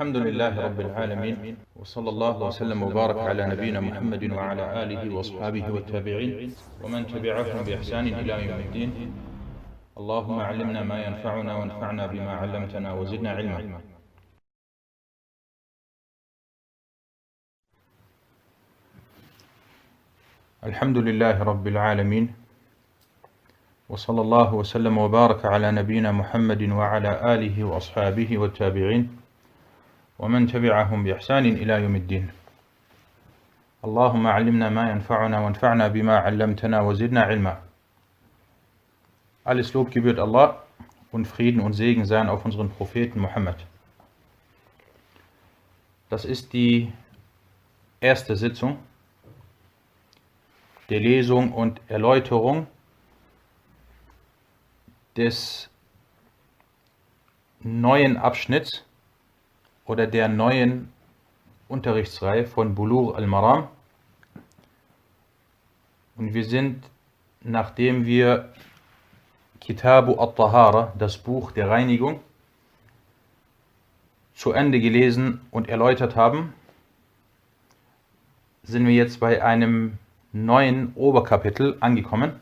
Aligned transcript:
الحمد 0.00 0.16
لله 0.16 0.60
رب 0.60 0.80
العالمين 0.80 1.56
وصلى 1.76 2.08
الله 2.08 2.36
وسلم 2.42 2.82
وبارك 2.82 3.18
على 3.18 3.46
نبينا 3.52 3.80
محمد 3.80 4.32
وعلى 4.32 4.64
آله 4.82 5.14
وأصحابه 5.14 5.70
والتابعين 5.70 6.52
ومن 6.82 7.06
تبعهم 7.06 7.60
بإحسان 7.66 8.06
إلى 8.20 8.34
يوم 8.48 8.60
الدين. 8.60 8.90
اللهم 10.00 10.38
علمنا 10.40 10.82
ما 10.82 11.04
ينفعنا 11.04 11.52
وانفعنا 11.56 12.06
بما 12.06 12.32
علمتنا 12.32 12.92
وزدنا 12.92 13.30
علما. 13.30 13.80
الحمد 20.64 20.96
لله 20.96 21.42
رب 21.42 21.66
العالمين 21.66 22.34
وصلى 23.88 24.20
الله 24.20 24.54
وسلم 24.54 24.98
وبارك 24.98 25.44
على 25.44 25.70
نبينا 25.70 26.12
محمد 26.12 26.62
وعلى 26.62 27.34
آله 27.34 27.64
وأصحابه 27.64 28.38
والتابعين. 28.38 29.19
ومن 30.19 30.47
تبعهم 30.47 31.03
بإحسان 31.03 31.45
إلى 31.45 31.73
يوم 31.83 31.95
الدين 31.95 32.29
اللهم 33.85 34.27
علمنا 34.27 34.69
ما 34.69 34.91
ينفعنا 34.91 35.39
وانفعنا 35.39 35.87
بما 35.87 36.17
علمتنا 36.17 36.81
وزدنا 36.81 37.21
علما 37.21 37.61
Alles 39.43 39.73
Lob 39.73 39.91
gebührt 39.91 40.19
Allah 40.19 40.63
und 41.11 41.27
Frieden 41.27 41.61
und 41.61 41.73
Segen 41.73 42.05
seien 42.05 42.29
auf 42.29 42.45
unseren 42.45 42.71
Propheten 42.71 43.19
Muhammad. 43.19 43.57
Das 46.09 46.25
ist 46.25 46.51
die 46.53 46.91
erste 48.01 48.35
Sitzung 48.35 48.79
der 50.89 50.99
Lesung 50.99 51.51
und 51.53 51.79
Erläuterung 51.87 52.67
des 55.15 55.69
neuen 57.59 58.17
Abschnitts 58.17 58.83
oder 59.90 60.06
der 60.06 60.28
neuen 60.28 60.92
Unterrichtsreihe 61.66 62.46
von 62.46 62.76
Bulur 62.76 63.16
al-Maram. 63.16 63.66
Und 66.14 66.32
wir 66.32 66.44
sind, 66.44 66.84
nachdem 67.40 68.06
wir 68.06 68.52
Kitabu 69.60 70.14
al-Tahara, 70.14 70.92
das 70.96 71.18
Buch 71.18 71.50
der 71.50 71.68
Reinigung, 71.68 72.20
zu 74.36 74.52
Ende 74.52 74.78
gelesen 74.78 75.40
und 75.50 75.68
erläutert 75.68 76.14
haben, 76.14 76.54
sind 78.62 78.86
wir 78.86 78.94
jetzt 78.94 79.18
bei 79.18 79.42
einem 79.42 79.98
neuen 80.32 80.92
Oberkapitel 80.94 81.76
angekommen. 81.80 82.38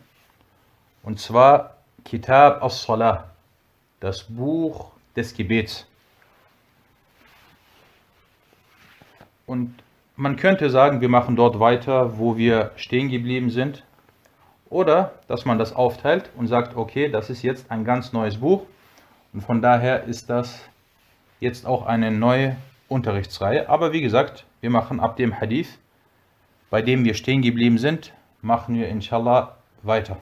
Und 1.03 1.19
zwar 1.19 1.78
Kitab 2.05 2.62
as-Salah, 2.62 3.31
das 4.00 4.25
Buch 4.25 4.91
des 5.17 5.33
Gebets. 5.33 5.88
Und 9.48 9.74
man 10.14 10.36
könnte 10.36 10.68
sagen, 10.68 11.00
wir 11.00 11.08
machen 11.08 11.34
dort 11.34 11.58
weiter, 11.58 12.18
wo 12.18 12.36
wir 12.36 12.72
stehen 12.77 13.08
geblieben 13.08 13.50
sind. 13.50 13.82
Oder 14.68 15.14
dass 15.27 15.46
man 15.46 15.58
das 15.58 15.74
aufteilt 15.74 16.30
und 16.36 16.48
sagt, 16.48 16.77
okay, 16.77 17.08
das 17.08 17.30
ist 17.30 17.42
jetzt 17.42 17.70
ein 17.70 17.84
ganz 17.84 18.12
neues 18.12 18.36
Buch. 18.36 18.66
Und 19.32 19.41
von 19.41 19.62
daher 19.62 20.04
ist 20.04 20.28
das 20.28 20.60
jetzt 21.41 21.66
auch 21.66 21.86
eine 21.86 22.10
neue 22.10 22.56
Unterrichtsreihe. 22.88 23.70
Aber 23.70 23.92
wie 23.94 24.02
gesagt, 24.02 24.44
wir 24.60 24.69
machen 24.69 25.00
ab 25.00 25.16
dem 25.16 25.41
Hadith, 25.41 25.78
bei 26.69 26.82
dem 26.82 27.06
wir 27.06 27.14
stehen 27.14 27.41
geblieben 27.41 27.78
sind, 27.78 28.12
machen 28.42 28.74
wir 28.74 28.88
inshallah 28.88 29.56
weiter. 29.82 30.19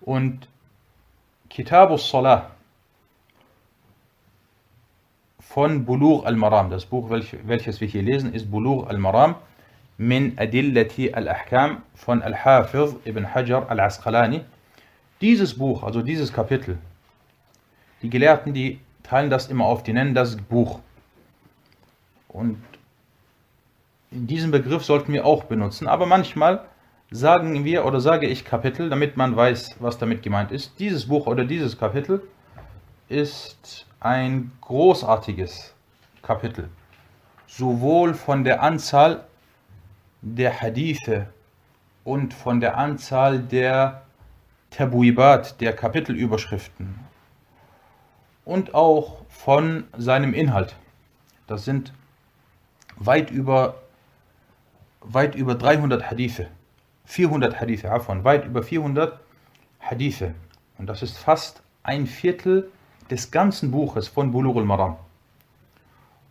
Und 0.00 0.48
Kitabus 1.48 2.10
Salah 2.10 2.55
von 5.56 5.86
Bulugh 5.86 6.26
al-Maram, 6.26 6.68
das 6.68 6.84
Buch, 6.84 7.08
welches 7.08 7.80
wir 7.80 7.88
hier 7.88 8.02
lesen, 8.02 8.34
ist 8.34 8.50
Bulugh 8.50 8.86
al-Maram 8.90 9.36
min 9.96 10.38
Adillati 10.38 11.14
al-Ahkam 11.14 11.80
von 11.94 12.20
Al-Hafiz 12.20 12.94
ibn 13.06 13.32
Hajar 13.34 13.70
al-Asqalani. 13.70 14.42
Dieses 15.22 15.56
Buch, 15.56 15.82
also 15.82 16.02
dieses 16.02 16.30
Kapitel, 16.30 16.76
die 18.02 18.10
Gelehrten, 18.10 18.52
die 18.52 18.80
teilen 19.02 19.30
das 19.30 19.46
immer 19.48 19.64
auf, 19.64 19.82
die 19.82 19.94
nennen 19.94 20.14
das 20.14 20.36
Buch. 20.36 20.80
Und 22.28 22.62
diesen 24.10 24.50
Begriff 24.50 24.84
sollten 24.84 25.14
wir 25.14 25.24
auch 25.24 25.44
benutzen, 25.44 25.88
aber 25.88 26.04
manchmal 26.04 26.66
sagen 27.10 27.64
wir 27.64 27.86
oder 27.86 28.02
sage 28.02 28.26
ich 28.26 28.44
Kapitel, 28.44 28.90
damit 28.90 29.16
man 29.16 29.34
weiß, 29.34 29.76
was 29.80 29.96
damit 29.96 30.22
gemeint 30.22 30.52
ist. 30.52 30.78
Dieses 30.78 31.06
Buch 31.06 31.26
oder 31.26 31.46
dieses 31.46 31.78
Kapitel 31.78 32.20
ist 33.08 33.85
ein 34.00 34.52
großartiges 34.60 35.74
Kapitel, 36.22 36.68
sowohl 37.46 38.14
von 38.14 38.44
der 38.44 38.62
Anzahl 38.62 39.24
der 40.20 40.60
Hadithe 40.60 41.28
und 42.04 42.34
von 42.34 42.60
der 42.60 42.76
Anzahl 42.76 43.38
der 43.38 44.02
Tabuibat, 44.70 45.60
der 45.60 45.74
Kapitelüberschriften 45.74 46.98
und 48.44 48.74
auch 48.74 49.24
von 49.28 49.84
seinem 49.96 50.34
Inhalt. 50.34 50.76
Das 51.46 51.64
sind 51.64 51.92
weit 52.96 53.30
über, 53.30 53.82
weit 55.00 55.34
über 55.34 55.54
300 55.54 56.10
Hadithe. 56.10 56.48
400 57.04 57.60
Hadithe, 57.60 57.88
davon, 57.88 58.24
weit 58.24 58.44
über 58.46 58.62
400 58.62 59.20
Hadithe. 59.80 60.34
Und 60.78 60.86
das 60.86 61.02
ist 61.02 61.16
fast 61.16 61.62
ein 61.82 62.06
Viertel 62.06 62.70
des 63.10 63.30
ganzen 63.30 63.70
Buches 63.70 64.08
von 64.08 64.32
Bulugh 64.32 64.58
al-Maram. 64.58 64.96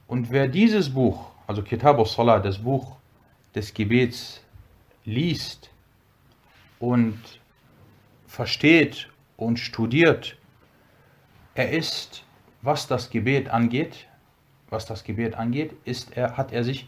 Und 0.07 0.29
wer 0.29 0.47
dieses 0.47 0.93
Buch, 0.93 1.31
also 1.47 1.63
Kitab 1.63 1.97
al-Salah, 1.97 2.39
das 2.39 2.59
Buch 2.59 2.95
des 3.53 3.73
Gebets, 3.73 4.41
liest 5.05 5.69
und 6.79 7.19
versteht 8.27 9.09
und 9.37 9.59
studiert, 9.59 10.37
er 11.53 11.71
ist, 11.71 12.23
was 12.61 12.87
das 12.87 13.09
Gebet 13.09 13.49
angeht, 13.49 14.07
was 14.69 14.85
das 14.85 15.03
Gebet 15.03 15.35
angeht, 15.35 15.73
ist 15.85 16.17
er, 16.17 16.35
hat 16.35 16.51
er 16.51 16.63
sich 16.63 16.87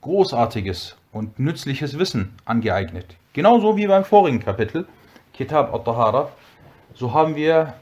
großartiges 0.00 0.96
und 1.12 1.38
nützliches 1.38 1.98
Wissen 1.98 2.34
angeeignet. 2.44 3.16
Genauso 3.32 3.76
wie 3.76 3.86
beim 3.86 4.04
vorigen 4.04 4.40
Kapitel, 4.40 4.86
Kitab 5.32 5.72
al-Tahara, 5.74 6.30
so 6.94 7.12
haben 7.12 7.36
wir 7.36 7.74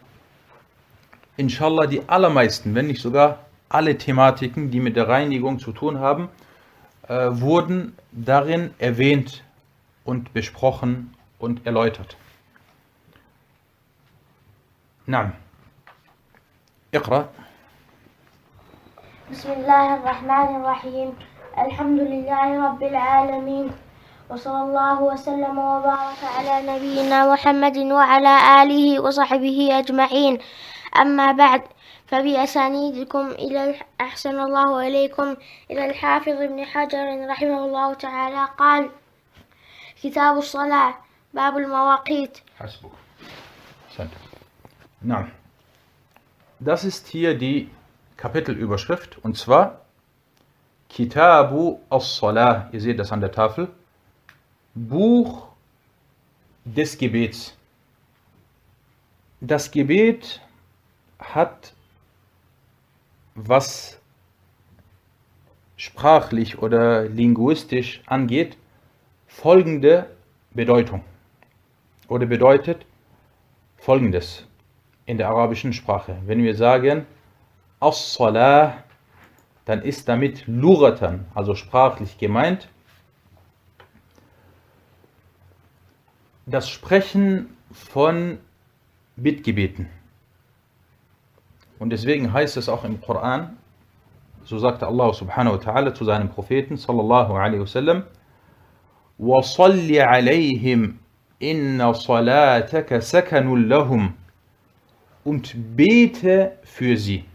inshallah 1.38 1.88
die 1.88 2.02
allermeisten, 2.08 2.76
wenn 2.76 2.88
nicht 2.88 3.02
sogar 3.02 3.40
alle 3.70 3.98
Thematiken, 3.98 4.72
die 4.72 4.80
mit 4.80 4.96
der 4.96 5.08
Reinigung 5.08 5.60
zu 5.60 5.72
tun 5.72 6.00
haben, 6.00 6.30
äh, 7.08 7.30
wurden 7.32 7.96
darin 8.12 8.72
erwähnt 8.80 9.44
und 10.04 10.34
besprochen 10.34 11.14
und 11.40 11.66
erläutert. 11.66 12.18
نعم 15.08 15.30
اقرأ 16.94 17.30
بسم 19.32 19.52
الله 19.52 19.96
الرحمن 19.96 20.56
الرحيم 20.56 21.14
الحمد 21.58 22.00
لله 22.00 22.68
رب 22.68 22.84
العالمين 22.84 23.72
وصلى 24.30 24.62
الله 24.62 25.02
وسلم 25.02 25.58
وبارك 25.58 26.22
على 26.38 26.54
نبينا 26.72 27.34
محمد 27.34 27.78
وعلى 27.78 28.64
آله 28.64 29.00
وصحبه 29.00 29.80
أجمعين 29.80 30.38
أما 31.03 31.33
بعد 31.33 31.63
فبأسانيدكم 32.07 33.27
إلى 33.31 33.75
أحسن 34.01 34.41
الله 34.41 34.87
إليكم 34.89 35.37
إلى 35.71 35.91
الحافظ 35.91 36.29
ابن 36.29 36.65
حجر 36.65 37.29
رحمه 37.29 37.65
الله 37.65 37.95
تعالى 37.95 38.49
قال 38.59 38.91
كتاب 40.03 40.39
الصلاة 40.39 40.95
باب 41.35 41.57
المواقيت 41.57 42.39
حسبك. 42.59 42.91
Na, 45.03 45.29
das 46.61 46.85
ist 46.85 47.07
hier 47.09 47.39
die 47.39 47.71
Kapitelüberschrift 48.17 49.19
und 49.25 49.37
zwar 49.37 49.81
Kitabu 50.89 51.81
as-Salah. 51.91 52.69
Ihr 52.73 52.81
seht 52.81 52.99
das 52.99 53.13
an 53.13 53.21
der 53.21 53.33
Tafel. 53.33 53.69
Buch 54.75 55.49
des 56.65 56.99
Gebets. 56.99 57.57
Das 59.41 59.71
Gebet 59.71 60.41
hat, 61.19 61.75
was 63.35 64.01
sprachlich 65.77 66.59
oder 66.59 67.05
linguistisch 67.09 68.03
angeht, 68.07 68.57
folgende 69.27 70.11
Bedeutung. 70.53 71.05
Oder 72.09 72.27
bedeutet 72.27 72.87
folgendes 73.77 74.47
in 75.05 75.19
der 75.19 75.29
arabischen 75.29 75.73
Sprache. 75.73 76.17
Wenn 76.27 76.43
wir 76.43 76.57
sagen 76.57 77.07
As-Salah, 77.81 78.79
dann 79.65 79.83
ist 79.83 80.09
damit 80.09 80.47
Luratan, 80.47 81.27
also 81.35 81.55
sprachlich 81.55 82.19
gemeint, 82.19 82.69
das 86.47 86.71
Sprechen 86.71 87.57
von 87.73 88.39
Bittgebeten. 89.17 89.89
Und 91.80 91.90
deswegen 91.90 92.32
heißt 92.32 92.58
es 92.58 92.70
auch 92.70 92.84
im 92.84 93.02
Koran, 93.02 93.58
so 94.44 94.60
sagte 94.60 94.88
Allah 94.88 95.14
subhanahu 95.14 95.56
wa 95.56 95.60
ta'ala 95.60 95.94
zu 95.94 96.06
seinem 96.06 96.30
Propheten 96.30 96.78
sallallahu 96.78 97.34
alaihi 97.34 97.62
wasallam, 97.62 98.04
وَصَلِّ 99.20 99.90
عَلَيْهِمْ 100.02 100.94
إِنَّ 101.42 101.94
صَلَاتَكَ 101.94 103.02
سَكَنٌ 103.02 103.68
لَهُمْ 103.68 104.14
und 105.24 105.54
bete 105.76 106.54
für 106.64 106.98
sie. 106.98 107.26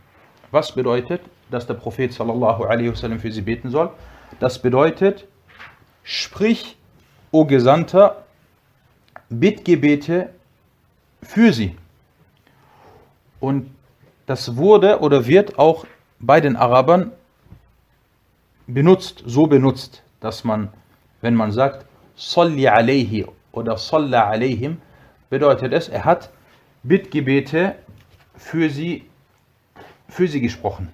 Was 0.50 0.72
bedeutet, 0.72 1.20
dass 1.50 1.66
der 1.66 1.74
Prophet 1.74 2.12
sallallahu 2.12 2.64
alaihi 2.64 2.90
wasallam 2.90 3.20
für 3.20 3.30
sie 3.30 3.42
beten 3.42 3.70
soll? 3.70 3.90
Das 4.40 4.60
bedeutet, 4.60 5.26
sprich, 6.02 6.76
o 7.30 7.44
Gesandter, 7.44 8.24
Bittgebete 9.28 10.30
für 11.22 11.52
sie. 11.52 11.76
Und 13.40 13.70
das 14.25 14.55
wurde 14.55 14.99
oder 14.99 15.27
wird 15.27 15.57
auch 15.59 15.85
bei 16.19 16.41
den 16.41 16.55
Arabern 16.55 17.11
benutzt, 18.67 19.23
so 19.25 19.47
benutzt, 19.47 20.03
dass 20.19 20.43
man, 20.43 20.71
wenn 21.21 21.35
man 21.35 21.51
sagt, 21.51 21.85
Salli 22.15 22.67
alayhi 22.67 23.25
oder 23.51 23.77
Salla 23.77 24.27
alayhim, 24.27 24.81
bedeutet 25.29 25.73
es, 25.73 25.89
er 25.89 26.05
hat 26.05 26.29
Bittgebete 26.83 27.75
für 28.35 28.69
sie, 28.69 29.05
für 30.07 30.27
sie 30.27 30.41
gesprochen. 30.41 30.89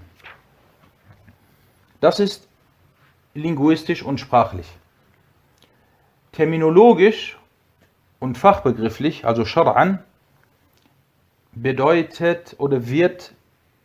Das 2.00 2.20
ist 2.20 2.48
linguistisch 3.34 4.04
und 4.04 4.20
sprachlich. 4.20 4.68
Terminologisch 6.32 7.38
und 8.20 8.38
fachbegrifflich, 8.38 9.26
also 9.26 9.44
Shar'an, 9.44 10.00
bedeutet 11.62 12.56
oder 12.58 12.88
wird 12.88 13.34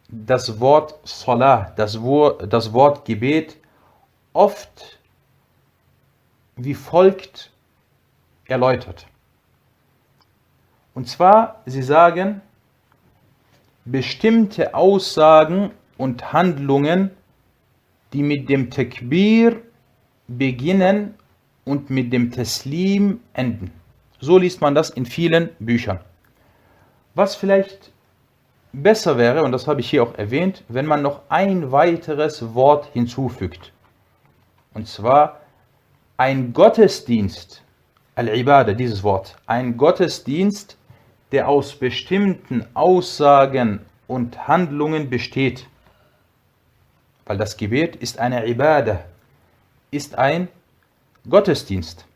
das 0.08 0.60
Wort 0.60 0.98
Salah, 1.04 1.72
das 1.76 2.00
Wort, 2.02 2.52
das 2.52 2.72
Wort 2.72 3.04
Gebet 3.04 3.56
oft 4.32 4.98
wie 6.56 6.74
folgt 6.74 7.50
erläutert. 8.46 9.06
Und 10.94 11.08
zwar, 11.08 11.62
sie 11.64 11.82
sagen, 11.82 12.42
bestimmte 13.84 14.74
Aussagen 14.74 15.70
und 15.96 16.32
Handlungen, 16.32 17.10
die 18.12 18.22
mit 18.22 18.50
dem 18.50 18.70
Takbir 18.70 19.62
beginnen 20.28 21.14
und 21.64 21.88
mit 21.88 22.12
dem 22.12 22.30
Teslim 22.30 23.20
enden. 23.32 23.72
So 24.20 24.36
liest 24.36 24.60
man 24.60 24.74
das 24.74 24.90
in 24.90 25.06
vielen 25.06 25.50
Büchern. 25.58 26.00
Was 27.14 27.34
vielleicht 27.34 27.92
besser 28.72 29.18
wäre, 29.18 29.42
und 29.42 29.52
das 29.52 29.66
habe 29.66 29.80
ich 29.80 29.90
hier 29.90 30.02
auch 30.02 30.14
erwähnt, 30.14 30.64
wenn 30.68 30.86
man 30.86 31.02
noch 31.02 31.20
ein 31.28 31.72
weiteres 31.72 32.54
Wort 32.54 32.88
hinzufügt. 32.92 33.72
Und 34.72 34.88
zwar 34.88 35.40
ein 36.16 36.52
Gottesdienst, 36.52 37.62
Al-Ibadah, 38.14 38.74
dieses 38.74 39.02
Wort, 39.02 39.36
ein 39.46 39.76
Gottesdienst, 39.76 40.78
der 41.32 41.48
aus 41.48 41.74
bestimmten 41.74 42.64
Aussagen 42.74 43.80
und 44.06 44.48
Handlungen 44.48 45.10
besteht. 45.10 45.66
Weil 47.26 47.38
das 47.38 47.56
Gebet 47.56 47.96
ist 47.96 48.18
eine 48.18 48.46
Ibadah, 48.46 49.04
ist 49.90 50.16
ein 50.16 50.48
Gottesdienst. 51.28 52.06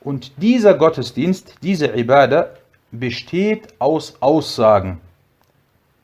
Und 0.00 0.32
dieser 0.42 0.74
Gottesdienst, 0.74 1.54
diese 1.62 1.86
Ibadah, 1.86 2.50
besteht 2.98 3.74
aus 3.78 4.16
Aussagen. 4.20 5.00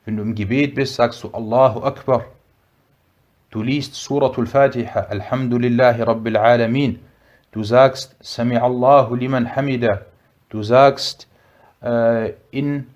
Wenn 0.05 0.17
du 0.17 0.23
im 0.23 0.35
Gebet 0.35 0.75
bist, 0.75 0.95
sagst 0.95 1.23
du 1.23 1.29
Allahu 1.31 1.83
Akbar. 1.83 2.25
Du 3.49 3.61
liest 3.61 3.95
Suratul 3.95 4.47
Fatiha, 4.47 5.01
Alhamdulillahi 5.01 6.01
Rabbil 6.01 6.37
Alamin. 6.37 6.99
Du 7.51 7.63
sagst 7.63 8.15
Sami 8.21 8.57
Allahu 8.57 9.15
liman 9.15 9.55
hamida. 9.55 10.05
Du 10.49 10.63
sagst 10.63 11.27
äh, 11.83 12.33
in, 12.51 12.87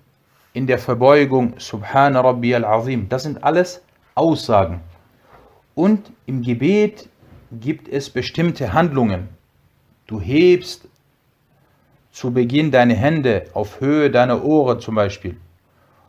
in 0.52 0.66
der 0.66 0.78
Verbeugung 0.78 1.54
Subhana 1.58 2.20
Rabbi 2.20 2.54
al-Azim. 2.54 3.08
Das 3.08 3.22
sind 3.22 3.44
alles 3.44 3.82
Aussagen. 4.14 4.80
Und 5.74 6.10
im 6.24 6.42
Gebet 6.42 7.08
gibt 7.52 7.88
es 7.88 8.10
bestimmte 8.10 8.72
Handlungen. 8.72 9.28
Du 10.06 10.20
hebst 10.20 10.85
zu 12.16 12.32
Beginn 12.32 12.70
deine 12.70 12.94
Hände 12.94 13.44
auf 13.52 13.82
Höhe 13.82 14.10
deiner 14.10 14.42
Ohren 14.42 14.80
zum 14.80 14.94
Beispiel. 14.94 15.36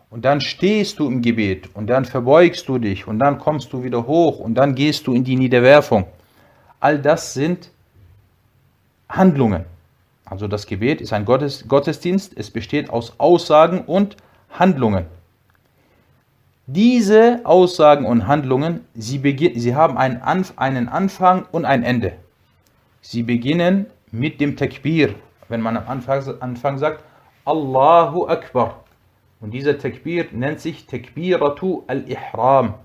Und 0.10 0.24
dann 0.24 0.40
stehst 0.40 1.00
du 1.00 1.08
im 1.08 1.22
Gebet 1.22 1.70
und 1.74 1.88
dann 1.88 2.06
verbeugst 2.06 2.70
du 2.70 2.78
dich 2.78 3.08
und 3.08 3.20
dann 3.20 3.40
kommst 3.40 3.74
du 3.74 3.84
wieder 3.84 4.08
hoch 4.08 4.40
und 4.40 4.56
dann 4.56 4.74
gehst 4.74 5.06
du 5.06 5.14
in 5.14 5.26
die 5.26 5.36
Niederwerfung. 5.36 6.06
All 6.80 6.98
das 6.98 7.34
sind 7.34 7.72
Handlungen. 9.10 9.66
Also 10.24 10.48
das 10.48 10.66
Gebet 10.66 11.02
ist 11.02 11.12
ein 11.12 11.26
Gottesdienst, 11.26 12.38
es 12.38 12.52
besteht 12.52 12.90
aus 12.90 13.16
Aussagen 13.18 13.82
und 13.82 14.16
Handlungen. 14.52 15.08
Diese 16.68 17.42
Aussagen 17.44 18.06
und 18.06 18.28
Handlungen, 18.28 18.86
sie, 18.96 19.20
sie 19.58 19.76
haben 19.76 19.98
einen, 19.98 20.22
Anf 20.22 20.54
einen 20.56 20.88
Anfang 20.88 21.46
und 21.52 21.66
ein 21.66 21.84
Ende. 21.84 22.14
Sie 23.02 23.24
beginnen 23.24 23.88
mit 24.10 24.40
dem 24.40 24.56
Takbir, 24.56 25.14
wenn 25.50 25.62
man 25.62 25.78
am 25.78 25.88
Anfang, 25.88 26.42
Anfang 26.42 26.78
sagt, 26.78 27.04
Allahu 27.46 28.28
Akbar. 28.28 28.84
Und 29.40 29.52
dieser 29.52 29.78
Takbir 29.78 30.28
nennt 30.32 30.60
sich 30.60 30.88
Takbiratu 30.88 31.84
al-Ihram. 31.88 32.76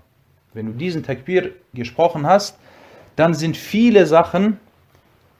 Wenn 0.53 0.67
du 0.67 0.73
diesen 0.73 1.03
Takbir 1.03 1.53
gesprochen 1.73 2.26
hast, 2.26 2.59
dann 3.17 3.35
sind 3.35 3.56
viele 3.56 4.06
Sachen, 4.06 4.61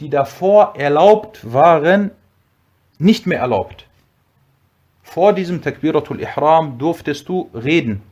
die 0.01 0.09
davor 0.09 0.75
erlaubt 0.77 1.53
waren, 1.53 2.11
nicht 2.99 3.27
mehr 3.27 3.41
erlaubt. 3.41 3.87
Vor 5.03 5.33
diesem 5.33 5.61
Takbiratul 5.61 6.21
Ihram 6.21 6.79
durftest 6.79 7.29
du 7.29 7.51
reden. 7.55 8.03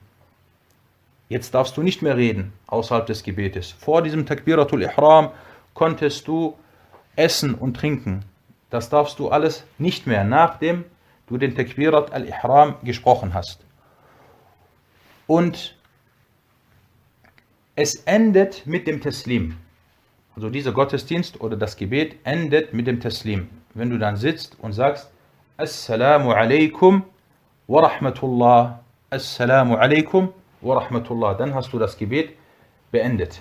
Jetzt 1.28 1.54
darfst 1.54 1.76
du 1.76 1.82
nicht 1.82 2.02
mehr 2.02 2.16
reden 2.16 2.52
außerhalb 2.66 3.06
des 3.06 3.22
Gebetes. 3.22 3.70
Vor 3.70 4.02
diesem 4.02 4.26
Takbiratul 4.26 4.82
Ihram 4.82 5.30
konntest 5.72 6.28
du 6.28 6.54
essen 7.16 7.54
und 7.54 7.76
trinken. 7.76 8.24
Das 8.70 8.88
darfst 8.88 9.18
du 9.18 9.28
alles 9.28 9.64
nicht 9.78 10.06
mehr, 10.06 10.24
nachdem 10.24 10.84
du 11.26 11.38
den 11.38 11.54
Takbirat 11.54 12.12
al-Ihram 12.12 12.76
gesprochen 12.82 13.34
hast. 13.34 13.64
Und 15.26 15.76
es 17.76 17.96
endet 17.96 18.66
mit 18.66 18.86
dem 18.86 19.00
Teslim. 19.00 19.56
Also 20.34 20.50
dieser 20.50 20.72
Gottesdienst 20.72 21.40
oder 21.40 21.56
das 21.56 21.76
Gebet 21.76 22.16
endet 22.24 22.72
mit 22.72 22.86
dem 22.86 23.00
Teslim. 23.00 23.48
Wenn 23.74 23.90
du 23.90 23.98
dann 23.98 24.16
sitzt 24.16 24.56
und 24.60 24.72
sagst, 24.72 25.10
Assalamu 25.56 26.32
alaikum 26.32 27.04
wa 27.66 27.80
rahmatullah, 27.86 28.80
Assalamu 29.10 29.76
alaikum 29.76 30.32
wa 30.60 30.78
rahmatullah, 30.78 31.34
dann 31.34 31.54
hast 31.54 31.72
du 31.72 31.78
das 31.78 31.96
Gebet 31.96 32.34
beendet. 32.90 33.40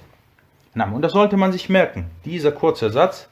Und 0.76 1.02
das 1.02 1.14
sollte 1.14 1.36
man 1.36 1.52
sich 1.52 1.70
merken. 1.70 2.10
Dieser 2.26 2.52
kurze 2.52 2.90
Satz, 2.90 3.28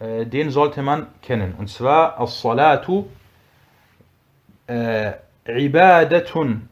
äh, 0.00 0.26
den 0.26 0.50
sollte 0.50 0.82
man 0.82 1.06
kennen. 1.22 1.54
Und 1.56 1.68
zwar 1.68 2.20
As-Salatu 2.20 3.06
äh, 4.66 5.12
Ibadatun 5.46 6.68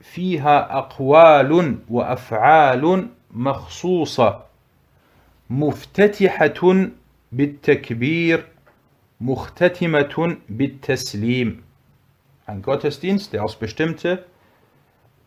fiha 0.00 0.70
aqwalun 0.70 1.82
wa 1.88 2.12
af'alun 2.14 3.08
makhsusa 3.30 4.46
muftatihatun 5.48 6.92
بالتكبير 7.32 8.44
مختتمة 9.20 10.36
بالتسليم 10.48 11.62
ein 12.46 12.62
Gottesdienst, 12.62 13.32
der 13.32 13.42
aus, 13.42 13.56
bestimmte, 13.56 14.24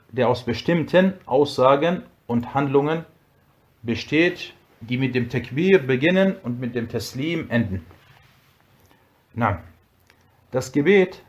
der 0.09 0.29
aus 0.29 0.43
bestimmten 0.45 1.15
Aussagen 1.25 2.03
und 2.27 2.53
Handlungen 2.53 3.03
besteht, 3.83 4.53
die 4.88 4.98
mit 4.98 5.14
dem 5.14 5.28
Takbir 5.28 5.78
beginnen 5.78 6.36
und 6.42 6.60
mit 6.60 6.74
dem 6.74 6.88
Taslim 6.88 7.50
enden. 7.50 7.84
Na, 9.34 9.62
das 10.50 10.72
Gebet 10.72 11.22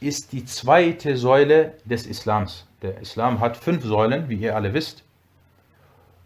ist 0.00 0.32
die 0.32 0.44
zweite 0.44 1.16
Säule 1.16 1.74
des 1.84 2.06
Islams. 2.06 2.66
Der 2.82 3.00
Islam 3.00 3.40
hat 3.40 3.56
fünf 3.56 3.84
Säulen, 3.84 4.28
wie 4.28 4.36
ihr 4.36 4.56
alle 4.56 4.72
wisst. 4.72 5.04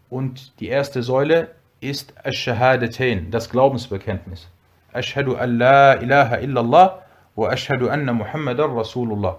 Und 0.09 0.59
die 0.59 0.67
erste 0.67 1.03
Säule 1.03 1.51
ist 1.81 2.13
Ash-Shahadatain, 2.23 3.31
das 3.31 3.49
Glaubensbekenntnis. 3.49 4.47
Ashhadu 4.93 5.35
an 5.35 5.57
la 5.57 5.93
ilaha 5.95 6.37
illallah 6.37 7.01
wa 7.35 7.49
ashhadu 7.49 7.89
anna 7.89 8.13
Muhammadan 8.13 8.71
Rasulullah. 8.71 9.37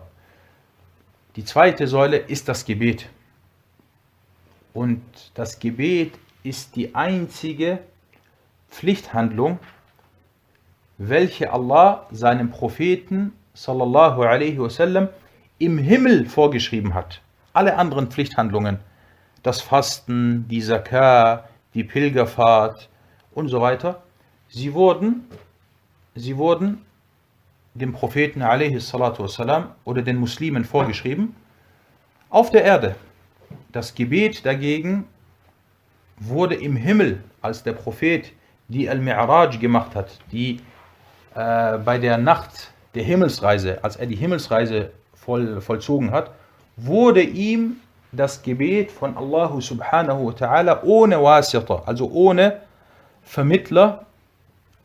Die 1.36 1.44
zweite 1.44 1.86
Säule 1.86 2.18
ist 2.18 2.48
das 2.48 2.64
Gebet. 2.64 3.08
Und 4.74 5.02
das 5.34 5.58
Gebet 5.58 6.12
ist 6.46 6.76
die 6.76 6.94
einzige 6.94 7.80
Pflichthandlung, 8.70 9.58
welche 10.96 11.52
Allah 11.52 12.06
seinem 12.12 12.50
Propheten 12.50 13.32
sallallahu 13.54 14.22
alaihi 14.22 14.58
wasallam 14.58 15.08
im 15.58 15.76
Himmel 15.78 16.26
vorgeschrieben 16.26 16.94
hat. 16.94 17.20
Alle 17.52 17.76
anderen 17.76 18.10
Pflichthandlungen, 18.10 18.78
das 19.42 19.60
Fasten, 19.60 20.46
die 20.48 20.60
Zakar, 20.60 21.48
die 21.74 21.82
Pilgerfahrt 21.84 22.88
und 23.34 23.48
so 23.48 23.60
weiter, 23.60 24.02
sie 24.48 24.72
wurden, 24.72 25.24
sie 26.14 26.36
wurden 26.36 26.82
dem 27.74 27.92
Propheten 27.92 28.42
alaihi 28.42 28.78
salatu 28.78 29.24
wasalam 29.24 29.70
oder 29.84 30.02
den 30.02 30.16
Muslimen 30.16 30.64
vorgeschrieben 30.64 31.34
auf 32.30 32.50
der 32.50 32.64
Erde. 32.64 32.94
Das 33.72 33.94
Gebet 33.94 34.46
dagegen 34.46 35.06
wurde 36.18 36.54
im 36.54 36.76
Himmel, 36.76 37.22
als 37.42 37.62
der 37.62 37.72
Prophet 37.72 38.32
die 38.68 38.88
Al-Mi'raj 38.88 39.58
gemacht 39.58 39.94
hat, 39.94 40.18
die 40.32 40.60
äh, 41.34 41.78
bei 41.78 41.98
der 41.98 42.18
Nacht 42.18 42.72
der 42.94 43.04
Himmelsreise, 43.04 43.82
als 43.84 43.96
er 43.96 44.06
die 44.06 44.16
Himmelsreise 44.16 44.90
voll, 45.14 45.60
vollzogen 45.60 46.10
hat, 46.10 46.30
wurde 46.76 47.22
ihm 47.22 47.76
das 48.12 48.42
Gebet 48.42 48.90
von 48.90 49.16
Allah 49.16 49.60
subhanahu 49.60 50.28
wa 50.28 50.32
ta'ala 50.32 50.82
ohne 50.82 51.22
Wasita, 51.22 51.82
also 51.86 52.10
ohne 52.10 52.60
Vermittler, 53.22 54.06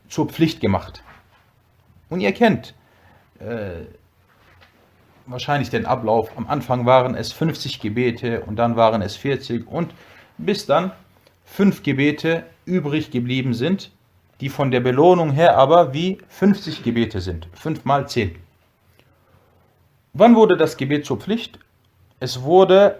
zur 0.09 0.27
Pflicht 0.27 0.59
gemacht. 0.59 1.01
Und 2.09 2.19
ihr 2.19 2.33
kennt 2.33 2.73
äh, 3.39 3.85
wahrscheinlich 5.25 5.69
den 5.69 5.85
Ablauf. 5.85 6.29
Am 6.35 6.47
Anfang 6.47 6.85
waren 6.85 7.15
es 7.15 7.31
50 7.31 7.79
Gebete 7.79 8.41
und 8.41 8.57
dann 8.57 8.75
waren 8.75 9.01
es 9.01 9.15
40 9.15 9.67
und 9.67 9.93
bis 10.37 10.65
dann 10.65 10.91
fünf 11.51 11.83
Gebete 11.83 12.45
übrig 12.63 13.11
geblieben 13.11 13.53
sind, 13.53 13.91
die 14.39 14.47
von 14.47 14.71
der 14.71 14.79
Belohnung 14.79 15.31
her 15.31 15.57
aber 15.57 15.93
wie 15.93 16.17
50 16.29 16.81
Gebete 16.81 17.19
sind. 17.19 17.47
5 17.53 17.83
mal 17.83 18.07
10. 18.07 18.35
Wann 20.13 20.35
wurde 20.35 20.55
das 20.55 20.77
Gebet 20.77 21.05
zur 21.05 21.19
Pflicht? 21.19 21.59
Es 22.21 22.41
wurde 22.41 22.99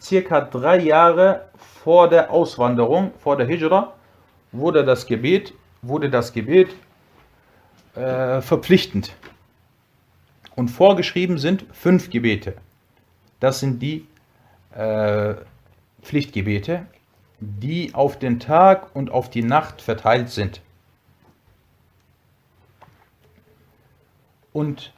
circa 0.00 0.40
drei 0.40 0.78
Jahre 0.78 1.48
vor 1.82 2.08
der 2.08 2.30
Auswanderung, 2.30 3.12
vor 3.18 3.36
der 3.36 3.46
Hijra, 3.48 3.92
wurde 4.52 4.84
das 4.84 5.04
Gebet, 5.04 5.52
wurde 5.82 6.08
das 6.08 6.32
Gebet 6.32 6.68
äh, 7.96 8.40
verpflichtend. 8.40 9.12
Und 10.54 10.68
vorgeschrieben 10.68 11.38
sind 11.38 11.66
fünf 11.72 12.08
Gebete. 12.08 12.54
Das 13.40 13.58
sind 13.58 13.82
die 13.82 14.06
äh, 14.76 15.34
Pflichtgebete, 16.02 16.86
die 17.60 17.94
auf 17.94 18.18
den 18.18 18.40
Tag 18.40 18.94
und 18.94 19.10
auf 19.10 19.30
die 19.30 19.42
Nacht 19.42 19.82
verteilt 19.82 20.30
sind. 20.30 20.60
Und 24.52 24.92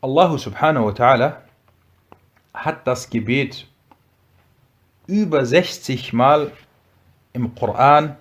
Allah 0.00 0.38
subhanahu 0.38 0.86
wa 0.86 0.90
ta'ala 0.90 1.36
hat 2.54 2.86
das 2.86 3.10
Gebet 3.10 3.68
über 5.06 5.44
60 5.44 6.12
Mal 6.12 6.50
im 7.32 7.54
Koran 7.54 8.16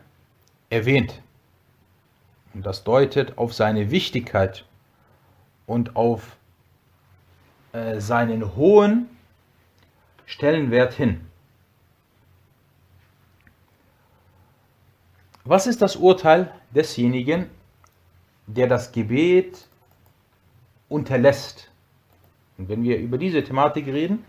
erwähnt. 0.69 1.21
Und 2.53 2.65
das 2.65 2.83
deutet 2.83 3.37
auf 3.37 3.53
seine 3.53 3.91
Wichtigkeit 3.91 4.65
und 5.65 5.95
auf 5.95 6.35
äh, 7.71 8.01
seinen 8.01 8.55
hohen 8.55 9.09
Stellenwert 10.25 10.93
hin. 10.93 11.30
Was 15.43 15.65
ist 15.65 15.81
das 15.81 15.95
Urteil 15.95 16.51
desjenigen, 16.69 17.49
der 18.45 18.67
das 18.67 18.91
Gebet 18.91 19.67
unterlässt? 20.87 21.71
Und 22.57 22.69
wenn 22.69 22.83
wir 22.83 22.99
über 22.99 23.17
diese 23.17 23.43
Thematik 23.43 23.87
reden, 23.87 24.23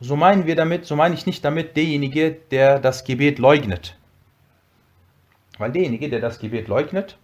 so 0.00 0.16
meinen 0.16 0.46
wir 0.46 0.56
damit, 0.56 0.86
so 0.86 0.96
meine 0.96 1.14
ich 1.14 1.24
nicht 1.26 1.44
damit 1.44 1.76
derjenige, 1.76 2.32
der 2.32 2.80
das 2.80 3.04
Gebet 3.04 3.38
leugnet. 3.38 3.96
Weil 5.58 5.70
derjenige, 5.72 6.08
der 6.08 6.20
das 6.20 6.40
Gebet 6.40 6.68
leugnet, 6.68 7.18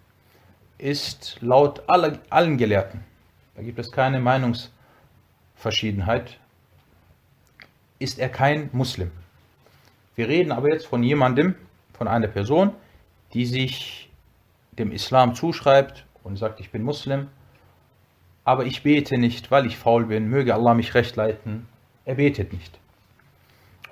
ist 0.79 1.39
laut 1.41 1.83
aller, 1.89 2.19
allen 2.31 2.57
Gelehrten, 2.59 3.05
da 3.55 3.63
gibt 3.63 3.79
es 3.79 3.93
keine 3.93 4.21
Meinungsverschiedenheit, 4.21 6.39
ist 7.99 8.19
er 8.19 8.29
kein 8.29 8.69
Muslim. 8.73 9.11
Wir 10.17 10.29
reden 10.29 10.53
aber 10.53 10.69
jetzt 10.69 10.87
von 10.87 11.03
jemandem, 11.03 11.55
von 11.93 12.09
einer 12.09 12.27
Person, 12.27 12.73
die 13.35 13.47
sich 13.47 14.09
dem 14.79 14.93
Islam 14.93 15.35
zuschreibt 15.35 16.07
und 16.23 16.37
sagt, 16.37 16.61
ich 16.61 16.71
bin 16.71 16.83
Muslim, 16.83 17.29
aber 18.45 18.65
ich 18.67 18.83
bete 18.83 19.19
nicht, 19.19 19.51
weil 19.51 19.67
ich 19.67 19.77
faul 19.77 20.07
bin, 20.07 20.29
möge 20.29 20.55
Allah 20.55 20.75
mich 20.75 20.95
recht 20.95 21.17
leiten. 21.17 21.67
Er 22.05 22.17
betet 22.17 22.53
nicht. 22.53 22.79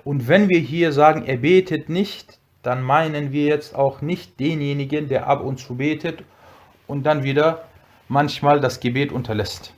Und 0.03 0.27
wenn 0.27 0.49
wir 0.49 0.59
hier 0.59 0.91
sagen, 0.91 1.25
er 1.25 1.37
betet 1.37 1.89
nicht, 1.89 2.39
dann 2.61 2.81
meinen 2.81 3.31
wir 3.31 3.45
jetzt 3.45 3.75
auch 3.75 4.01
nicht 4.01 4.39
denjenigen, 4.39 5.09
der 5.09 5.27
ab 5.27 5.41
und 5.41 5.59
zu 5.59 5.75
betet 5.75 6.23
und 6.87 7.03
dann 7.03 7.23
wieder 7.23 7.65
manchmal 8.07 8.59
das 8.59 8.79
Gebet 8.79 9.11
unterlässt. 9.11 9.73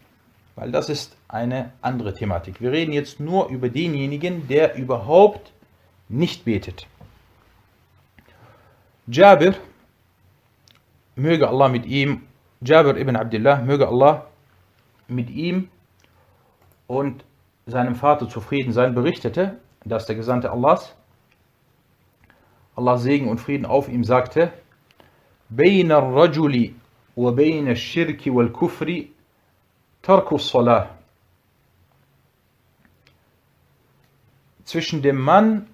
Weil 0.56 0.72
das 0.72 0.90
ist 0.90 1.16
eine 1.28 1.72
andere 1.82 2.14
Thematik. 2.14 2.62
Wir 2.62 2.72
reden 2.72 2.94
jetzt 2.94 3.20
nur 3.20 3.50
über 3.50 3.70
denjenigen, 3.70 4.48
der 4.48 4.76
überhaupt 4.76 5.52
nicht 6.10 6.46
betet. 6.46 6.88
Jabir, 9.07 9.55
möge 11.17 11.49
Allah 11.49 11.69
mit 11.69 11.87
ihm, 11.87 12.23
Jabir 12.61 12.97
ibn 12.97 13.17
Abdullah, 13.17 13.63
möge 13.63 13.89
Allah 13.89 14.27
mit 15.09 15.31
ihm 15.31 15.69
und 16.87 17.25
seinem 17.67 17.95
Vater 17.95 18.29
zufrieden 18.29 18.73
sein, 18.73 18.95
berichtete, 18.95 19.59
dass 19.85 20.07
der 20.07 20.17
Gesandte 20.17 20.51
Allahs, 20.51 20.95
Allah 22.77 22.99
Segen 22.99 23.29
und 23.29 23.39
Frieden 23.39 23.67
auf 23.67 23.89
ihm 23.89 24.05
sagte, 24.05 24.53
بين 25.51 25.93
الرجل 25.93 26.73
وبين 27.17 27.69
الشرك 27.69 28.23
والكفر 28.27 29.05
ترك 30.03 30.33
الصلاة 30.33 30.87
Zwischen 34.65 35.03
dem 35.03 35.17
Mann 35.19 35.67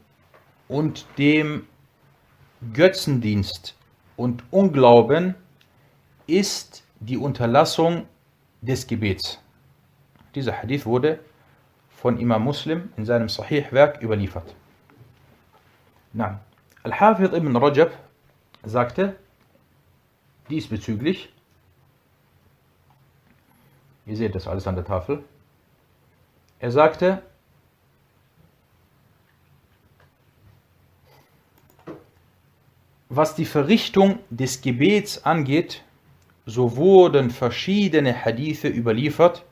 und 0.69 1.05
dem 1.19 1.67
Götzendienst 2.74 3.76
und 4.18 4.44
Unglauben 4.52 5.34
ist 6.28 6.84
die 7.00 7.18
Unterlassung 7.18 8.06
des 8.62 8.86
Gebets. 8.86 9.40
Dieser 10.36 10.62
Hadith 10.62 10.86
wurde 10.86 11.20
von 11.90 12.20
Imam 12.20 12.44
Muslim 12.44 12.94
in 12.98 13.06
seinem 13.06 13.30
Sahih-Werk 13.30 14.02
überliefert. 14.04 14.56
Al-Hafid 16.84 17.34
ibn 17.34 17.56
Rajab 17.56 17.92
sagte 18.64 19.16
diesbezüglich, 20.50 21.34
ihr 24.06 24.18
seht 24.18 24.36
das 24.36 24.48
alles 24.48 24.68
an 24.68 24.76
der 24.76 24.86
Tafel, 24.86 25.24
er 26.60 26.72
sagte, 26.72 27.24
Was 33.14 33.36
die 33.36 33.44
Verrichtung 33.44 34.20
des 34.30 34.62
Gebets 34.62 35.26
angeht, 35.26 35.84
so 36.46 36.78
wurden 36.78 37.30
verschiedene 37.30 38.14
Hadithe 38.24 38.70
überliefert, 38.70 39.44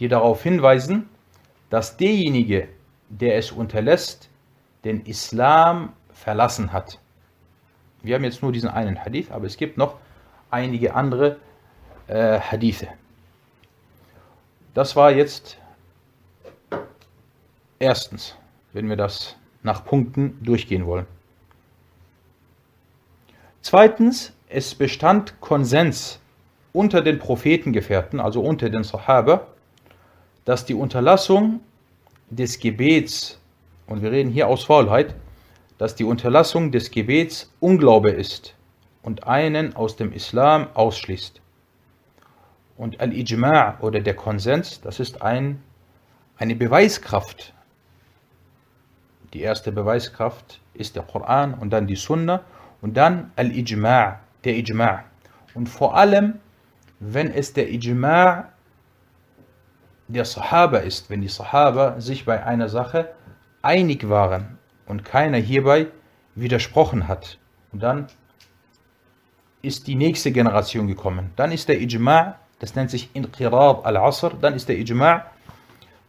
die 0.00 0.08
darauf 0.08 0.42
hinweisen, 0.42 1.10
dass 1.68 1.98
derjenige, 1.98 2.68
der 3.10 3.36
es 3.36 3.52
unterlässt, 3.52 4.30
den 4.84 5.04
Islam 5.04 5.92
verlassen 6.14 6.72
hat. 6.72 6.98
Wir 8.02 8.14
haben 8.14 8.24
jetzt 8.24 8.40
nur 8.40 8.52
diesen 8.52 8.70
einen 8.70 9.04
Hadith, 9.04 9.30
aber 9.30 9.44
es 9.44 9.58
gibt 9.58 9.76
noch 9.76 9.98
einige 10.50 10.94
andere 10.94 11.36
äh, 12.06 12.40
Hadithe. 12.40 12.88
Das 14.72 14.96
war 14.96 15.12
jetzt 15.12 15.58
erstens, 17.78 18.34
wenn 18.72 18.88
wir 18.88 18.96
das 18.96 19.36
nach 19.62 19.84
Punkten 19.84 20.42
durchgehen 20.42 20.86
wollen. 20.86 21.04
Zweitens, 23.62 24.32
es 24.48 24.74
bestand 24.74 25.40
Konsens 25.40 26.18
unter 26.72 27.00
den 27.00 27.20
Prophetengefährten, 27.20 28.18
also 28.18 28.42
unter 28.42 28.68
den 28.68 28.82
Sahaba, 28.82 29.46
dass 30.44 30.64
die 30.64 30.74
Unterlassung 30.74 31.60
des 32.28 32.58
Gebets, 32.58 33.40
und 33.86 34.02
wir 34.02 34.10
reden 34.10 34.30
hier 34.30 34.48
aus 34.48 34.64
Faulheit, 34.64 35.14
dass 35.78 35.94
die 35.94 36.02
Unterlassung 36.02 36.72
des 36.72 36.90
Gebets 36.90 37.52
Unglaube 37.60 38.10
ist 38.10 38.56
und 39.02 39.28
einen 39.28 39.76
aus 39.76 39.94
dem 39.94 40.12
Islam 40.12 40.66
ausschließt. 40.74 41.40
Und 42.76 43.00
Al-Ijma' 43.00 43.80
oder 43.80 44.00
der 44.00 44.14
Konsens, 44.14 44.80
das 44.80 44.98
ist 44.98 45.22
ein, 45.22 45.62
eine 46.36 46.56
Beweiskraft. 46.56 47.54
Die 49.32 49.40
erste 49.40 49.70
Beweiskraft 49.70 50.60
ist 50.74 50.96
der 50.96 51.04
Koran 51.04 51.54
und 51.54 51.70
dann 51.70 51.86
die 51.86 51.96
Sunna 51.96 52.42
und 52.82 52.96
dann 52.96 53.32
Al-Ijma', 53.36 54.16
der 54.44 54.54
Ijma'. 54.54 55.04
Und 55.54 55.68
vor 55.68 55.96
allem, 55.96 56.40
wenn 57.00 57.30
es 57.30 57.54
der 57.54 57.68
Ijma' 57.68 58.48
der 60.08 60.24
Sahaba 60.26 60.78
ist, 60.78 61.08
wenn 61.08 61.22
die 61.22 61.28
Sahaba 61.28 62.00
sich 62.00 62.26
bei 62.26 62.44
einer 62.44 62.68
Sache 62.68 63.14
einig 63.62 64.08
waren 64.08 64.58
und 64.86 65.04
keiner 65.04 65.38
hierbei 65.38 65.86
widersprochen 66.34 67.08
hat. 67.08 67.38
Und 67.72 67.82
dann 67.82 68.08
ist 69.62 69.86
die 69.86 69.94
nächste 69.94 70.32
Generation 70.32 70.86
gekommen. 70.88 71.30
Dann 71.36 71.52
ist 71.52 71.68
der 71.68 71.80
Ijma', 71.80 72.34
das 72.58 72.74
nennt 72.74 72.90
sich 72.90 73.10
Inqirab 73.14 73.86
al-Asr, 73.86 74.32
dann 74.40 74.54
ist 74.54 74.68
der 74.68 74.76
Ijma' 74.76 75.22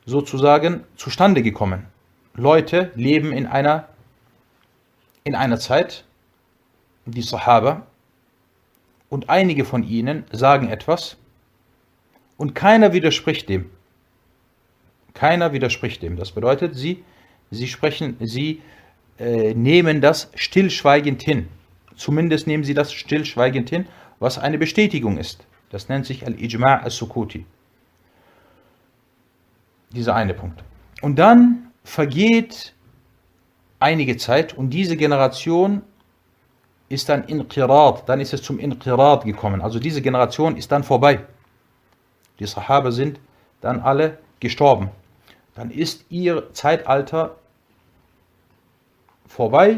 sozusagen 0.06 0.84
zustande 0.96 1.44
gekommen. 1.44 1.86
Leute 2.34 2.92
leben 2.96 3.32
in 3.32 3.46
einer, 3.46 3.88
in 5.24 5.36
einer 5.36 5.60
Zeit, 5.60 6.04
die 7.06 7.22
Sahaba, 7.22 7.86
und 9.14 9.30
einige 9.30 9.64
von 9.64 9.84
ihnen 9.84 10.26
sagen 10.32 10.70
etwas 10.70 11.18
und 12.36 12.56
keiner 12.56 12.94
widerspricht 12.94 13.48
dem. 13.48 13.70
Keiner 15.14 15.54
widerspricht 15.54 16.02
dem. 16.02 16.18
Das 16.18 16.32
bedeutet, 16.32 16.76
sie, 16.76 17.04
sie 17.52 17.68
sprechen, 17.68 18.18
sie 18.22 18.64
äh, 19.20 19.54
nehmen 19.54 20.02
das 20.02 20.32
stillschweigend 20.34 21.22
hin. 21.22 21.48
Zumindest 21.96 22.48
nehmen 22.48 22.64
sie 22.64 22.74
das 22.74 22.92
stillschweigend 22.92 23.70
hin, 23.70 23.86
was 24.20 24.40
eine 24.40 24.58
Bestätigung 24.58 25.20
ist. 25.20 25.46
Das 25.70 25.90
nennt 25.90 26.08
sich 26.08 26.26
Al-Ijma' 26.26 26.82
al-Sukuti. 26.82 27.46
Dieser 29.92 30.16
eine 30.16 30.34
Punkt. 30.34 30.64
Und 31.04 31.18
dann 31.18 31.68
vergeht 31.84 32.74
einige 33.80 34.18
Zeit 34.18 34.54
und 34.58 34.72
diese 34.72 34.98
Generation 34.98 35.84
ist 36.94 37.10
dann 37.10 37.26
Inqirat, 37.26 38.08
dann 38.08 38.20
ist 38.22 38.34
es 38.34 38.42
zum 38.44 38.60
Inqirat 38.60 39.26
gekommen. 39.26 39.62
Also 39.62 39.80
diese 39.80 40.02
Generation 40.02 40.56
ist 40.56 40.72
dann 40.72 40.84
vorbei. 40.84 41.26
Die 42.40 42.46
Sahaba 42.46 42.92
sind 42.92 43.20
dann 43.62 43.80
alle 43.80 44.20
gestorben. 44.40 44.90
Dann 45.56 45.72
ist 45.72 46.06
ihr 46.10 46.54
Zeitalter 46.54 47.36
vorbei 49.28 49.78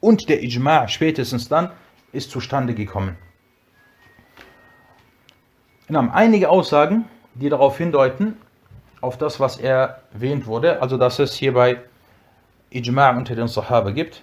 und 0.00 0.28
der 0.28 0.42
Ijma' 0.42 0.88
spätestens 0.88 1.48
dann 1.48 1.70
ist 2.12 2.30
zustande 2.30 2.74
gekommen. 2.74 3.16
Wir 5.88 5.98
haben 5.98 6.10
einige 6.10 6.48
Aussagen, 6.48 7.06
die 7.34 7.48
darauf 7.48 7.78
hindeuten, 7.78 8.36
auf 9.00 9.18
das, 9.18 9.40
was 9.40 9.56
erwähnt 9.58 10.46
wurde, 10.46 10.80
also 10.80 10.96
dass 10.96 11.18
es 11.18 11.34
hierbei 11.34 11.80
Ijma' 12.70 13.16
unter 13.16 13.34
den 13.34 13.48
Sahaba 13.48 13.90
gibt. 13.90 14.22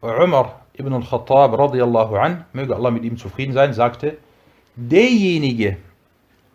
Umar 0.00 0.65
ibn 0.78 0.92
al-Khattab 0.92 1.58
radiallahu 1.58 2.16
an, 2.16 2.44
möge 2.52 2.74
Allah 2.74 2.90
mit 2.90 3.04
ihm 3.04 3.16
zufrieden 3.16 3.52
sein, 3.52 3.72
sagte, 3.72 4.18
derjenige, 4.76 5.76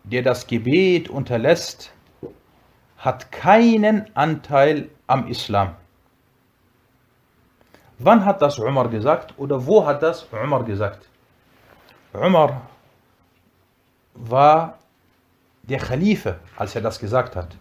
der 0.04 0.22
das 0.22 0.48
Gebet 0.48 1.10
unterlässt, 1.10 1.94
hat 2.98 3.32
keinen 3.32 4.06
Anteil 4.16 4.90
am 5.08 5.28
Islam. 5.28 5.76
Wann 7.98 8.26
hat 8.26 8.42
das 8.42 8.58
Umar 8.60 8.90
gesagt 8.90 9.34
oder 9.38 9.66
wo 9.66 9.86
hat 9.86 10.02
das 10.02 10.28
Umar 10.32 10.64
gesagt? 10.64 11.08
Umar 12.14 12.62
war 14.14 14.80
der 15.64 15.80
Khalife, 15.80 16.40
als 16.58 16.76
er 16.76 16.82
das 16.82 17.00
gesagt 17.00 17.36
hat. 17.36 17.56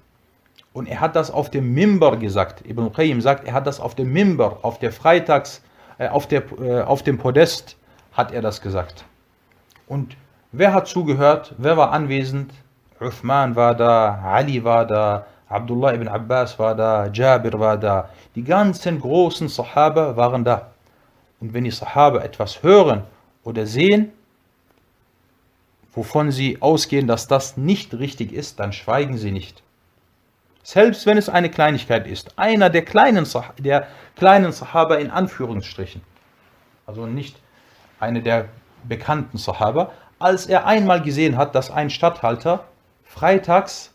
Und 0.72 0.86
er 0.86 1.00
hat 1.00 1.16
das 1.16 1.30
auf 1.30 1.50
dem 1.50 1.74
Mimber 1.74 2.16
gesagt. 2.16 2.66
Ibn 2.66 2.92
Qayyim 2.92 3.20
sagt, 3.20 3.46
er 3.46 3.54
hat 3.54 3.66
das 3.66 3.80
auf 3.80 3.94
dem 3.94 4.12
Mimber, 4.12 4.58
auf 4.62 4.78
der 4.78 4.92
Freitags, 4.92 5.62
auf, 6.08 6.26
der, 6.26 6.42
äh, 6.60 6.82
auf 6.82 7.02
dem 7.02 7.18
Podest 7.18 7.76
hat 8.12 8.32
er 8.32 8.42
das 8.42 8.60
gesagt. 8.60 9.04
Und 9.86 10.16
wer 10.52 10.72
hat 10.72 10.88
zugehört? 10.88 11.54
Wer 11.58 11.76
war 11.76 11.92
anwesend? 11.92 12.52
Uthman 13.00 13.56
war 13.56 13.74
da, 13.74 14.20
Ali 14.24 14.62
war 14.62 14.86
da, 14.86 15.26
Abdullah 15.48 15.94
ibn 15.94 16.06
Abbas 16.06 16.58
war 16.58 16.74
da, 16.74 17.08
Jabir 17.08 17.58
war 17.58 17.76
da. 17.76 18.08
Die 18.34 18.44
ganzen 18.44 19.00
großen 19.00 19.48
Sahaba 19.48 20.16
waren 20.16 20.44
da. 20.44 20.70
Und 21.40 21.54
wenn 21.54 21.64
die 21.64 21.70
Sahaba 21.70 22.20
etwas 22.20 22.62
hören 22.62 23.02
oder 23.42 23.66
sehen, 23.66 24.12
wovon 25.92 26.30
sie 26.30 26.62
ausgehen, 26.62 27.06
dass 27.06 27.26
das 27.26 27.56
nicht 27.56 27.94
richtig 27.94 28.32
ist, 28.32 28.60
dann 28.60 28.72
schweigen 28.72 29.18
sie 29.18 29.32
nicht. 29.32 29.62
Selbst 30.62 31.06
wenn 31.06 31.16
es 31.16 31.28
eine 31.28 31.50
Kleinigkeit 31.50 32.06
ist. 32.06 32.38
Einer 32.38 32.70
der 32.70 32.84
kleinen, 32.84 33.26
der 33.58 33.86
kleinen 34.16 34.52
Sahaba 34.52 34.96
in 34.96 35.10
Anführungsstrichen. 35.10 36.02
Also 36.86 37.06
nicht 37.06 37.36
eine 37.98 38.22
der 38.22 38.48
bekannten 38.84 39.38
Sahaba. 39.38 39.92
Als 40.18 40.46
er 40.46 40.66
einmal 40.66 41.00
gesehen 41.00 41.36
hat, 41.36 41.54
dass 41.54 41.70
ein 41.70 41.88
Statthalter 41.90 42.64
freitags 43.04 43.92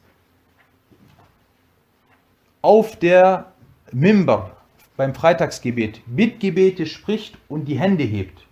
auf 2.62 2.98
der 2.98 3.52
Mimber 3.92 4.58
beim 4.98 5.14
Freitagsgebet 5.14 6.02
Bittgebete 6.08 6.86
spricht 6.86 7.38
und 7.48 7.66
die 7.66 7.80
Hände 7.80 8.04
hebt. 8.04 8.46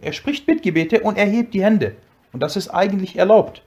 Er 0.00 0.12
spricht 0.12 0.46
Bittgebete 0.46 1.00
und 1.00 1.18
er 1.18 1.26
hebt 1.26 1.54
die 1.54 1.64
Hände. 1.64 1.96
Und 2.32 2.40
das 2.40 2.56
ist 2.56 2.68
eigentlich 2.68 3.16
erlaubt, 3.16 3.62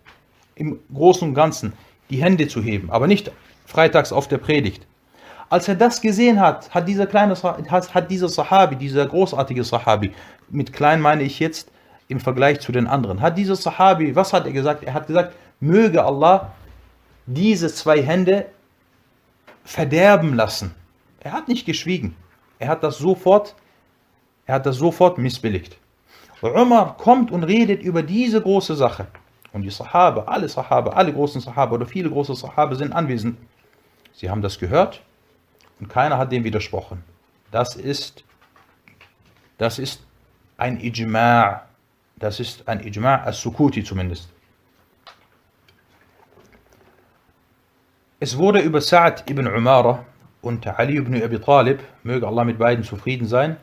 im 0.55 0.79
Großen 0.93 1.27
und 1.27 1.33
Ganzen 1.33 1.73
die 2.09 2.21
Hände 2.21 2.47
zu 2.47 2.61
heben, 2.61 2.89
aber 2.89 3.07
nicht 3.07 3.31
freitags 3.71 4.11
auf 4.11 4.27
der 4.27 4.37
Predigt. 4.37 4.85
Als 5.49 5.67
er 5.67 5.75
das 5.75 6.01
gesehen 6.01 6.39
hat, 6.39 6.73
hat 6.73 6.87
dieser 6.87 7.07
kleine 7.07 7.35
hat 7.35 8.11
dieser 8.11 8.29
Sahabi, 8.29 8.75
dieser 8.75 9.05
großartige 9.05 9.63
Sahabi, 9.63 10.13
mit 10.49 10.71
klein 10.71 11.01
meine 11.01 11.23
ich 11.23 11.39
jetzt 11.39 11.71
im 12.07 12.19
Vergleich 12.19 12.59
zu 12.59 12.71
den 12.71 12.87
anderen, 12.87 13.21
hat 13.21 13.37
dieser 13.37 13.55
Sahabi, 13.55 14.15
was 14.15 14.33
hat 14.33 14.45
er 14.45 14.51
gesagt? 14.51 14.83
Er 14.83 14.93
hat 14.93 15.07
gesagt, 15.07 15.33
möge 15.59 16.03
Allah 16.03 16.51
diese 17.25 17.73
zwei 17.73 18.01
Hände 18.01 18.45
verderben 19.63 20.33
lassen. 20.35 20.73
Er 21.19 21.31
hat 21.33 21.47
nicht 21.47 21.65
geschwiegen. 21.65 22.15
Er 22.59 22.67
hat 22.67 22.83
das 22.83 22.97
sofort, 22.97 23.55
er 24.45 24.55
hat 24.55 24.65
das 24.65 24.77
sofort 24.77 25.17
missbilligt. 25.17 25.77
Umar 26.41 26.97
kommt 26.97 27.31
und 27.31 27.43
redet 27.43 27.83
über 27.83 28.01
diese 28.03 28.41
große 28.41 28.75
Sache. 28.75 29.07
Und 29.53 29.63
die 29.63 29.69
Sahaba, 29.69 30.23
alle 30.23 30.47
Sahaba, 30.47 30.91
alle 30.91 31.13
großen 31.13 31.41
Sahaba 31.41 31.75
oder 31.75 31.85
viele 31.85 32.09
große 32.09 32.35
Sahaba 32.35 32.75
sind 32.75 32.93
anwesend. 32.93 33.37
Sie 34.13 34.29
haben 34.29 34.41
das 34.41 34.59
gehört 34.59 35.01
und 35.79 35.89
keiner 35.89 36.17
hat 36.17 36.31
dem 36.31 36.43
widersprochen. 36.43 37.03
Das 37.51 37.75
ist, 37.75 38.23
das 39.57 39.79
ist 39.79 40.05
ein 40.57 40.79
Ijma'. 40.79 41.61
Das 42.17 42.39
ist 42.39 42.67
ein 42.67 42.81
Ijma' 42.81 43.23
as-Sukuti 43.25 43.83
zumindest. 43.83 44.29
Es 48.19 48.37
wurde 48.37 48.59
über 48.59 48.81
Sa'd 48.81 49.27
ibn 49.29 49.47
Umara 49.47 50.05
und 50.43 50.67
Ali 50.67 50.97
ibn 50.97 51.15
Abi 51.23 51.39
Talib, 51.39 51.79
möge 52.03 52.27
Allah 52.27 52.43
mit 52.43 52.59
beiden 52.59 52.83
zufrieden 52.83 53.25
sein, 53.25 53.57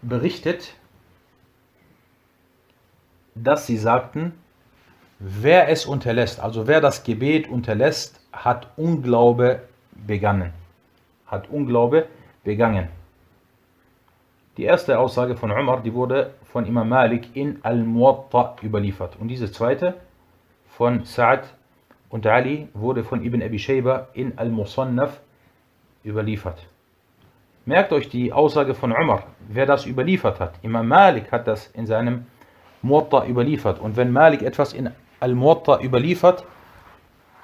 berichtet, 0.00 0.74
dass 3.34 3.66
sie 3.66 3.76
sagten, 3.76 4.32
wer 5.20 5.68
es 5.68 5.86
unterlässt, 5.86 6.40
also 6.40 6.66
wer 6.66 6.80
das 6.80 7.04
Gebet 7.04 7.48
unterlässt, 7.48 8.20
hat 8.32 8.68
Unglaube 8.76 9.62
begangen. 9.94 10.52
Hat 11.26 11.48
Unglaube 11.50 12.06
begangen. 12.42 12.88
Die 14.56 14.64
erste 14.64 14.98
Aussage 14.98 15.36
von 15.36 15.52
Umar, 15.52 15.82
die 15.82 15.94
wurde 15.94 16.34
von 16.44 16.66
Imam 16.66 16.88
Malik 16.88 17.36
in 17.36 17.58
Al-Muwatta 17.62 18.56
überliefert. 18.62 19.16
Und 19.20 19.28
diese 19.28 19.52
zweite 19.52 19.94
von 20.68 21.04
Sa'd 21.04 21.44
und 22.08 22.26
Ali 22.26 22.68
wurde 22.74 23.04
von 23.04 23.24
Ibn 23.24 23.42
Abi 23.42 23.58
Shayba 23.58 24.08
in 24.14 24.36
Al-Musannaf 24.36 25.20
überliefert. 26.04 26.66
Merkt 27.66 27.92
euch 27.92 28.08
die 28.08 28.32
Aussage 28.32 28.74
von 28.74 28.90
Umar, 28.90 29.24
wer 29.48 29.66
das 29.66 29.86
überliefert 29.86 30.40
hat. 30.40 30.54
Imam 30.62 30.88
Malik 30.88 31.30
hat 31.30 31.46
das 31.46 31.68
in 31.68 31.86
seinem 31.86 32.26
Muwatta 32.82 33.26
überliefert. 33.26 33.78
Und 33.78 33.96
wenn 33.96 34.10
Malik 34.10 34.42
etwas 34.42 34.72
in 34.72 34.90
Al-Muwatta 35.20 35.80
überliefert, 35.80 36.44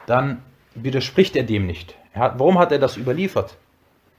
dann 0.07 0.43
widerspricht 0.75 1.37
er 1.37 1.45
dem 1.45 1.67
nicht. 1.67 1.95
Er 2.13 2.23
hat, 2.23 2.39
warum 2.39 2.59
hat 2.59 2.73
er 2.73 2.79
das 2.79 2.97
überliefert? 2.97 3.57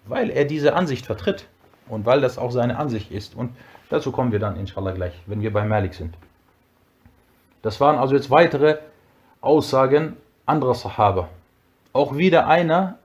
Weil 0.06 0.30
er 0.30 0.46
diese 0.46 0.76
Ansicht 0.76 1.06
vertritt 1.06 1.48
und 1.88 2.06
weil 2.06 2.22
das 2.22 2.38
auch 2.38 2.52
seine 2.52 2.78
Ansicht 2.78 3.12
ist. 3.12 3.36
Und 3.36 3.56
dazu 3.90 4.12
kommen 4.12 4.32
wir 4.32 4.40
dann 4.40 4.58
inshallah 4.58 4.92
gleich, 4.92 5.14
wenn 5.26 5.42
wir 5.42 5.52
bei 5.52 5.66
Malik 5.66 5.94
sind. 5.94 6.16
Das 7.62 7.82
waren 7.82 7.98
also 7.98 8.16
jetzt 8.16 8.30
weitere 8.30 8.78
Aussagen 9.42 10.18
anderer 10.46 10.76
Sahaba. 10.76 11.30
Auch 11.94 12.16
wieder 12.16 12.48
einer, 12.48 13.00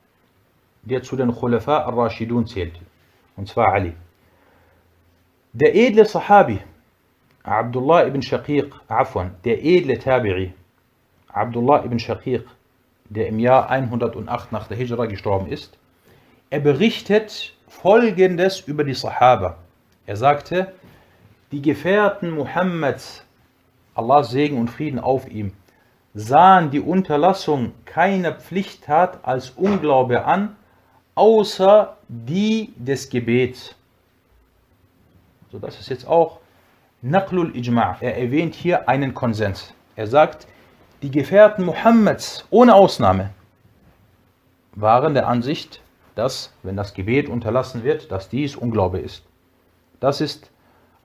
der 0.83 1.03
zu 1.03 1.17
den 1.17 1.35
Khulafa 1.35 1.85
al-Rashidun 1.85 2.47
zählt. 2.47 2.75
Und 3.37 3.49
zwar 3.49 3.73
Ali. 3.73 3.95
Der 5.53 5.75
edle 5.75 6.05
Sahabi, 6.05 6.61
Abdullah 7.45 8.07
ibn 8.07 8.23
Shaqiq, 8.23 8.73
Afwan, 8.89 9.35
der 9.45 9.65
edle 9.65 9.95
Tabi'i, 9.95 10.53
Abdullah 11.29 11.85
ibn 11.85 11.99
Shaqiq, 11.99 12.45
der 13.09 13.27
im 13.27 13.39
Jahr 13.41 13.69
108 13.69 14.53
nach 14.53 14.69
der 14.69 14.77
Hijra 14.77 15.07
gestorben 15.07 15.49
ist, 15.49 15.77
er 16.51 16.61
berichtet 16.61 17.55
folgendes 17.67 18.61
über 18.61 18.85
die 18.85 18.95
Sahaba. 18.95 19.57
Er 20.07 20.17
sagte, 20.17 20.73
die 21.51 21.63
Gefährten 21.63 22.31
Muhammads, 22.31 23.25
Allahs 23.95 24.31
Segen 24.31 24.59
und 24.59 24.69
Frieden 24.69 25.01
auf 25.01 25.29
ihm, 25.29 25.53
sahen 26.15 26.71
die 26.71 26.81
Unterlassung 26.81 27.73
keiner 27.85 28.33
Pflichttat 28.33 29.25
als 29.25 29.51
Unglaube 29.51 30.25
an, 30.25 30.57
außer 31.15 31.97
die 32.09 32.73
des 32.77 33.09
Gebets. 33.09 33.75
So, 35.51 35.59
das 35.59 35.81
ist 35.81 35.89
jetzt 35.89 36.07
auch 36.07 36.42
Naqlul 37.03 37.51
Ijma'. 37.55 37.97
Er 38.01 38.17
erwähnt 38.17 38.55
hier 38.55 38.88
einen 38.88 39.12
Konsens. 39.12 39.75
Er 39.97 40.07
sagt, 40.07 40.47
die 41.03 41.11
Gefährten 41.11 41.65
Mohammeds 41.65 42.47
ohne 42.51 42.75
Ausnahme 42.75 43.31
waren 44.75 45.15
der 45.15 45.27
Ansicht, 45.27 45.83
dass, 46.15 46.53
wenn 46.62 46.77
das 46.77 46.95
Gebet 46.95 47.29
unterlassen 47.29 47.83
wird, 47.83 48.11
dass 48.12 48.29
dies 48.29 48.55
Unglaube 48.55 48.99
ist. 48.99 49.25
Das 49.99 50.21
ist 50.21 50.51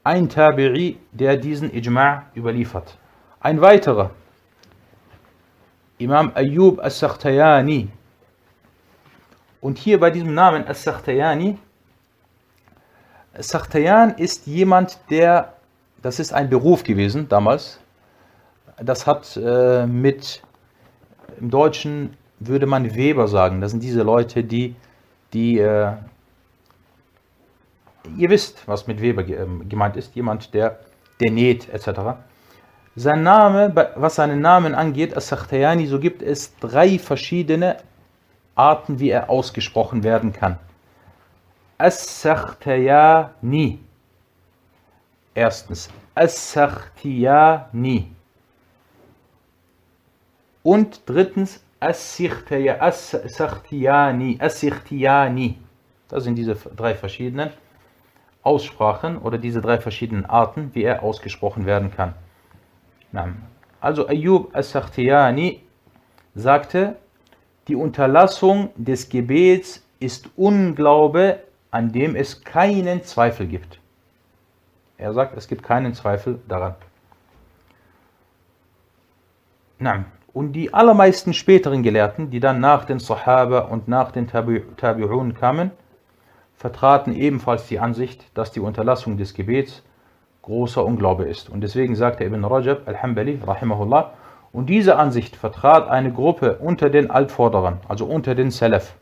ein 0.03 0.29
Tabi'i, 0.29 0.97
der 1.11 1.37
diesen 1.37 1.71
Ijma' 1.71 2.23
überliefert. 2.35 2.97
Ein 3.39 3.61
weiterer, 3.61 4.11
Imam 5.97 6.31
Ayyub 6.35 6.79
as-Sakhtayani. 6.79 7.89
Und 9.61 9.79
hier 9.79 9.99
bei 9.99 10.11
diesem 10.11 10.33
Namen 10.33 10.67
as-Sakhtayani, 10.67 11.57
Sakhtayan 13.39 14.15
ist 14.15 14.47
jemand, 14.47 14.99
der, 15.11 15.53
das 16.01 16.19
ist 16.19 16.33
ein 16.33 16.49
Beruf 16.49 16.83
gewesen 16.83 17.29
damals, 17.29 17.79
das 18.77 19.07
hat 19.07 19.37
äh, 19.37 19.87
mit, 19.87 20.43
im 21.39 21.49
Deutschen 21.49 22.17
würde 22.39 22.67
man 22.67 22.95
Weber 22.95 23.27
sagen, 23.27 23.61
das 23.61 23.71
sind 23.71 23.81
diese 23.81 24.03
Leute, 24.03 24.43
die, 24.43 24.75
die 25.33 25.57
äh, 25.59 25.93
ihr 28.15 28.29
wisst, 28.29 28.67
was 28.67 28.85
mit 28.87 29.01
Weber 29.01 29.27
ähm, 29.27 29.67
gemeint 29.67 29.97
ist, 29.97 30.15
jemand, 30.15 30.53
der, 30.53 30.79
der 31.19 31.31
näht, 31.31 31.67
etc. 31.69 31.89
Sein 32.95 33.23
Name, 33.23 33.73
was 33.95 34.13
seinen 34.15 34.39
Namen 34.41 34.75
angeht, 34.75 35.17
As-Sakhtayani, 35.17 35.87
so 35.87 35.99
gibt 35.99 36.21
es 36.21 36.55
drei 36.57 36.99
verschiedene 36.99 37.77
Arten, 38.55 38.99
wie 38.99 39.09
er 39.09 39.29
ausgesprochen 39.29 40.03
werden 40.03 40.33
kann. 40.33 40.59
As-Sakhtayani. 41.77 43.79
Erstens, 45.37 45.89
As-Sakhtiyani. 46.15 48.11
Und 50.63 51.01
drittens. 51.05 51.63
As-Sakhtiyani. 51.79 54.39
Das 56.07 56.23
sind 56.23 56.35
diese 56.37 56.55
drei 56.55 56.95
verschiedenen 56.95 57.51
Aussprachen 58.41 59.19
oder 59.19 59.37
diese 59.37 59.61
drei 59.61 59.77
verschiedenen 59.77 60.25
Arten, 60.25 60.71
wie 60.73 60.81
er 60.81 61.03
ausgesprochen 61.03 61.67
werden 61.67 61.91
kann. 61.91 62.15
Also 63.79 64.07
Ayyub 64.07 64.55
as-Sakhtiyani 64.55 65.61
sagte, 66.33 66.95
die 67.67 67.75
Unterlassung 67.75 68.71
des 68.75 69.09
Gebets 69.09 69.85
ist 69.99 70.31
Unglaube, 70.35 71.43
an 71.69 71.91
dem 71.91 72.15
es 72.15 72.43
keinen 72.43 73.03
Zweifel 73.03 73.45
gibt. 73.45 73.76
Er 74.97 75.13
sagt, 75.13 75.37
es 75.37 75.47
gibt 75.47 75.63
keinen 75.63 75.93
Zweifel 75.93 76.39
daran. 76.47 76.75
Und 80.33 80.53
die 80.53 80.73
allermeisten 80.73 81.33
späteren 81.33 81.83
Gelehrten, 81.83 82.29
die 82.31 82.39
dann 82.39 82.59
nach 82.59 82.85
den 82.85 82.99
Sahaba 82.99 83.59
und 83.59 83.87
nach 83.87 84.11
den 84.11 84.27
Tabi'un 84.29 85.33
kamen, 85.33 85.71
vertraten 86.55 87.13
ebenfalls 87.13 87.67
die 87.67 87.79
Ansicht, 87.79 88.25
dass 88.35 88.51
die 88.51 88.59
Unterlassung 88.59 89.17
des 89.17 89.35
Gebets 89.35 89.83
großer 90.41 90.83
Unglaube 90.83 91.25
ist. 91.25 91.49
Und 91.49 91.61
deswegen 91.61 91.95
sagte 91.95 92.23
Ibn 92.23 92.43
Rajab 92.43 92.87
al-Hambali, 92.87 93.39
rahimahullah, 93.45 94.13
und 94.51 94.67
diese 94.67 94.95
Ansicht 94.95 95.35
vertrat 95.35 95.87
eine 95.89 96.11
Gruppe 96.11 96.57
unter 96.57 96.89
den 96.89 97.11
Altvorderern, 97.11 97.79
also 97.87 98.05
unter 98.05 98.33
den 98.33 98.49
Salaf 98.49 98.95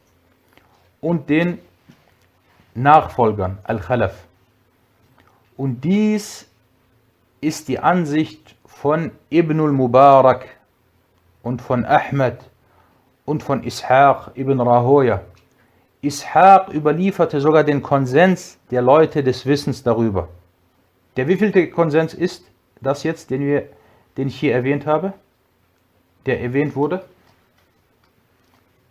und 0.99 1.29
den 1.29 1.59
Nachfolgern, 2.73 3.59
Al-Khalaf. 3.63 4.24
Und 5.57 5.81
dies 5.81 6.47
ist 7.41 7.67
die 7.67 7.79
Ansicht 7.79 8.55
von 8.65 9.11
Ibn 9.29 9.59
al-Mubarak 9.59 10.47
und 11.43 11.61
von 11.61 11.85
Ahmed 11.85 12.37
und 13.25 13.43
von 13.43 13.63
Ishaq 13.63 14.31
ibn 14.35 14.59
Rahoya. 14.59 15.21
Ishaq 16.01 16.73
überlieferte 16.73 17.39
sogar 17.39 17.63
den 17.63 17.81
Konsens 17.81 18.57
der 18.69 18.81
Leute 18.81 19.23
des 19.23 19.45
Wissens 19.45 19.81
darüber. 19.83 20.27
Der 21.17 21.27
wievielte 21.27 21.69
Konsens 21.69 22.13
ist 22.13 22.45
das 22.81 23.03
jetzt, 23.03 23.29
den, 23.29 23.41
wir, 23.41 23.69
den 24.17 24.27
ich 24.27 24.39
hier 24.39 24.53
erwähnt 24.53 24.85
habe? 24.85 25.13
Der 26.25 26.41
erwähnt 26.41 26.75
wurde? 26.75 27.05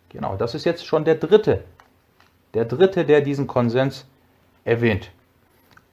Genau, 0.09 0.35
das 0.35 0.55
ist 0.55 0.65
jetzt 0.65 0.85
schon 0.85 1.05
der 1.05 1.15
dritte. 1.15 1.63
Der 2.53 2.65
dritte, 2.65 3.05
der 3.05 3.21
diesen 3.21 3.47
Konsens 3.47 4.05
erwähnt. 4.63 5.11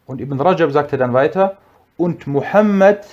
Und 0.07 0.21
Ibn 0.21 0.41
Rajab 0.41 0.73
sagte 0.73 0.97
dann 0.97 1.13
weiter, 1.13 1.59
und 1.97 2.27
Muhammad 2.27 3.07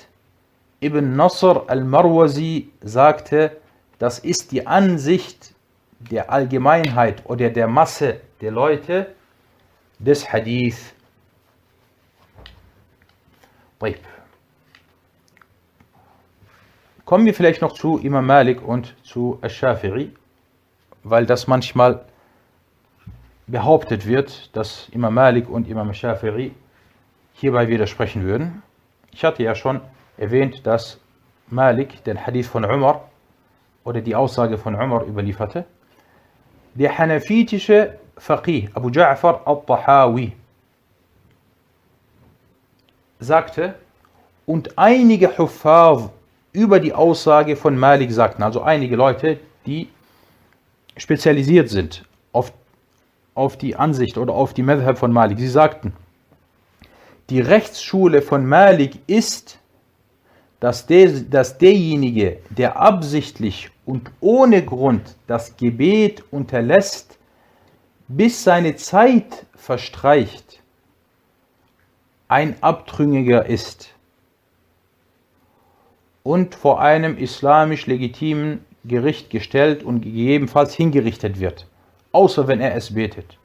ibn 0.81 1.15
Nasr 1.15 1.63
al-Marwazi 1.67 2.69
sagte, 2.81 3.57
das 3.99 4.19
ist 4.19 4.51
die 4.51 4.65
Ansicht 4.65 5.53
der 5.99 6.31
Allgemeinheit 6.31 7.23
oder 7.25 7.49
der 7.49 7.67
Masse 7.67 8.21
der 8.41 8.51
Leute 8.51 9.07
des 9.99 10.31
Hadith. 10.31 10.93
Kommen 17.09 17.25
wir 17.25 17.33
vielleicht 17.33 17.63
noch 17.63 17.73
zu 17.73 17.97
Imam 17.97 18.27
Malik 18.27 18.61
und 18.61 18.95
zu 19.03 19.39
Ash-Shafi'i, 19.41 20.11
weil 21.01 21.25
das 21.25 21.47
manchmal 21.47 22.05
behauptet 23.47 24.05
wird, 24.05 24.55
dass 24.55 24.89
Imam 24.89 25.15
Malik 25.15 25.49
und 25.49 25.67
Imam 25.67 25.89
Shafi'i 25.89 26.51
hierbei 27.39 27.67
widersprechen 27.69 28.23
würden. 28.23 28.61
Ich 29.11 29.23
hatte 29.23 29.43
ja 29.43 29.55
schon 29.55 29.81
erwähnt, 30.17 30.65
dass 30.67 30.99
Malik 31.49 32.03
den 32.03 32.25
Hadith 32.25 32.47
von 32.47 32.65
Umar 32.65 33.09
oder 33.83 34.01
die 34.01 34.15
Aussage 34.15 34.57
von 34.57 34.75
Umar 34.75 35.05
überlieferte. 35.05 35.65
Der 36.75 36.97
hanafitische 36.97 37.97
Faqih 38.17 38.69
Abu 38.73 38.89
Ja'far 38.89 39.41
al-Tahawi 39.45 40.33
sagte, 43.19 43.75
und 44.45 44.77
einige 44.77 45.37
Huffaz 45.37 46.09
über 46.51 46.79
die 46.79 46.93
Aussage 46.93 47.55
von 47.55 47.77
Malik 47.77 48.11
sagten, 48.11 48.43
also 48.43 48.61
einige 48.61 48.95
Leute, 48.95 49.39
die 49.65 49.87
spezialisiert 50.97 51.69
sind 51.69 52.03
auf, 52.31 52.51
auf 53.35 53.57
die 53.57 53.75
Ansicht 53.75 54.17
oder 54.17 54.33
auf 54.33 54.53
die 54.53 54.63
Madhab 54.63 54.97
von 54.97 55.11
Malik. 55.11 55.39
Sie 55.39 55.47
sagten, 55.47 55.93
die 57.29 57.41
Rechtsschule 57.41 58.21
von 58.21 58.45
Malik 58.45 58.99
ist, 59.07 59.59
dass, 60.59 60.85
der, 60.85 61.11
dass 61.21 61.57
derjenige, 61.57 62.39
der 62.49 62.79
absichtlich 62.79 63.69
und 63.85 64.11
ohne 64.19 64.63
Grund 64.63 65.15
das 65.27 65.55
Gebet 65.55 66.23
unterlässt, 66.31 67.17
bis 68.07 68.43
seine 68.43 68.75
Zeit 68.75 69.45
verstreicht, 69.55 70.61
ein 72.27 72.61
Abtrünniger 72.61 73.45
ist 73.45 73.89
und 76.23 76.55
vor 76.55 76.81
einem 76.81 77.17
islamisch 77.17 77.87
legitimen 77.87 78.65
Gericht 78.83 79.29
gestellt 79.29 79.83
und 79.83 80.01
gegebenenfalls 80.01 80.73
hingerichtet 80.73 81.39
wird, 81.39 81.67
außer 82.11 82.47
wenn 82.47 82.61
er 82.61 82.75
es 82.75 82.93
betet. 82.93 83.38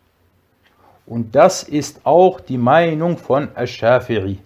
Und 1.06 1.34
das 1.34 1.62
ist 1.62 2.00
auch 2.04 2.40
die 2.40 2.58
Meinung 2.58 3.18
von 3.18 3.54
Ash-Shafi'i. 3.54 4.38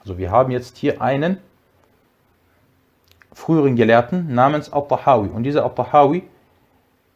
Also 0.00 0.18
wir 0.18 0.30
haben 0.30 0.50
jetzt 0.50 0.76
hier 0.76 1.00
einen 1.00 1.38
früheren 3.32 3.76
Gelehrten 3.76 4.34
namens 4.34 4.72
Al-Tahawi. 4.72 5.28
Und 5.28 5.44
dieser 5.44 5.64
Al-Tahawi, 5.64 6.24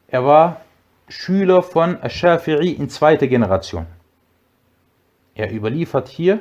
er 0.09 0.25
war 0.25 0.61
Schüler 1.09 1.63
von 1.63 2.01
Ash-Shafi'i 2.01 2.77
in 2.77 2.89
zweiter 2.89 3.27
Generation. 3.27 3.87
Er 5.35 5.53
überliefert 5.53 6.09
hier, 6.09 6.41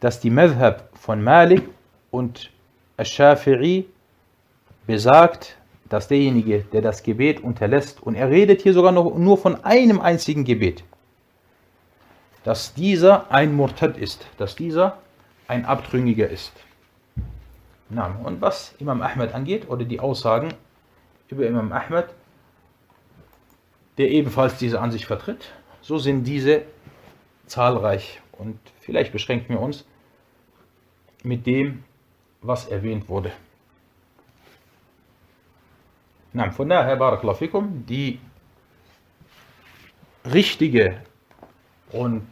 dass 0.00 0.20
die 0.20 0.30
Madhab 0.30 0.90
von 0.98 1.22
Malik 1.22 1.62
und 2.10 2.50
Ash-Shafi'i 2.96 3.84
besagt, 4.86 5.56
dass 5.88 6.08
derjenige, 6.08 6.60
der 6.72 6.82
das 6.82 7.02
Gebet 7.02 7.40
unterlässt, 7.40 8.02
und 8.02 8.14
er 8.14 8.28
redet 8.28 8.62
hier 8.62 8.74
sogar 8.74 8.92
noch 8.92 9.16
nur 9.16 9.38
von 9.38 9.64
einem 9.64 10.00
einzigen 10.00 10.44
Gebet, 10.44 10.84
dass 12.44 12.74
dieser 12.74 13.30
ein 13.30 13.54
Murtad 13.54 13.96
ist, 13.96 14.26
dass 14.38 14.56
dieser 14.56 14.98
ein 15.46 15.64
Abtrünniger 15.64 16.28
ist. 16.28 16.52
Und 17.90 18.40
was 18.40 18.74
Imam 18.78 19.02
Ahmed 19.02 19.32
angeht, 19.34 19.68
oder 19.68 19.84
die 19.84 20.00
Aussagen 20.00 20.52
über 21.28 21.46
Imam 21.46 21.72
Ahmed, 21.72 22.06
der 23.96 24.10
ebenfalls 24.10 24.58
diese 24.58 24.80
Ansicht 24.80 25.06
vertritt, 25.06 25.52
so 25.80 25.98
sind 25.98 26.24
diese 26.24 26.62
zahlreich 27.46 28.20
und 28.32 28.58
vielleicht 28.80 29.12
beschränken 29.12 29.54
wir 29.54 29.60
uns 29.60 29.84
mit 31.22 31.46
dem, 31.46 31.84
was 32.42 32.68
erwähnt 32.68 33.08
wurde. 33.08 33.32
Von 36.52 36.68
daher, 36.68 36.96
Barakallahu 36.96 37.62
die 37.88 38.20
richtige 40.24 41.00
und 41.92 42.26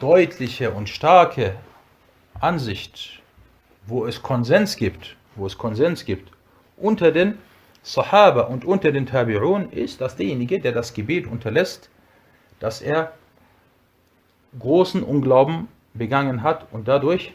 deutliche 0.00 0.70
und 0.70 0.88
starke 0.88 1.56
Ansicht, 2.40 3.22
wo 3.86 4.06
es 4.06 4.22
Konsens 4.22 4.76
gibt, 4.76 5.16
wo 5.36 5.46
es 5.46 5.56
Konsens 5.56 6.04
gibt 6.04 6.32
unter 6.76 7.12
den 7.12 7.38
Sahaba 7.82 8.42
und 8.42 8.64
unter 8.64 8.92
den 8.92 9.08
Tabi'un, 9.08 9.70
ist, 9.70 10.00
dass 10.00 10.16
derjenige, 10.16 10.60
der 10.60 10.72
das 10.72 10.92
Gebet 10.92 11.26
unterlässt, 11.26 11.88
dass 12.58 12.82
er 12.82 13.12
großen 14.58 15.02
Unglauben 15.02 15.68
begangen 15.94 16.42
hat 16.42 16.66
und 16.72 16.88
dadurch 16.88 17.34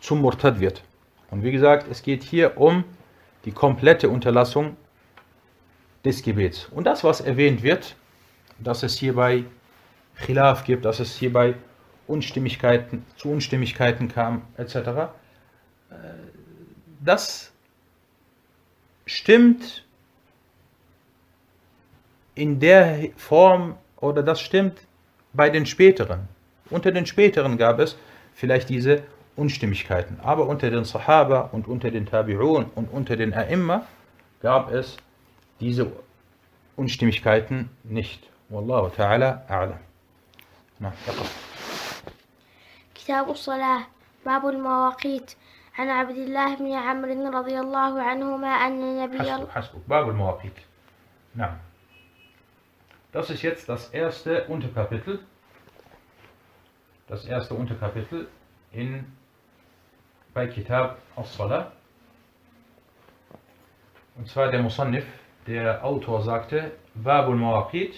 zum 0.00 0.20
Murtad 0.20 0.60
wird. 0.60 0.82
Und 1.30 1.42
wie 1.42 1.52
gesagt, 1.52 1.86
es 1.90 2.02
geht 2.02 2.22
hier 2.22 2.58
um 2.58 2.84
die 3.44 3.52
komplette 3.52 4.08
Unterlassung 4.08 4.76
des 6.04 6.22
Gebets. 6.22 6.68
Und 6.70 6.84
das, 6.84 7.04
was 7.04 7.20
erwähnt 7.20 7.62
wird, 7.62 7.96
dass 8.58 8.82
es 8.82 8.98
hierbei 8.98 9.44
Khilaf 10.16 10.64
gibt, 10.64 10.84
dass 10.84 11.00
es 11.00 11.16
hierbei 11.16 11.54
Unstimmigkeiten, 12.06 13.04
zu 13.16 13.30
Unstimmigkeiten 13.30 14.08
kam, 14.08 14.42
etc., 14.56 14.76
äh, 14.76 15.08
das 17.00 17.52
stimmt 19.06 19.84
in 22.34 22.60
der 22.60 23.10
Form 23.16 23.76
oder 23.96 24.22
das 24.22 24.40
stimmt 24.40 24.80
bei 25.32 25.50
den 25.50 25.66
späteren. 25.66 26.28
Unter 26.70 26.92
den 26.92 27.06
späteren 27.06 27.56
gab 27.56 27.78
es 27.78 27.96
vielleicht 28.34 28.68
diese 28.68 29.02
Unstimmigkeiten, 29.36 30.18
aber 30.20 30.46
unter 30.46 30.70
den 30.70 30.84
Sahaba 30.84 31.40
und 31.52 31.68
unter 31.68 31.90
den 31.90 32.08
Tabi'un 32.08 32.66
und 32.74 32.92
unter 32.92 33.16
den 33.16 33.32
A'imma 33.34 33.82
gab 34.42 34.72
es 34.72 34.96
diese 35.60 35.92
Unstimmigkeiten 36.76 37.70
nicht. 37.84 38.28
Wallahu 38.49 38.89
ta'ala 38.95 39.45
a'lam. 39.49 39.79
Na, 40.79 40.91
كتاب 42.95 43.29
الصلاة 43.29 43.83
باب 44.25 44.45
المواقيت 44.47 45.35
عن 45.77 45.89
عبد 45.89 46.17
الله 46.17 46.55
بن 46.55 46.71
عمرو 46.71 47.29
رضي 47.39 47.59
الله 47.59 48.01
عنهما 48.01 48.47
أن 48.47 48.83
النبي 48.83 49.17
Hasbuk, 49.17 49.55
Hasbuk, 49.55 49.87
Babul 49.87 50.13
Mawaqit. 50.13 50.53
Na. 51.35 51.59
Das 53.11 53.29
ist 53.29 53.41
jetzt 53.41 53.67
das 53.67 53.89
erste 53.89 54.45
Unterkapitel. 54.45 55.19
Das 57.07 57.25
erste 57.25 57.53
Unterkapitel 57.55 58.27
in 58.71 59.05
bei 60.33 60.47
Kitab 60.47 60.97
as-Salah. 61.15 61.71
Und 64.15 64.29
zwar 64.29 64.49
der 64.49 64.61
Musannif, 64.61 65.05
der 65.47 65.83
Autor 65.83 66.21
sagte, 66.21 66.71
Babul 66.95 67.35
Mawaqit, 67.35 67.93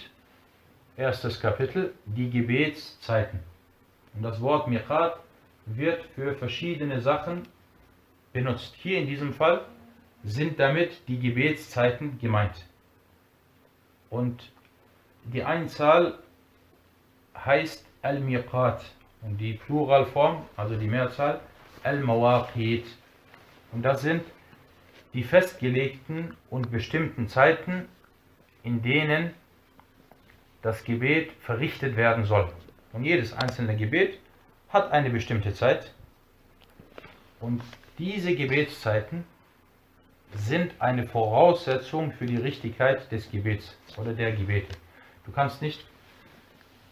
erstes 1.01 1.41
Kapitel, 1.41 1.95
die 2.05 2.29
Gebetszeiten. 2.29 3.41
Und 4.15 4.23
das 4.23 4.41
Wort 4.43 4.69
Miqat 4.69 5.19
wird 5.65 6.05
für 6.15 6.35
verschiedene 6.35 7.01
Sachen 7.01 7.49
benutzt. 8.35 8.75
Hier 8.77 8.99
in 8.99 9.07
diesem 9.07 9.33
Fall 9.33 9.65
sind 10.25 10.61
damit 10.61 11.09
die 11.09 11.19
Gebetszeiten 11.19 12.19
gemeint. 12.19 12.67
Und 14.11 14.53
die 15.25 15.43
Einzahl 15.43 16.19
heißt 17.35 17.87
Al-Miqat 18.03 18.85
und 19.23 19.39
die 19.39 19.55
Pluralform, 19.55 20.43
also 20.57 20.77
die 20.77 20.89
Mehrzahl, 20.89 21.41
Al-Mawaqit. 21.83 22.85
Und 23.73 23.83
das 23.83 24.03
sind 24.03 24.23
die 25.15 25.23
festgelegten 25.23 26.37
und 26.51 26.71
bestimmten 26.71 27.27
Zeiten, 27.29 27.89
in 28.63 28.83
denen 28.83 29.33
das 30.63 30.85
Gebet 30.85 31.33
verrichtet 31.41 31.97
werden 31.97 32.25
soll. 32.25 32.53
Und 32.93 33.05
jedes 33.05 33.33
einzelne 33.33 33.77
Gebet 33.77 34.19
hat 34.69 34.91
eine 34.93 35.11
bestimmte 35.11 35.55
Zeit. 35.55 35.93
Und 37.41 37.63
diese 37.99 38.35
Gebetszeiten 38.35 39.25
sind 40.35 40.73
eine 40.79 41.07
Voraussetzung 41.07 42.13
für 42.13 42.27
die 42.27 42.37
Richtigkeit 42.37 43.11
des 43.11 43.31
Gebets 43.31 43.77
oder 43.97 44.13
der 44.13 44.33
Gebete. 44.33 44.77
Du 45.25 45.33
kannst 45.33 45.61
nicht, 45.63 45.85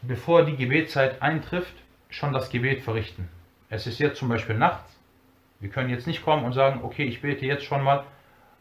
bevor 0.02 0.44
die 0.44 0.56
Gebetszeit 0.56 1.22
eintrifft, 1.22 1.74
schon 2.10 2.32
das 2.32 2.50
Gebet 2.50 2.82
verrichten. 2.82 3.28
Es 3.70 3.86
ist 3.86 3.98
jetzt 3.98 4.18
zum 4.18 4.28
Beispiel 4.28 4.56
nachts. 4.56 4.96
Wir 5.60 5.70
können 5.70 5.90
jetzt 5.90 6.06
nicht 6.06 6.24
kommen 6.24 6.44
und 6.44 6.52
sagen, 6.52 6.80
okay, 6.82 7.04
ich 7.04 7.20
bete 7.20 7.44
jetzt 7.44 7.64
schon 7.64 7.82
mal 7.82 8.04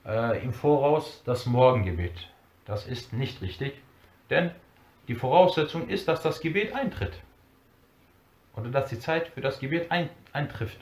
äh, 0.06 0.44
im 0.44 0.54
Voraus 0.54 1.22
das 1.26 1.46
Morgengebet. 1.46 2.30
Das 2.66 2.86
ist 2.86 3.14
nicht 3.14 3.42
richtig, 3.42 3.74
denn 4.30 4.52
die 5.08 5.16
Voraussetzung 5.16 5.88
ist, 5.90 6.08
dass 6.08 6.22
das 6.22 6.40
Gebet 6.40 6.74
eintritt. 6.74 7.14
Oder 8.56 8.70
dass 8.70 8.90
die 8.90 9.00
Zeit 9.00 9.28
für 9.30 9.42
das 9.42 9.60
Gebet 9.60 9.92
ein, 9.92 10.10
eintrifft. 10.34 10.80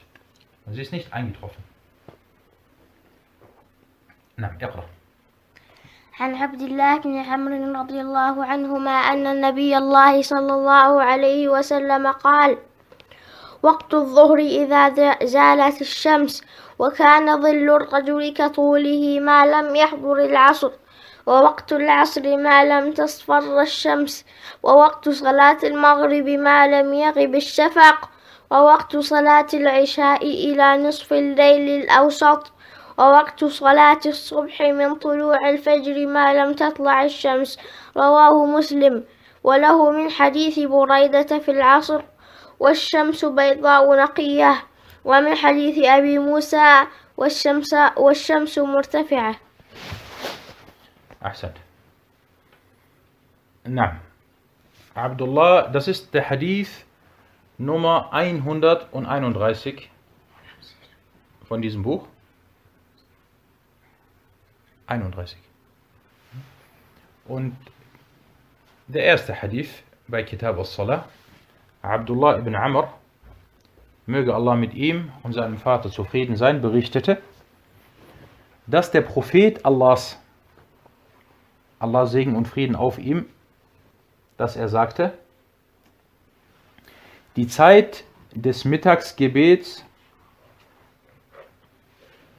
Und 0.64 0.74
sie 0.74 0.82
ist 0.82 0.92
nicht 0.92 1.12
eingetroffen. 1.12 1.62
Na, 4.36 4.50
اقرأ. 4.60 4.84
عن 6.20 6.34
عبد 6.34 6.62
الله 6.62 6.98
بن 6.98 7.16
عمرو 7.16 7.80
رضي 7.80 8.00
الله 8.00 8.44
عنهما 8.44 8.90
أن 8.90 9.26
النبي 9.26 9.78
الله 9.78 10.22
صلى 10.22 10.52
الله 10.54 11.02
عليه 11.02 11.48
وسلم 11.48 12.06
قال 12.06 12.58
وقت 13.62 13.94
الظهر 13.94 14.38
إذا 14.38 14.82
زالت 15.24 15.80
الشمس 15.80 16.44
وكان 16.78 17.42
ظل 17.42 17.70
الرجل 17.70 18.32
كطوله 18.32 19.20
ما 19.20 19.46
لم 19.46 19.76
يحضر 19.76 20.24
العصر 20.24 20.72
ووقت 21.26 21.72
العصر 21.72 22.36
ما 22.36 22.64
لم 22.64 22.92
تصفر 22.92 23.60
الشمس 23.60 24.24
ووقت 24.62 25.08
صلاة 25.08 25.58
المغرب 25.64 26.28
ما 26.28 26.66
لم 26.66 26.94
يغب 26.94 27.34
الشفق 27.34 28.10
ووقت 28.50 28.96
صلاة 28.96 29.46
العشاء 29.54 30.24
إلى 30.24 30.88
نصف 30.88 31.12
الليل 31.12 31.82
الأوسط 31.82 32.52
ووقت 32.98 33.44
صلاة 33.44 34.00
الصبح 34.06 34.62
من 34.62 34.94
طلوع 34.94 35.48
الفجر 35.50 36.06
ما 36.06 36.34
لم 36.34 36.52
تطلع 36.52 37.04
الشمس 37.04 37.58
رواه 37.96 38.46
مسلم. 38.46 39.04
وله 39.44 39.90
من 39.90 40.10
حديث 40.10 40.58
بريدة 40.58 41.38
في 41.38 41.50
العصر 41.50 42.02
والشمس 42.60 43.24
بيضاء 43.24 43.96
نقية 43.96 44.62
ومن 45.04 45.34
حديث 45.34 45.84
أبي 45.84 46.18
موسى 46.18 46.86
والشمس 47.16 47.74
والشمس 47.96 48.58
مرتفعة 48.58 49.45
Ahsant. 51.26 51.60
Na, 53.64 54.00
Abdullah, 54.94 55.68
das 55.68 55.88
ist 55.88 56.14
der 56.14 56.30
Hadith 56.30 56.86
Nummer 57.58 58.12
131 58.12 59.90
von 61.48 61.60
diesem 61.62 61.82
Buch. 61.82 62.06
31. 64.86 65.38
Und 67.26 67.56
der 68.86 69.04
erste 69.04 69.42
Hadith 69.42 69.82
bei 70.06 70.22
Kitab 70.22 70.58
al-Salah, 70.58 71.08
Abdullah 71.82 72.38
ibn 72.38 72.54
Amr, 72.54 72.92
möge 74.06 74.32
Allah 74.32 74.54
mit 74.54 74.74
ihm 74.74 75.10
und 75.24 75.32
seinem 75.32 75.58
Vater 75.58 75.90
zufrieden 75.90 76.36
sein, 76.36 76.62
berichtete, 76.62 77.20
dass 78.68 78.92
der 78.92 79.00
Prophet 79.00 79.64
Allahs, 79.66 80.20
Allah 81.78 82.06
Segen 82.06 82.36
und 82.36 82.48
Frieden 82.48 82.76
auf 82.76 82.98
ihm, 82.98 83.26
dass 84.36 84.56
er 84.56 84.68
sagte, 84.68 85.12
die 87.36 87.46
Zeit 87.46 88.04
des 88.34 88.64
Mittagsgebets 88.64 89.84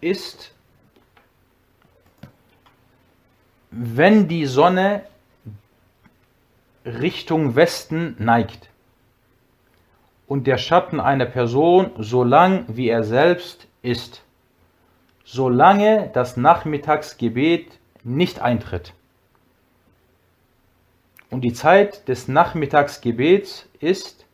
ist, 0.01 0.53
wenn 3.71 4.27
die 4.27 4.45
Sonne 4.45 5.03
Richtung 6.85 7.55
Westen 7.55 8.15
neigt 8.17 8.69
und 10.27 10.47
der 10.47 10.57
Schatten 10.57 10.99
einer 10.99 11.25
Person 11.25 11.91
so 11.97 12.23
lang 12.23 12.65
wie 12.69 12.89
er 12.89 13.03
selbst 13.03 13.67
ist, 13.81 14.23
solange 15.25 16.09
das 16.13 16.37
Nachmittagsgebet 16.37 17.79
nicht 18.03 18.39
eintritt. 18.39 18.93
Und 21.29 21.41
die 21.41 21.53
Zeit 21.53 22.07
des 22.07 22.27
Nachmittagsgebets 22.27 23.67
ist, 23.79 24.25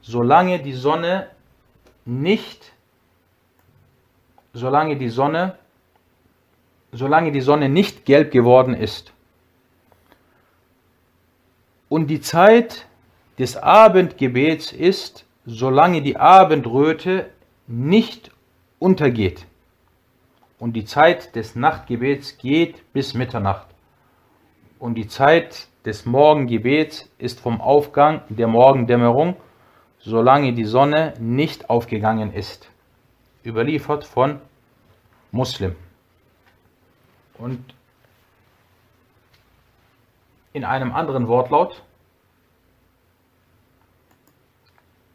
solange 0.00 0.60
die 0.60 0.72
Sonne 0.72 1.28
nicht, 2.04 2.72
solange 4.54 4.96
die 4.96 5.08
Sonne, 5.08 5.58
solange 6.92 7.32
die 7.32 7.40
Sonne 7.40 7.68
nicht 7.68 8.04
gelb 8.04 8.30
geworden 8.32 8.74
ist. 8.74 9.12
Und 11.88 12.06
die 12.08 12.20
Zeit 12.20 12.86
des 13.38 13.56
Abendgebets 13.56 14.72
ist, 14.72 15.26
solange 15.44 16.02
die 16.02 16.16
Abendröte 16.16 17.30
nicht 17.66 18.30
untergeht. 18.78 19.46
Und 20.58 20.74
die 20.74 20.84
Zeit 20.84 21.34
des 21.34 21.56
Nachtgebets 21.56 22.38
geht 22.38 22.92
bis 22.92 23.14
Mitternacht. 23.14 23.66
Und 24.78 24.94
die 24.94 25.08
Zeit 25.08 25.68
des 25.84 26.06
Morgengebets 26.06 27.10
ist 27.18 27.40
vom 27.40 27.60
Aufgang 27.60 28.22
der 28.28 28.46
Morgendämmerung, 28.46 29.36
solange 29.98 30.52
die 30.52 30.64
Sonne 30.64 31.14
nicht 31.18 31.70
aufgegangen 31.70 32.32
ist. 32.32 32.68
Überliefert 33.44 34.04
von 34.04 34.40
Muslim. 35.32 35.74
Und 37.38 37.74
in 40.52 40.64
einem 40.64 40.92
anderen 40.92 41.26
Wortlaut 41.28 41.82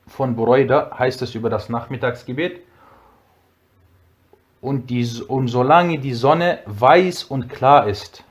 von 0.07 0.35
Bureuda 0.35 0.97
heißt 0.97 1.21
es 1.21 1.35
über 1.35 1.49
das 1.49 1.69
Nachmittagsgebet, 1.69 2.61
und, 4.59 4.89
die, 4.89 5.07
und 5.27 5.47
solange 5.47 5.99
die 5.99 6.13
Sonne 6.13 6.59
weiß 6.65 7.25
und 7.25 7.47
klar 7.47 7.87
ist, 7.87 8.23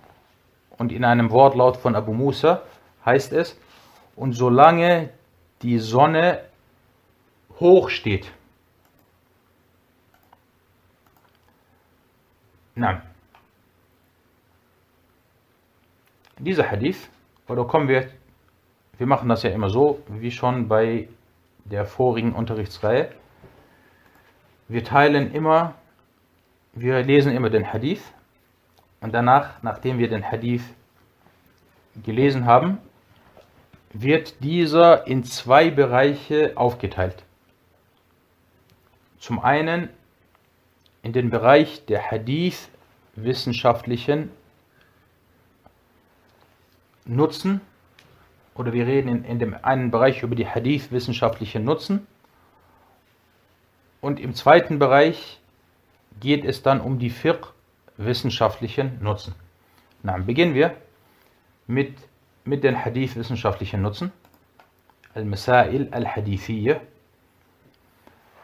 und 0.79 0.93
in 0.93 1.05
einem 1.05 1.31
Wortlaut 1.31 1.77
von 1.77 1.95
Abu 1.95 2.13
Musa 2.13 2.63
heißt 3.05 3.33
es, 3.33 3.59
und 4.15 4.33
solange 4.33 5.11
die 5.63 5.79
Sonne 5.79 6.41
hoch 7.61 7.89
steht. 7.89 8.31
Na, 12.75 13.03
dieser 16.39 16.71
Hadith, 16.71 17.09
oder 17.49 17.65
kommen 17.65 17.89
wir, 17.89 18.09
wir 18.99 19.07
machen 19.07 19.29
das 19.29 19.43
ja 19.43 19.51
immer 19.51 19.71
so, 19.71 20.03
wie 20.09 20.31
schon 20.31 20.69
bei 20.69 21.09
der 21.65 21.87
vorigen 21.87 22.33
Unterrichtsreihe. 22.33 23.11
Wir 24.69 24.85
teilen 24.85 25.33
immer, 25.33 25.75
wir 26.73 27.03
lesen 27.03 27.33
immer 27.33 27.51
den 27.51 27.73
Hadith 27.73 28.03
und 29.01 29.13
danach, 29.13 29.63
nachdem 29.63 29.99
wir 29.99 30.09
den 30.09 30.31
Hadith 30.31 30.63
gelesen 32.05 32.47
haben, 32.47 32.79
wird 33.93 34.43
dieser 34.43 35.07
in 35.07 35.23
zwei 35.25 35.71
Bereiche 35.71 36.53
aufgeteilt. 36.57 37.23
Zum 39.19 39.39
einen 39.41 39.91
in 41.03 41.13
den 41.13 41.29
Bereich 41.31 41.85
der 41.87 42.11
Hadith-wissenschaftlichen 42.11 44.31
Nutzen, 47.05 47.61
oder 48.55 48.73
wir 48.73 48.87
reden 48.87 49.09
in, 49.09 49.25
in 49.25 49.39
dem 49.39 49.55
einen 49.63 49.91
Bereich 49.91 50.23
über 50.23 50.35
die 50.35 50.49
Hadith-wissenschaftlichen 50.49 51.63
Nutzen, 51.65 52.07
und 54.01 54.19
im 54.21 54.35
zweiten 54.35 54.79
Bereich 54.79 55.41
geht 56.21 56.45
es 56.45 56.63
dann 56.63 56.81
um 56.81 56.99
die 56.99 57.11
Fiqh-wissenschaftlichen 57.97 59.03
Nutzen. 59.03 59.35
Na, 60.03 60.19
beginnen 60.19 60.55
wir 60.55 60.77
mit, 61.67 61.97
mit 62.45 62.65
den 62.65 62.85
Hadith-wissenschaftlichen 62.85 63.83
Nutzen. 63.83 64.13
Al-Masail 65.15 65.89
al-Hadithiyya. 65.93 66.81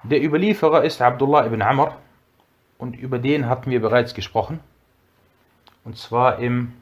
Der 0.05 0.23
Überlieferer 0.23 0.85
ist 0.85 1.01
Abdullah 1.01 1.47
ibn 1.47 1.62
Amr 1.62 1.97
und 2.79 2.97
über 2.97 3.19
den 3.19 3.49
hatten 3.49 3.71
wir 3.71 3.81
bereits 3.81 4.15
gesprochen. 4.15 4.61
Und 5.85 5.99
zwar 5.99 6.38
im, 6.38 6.73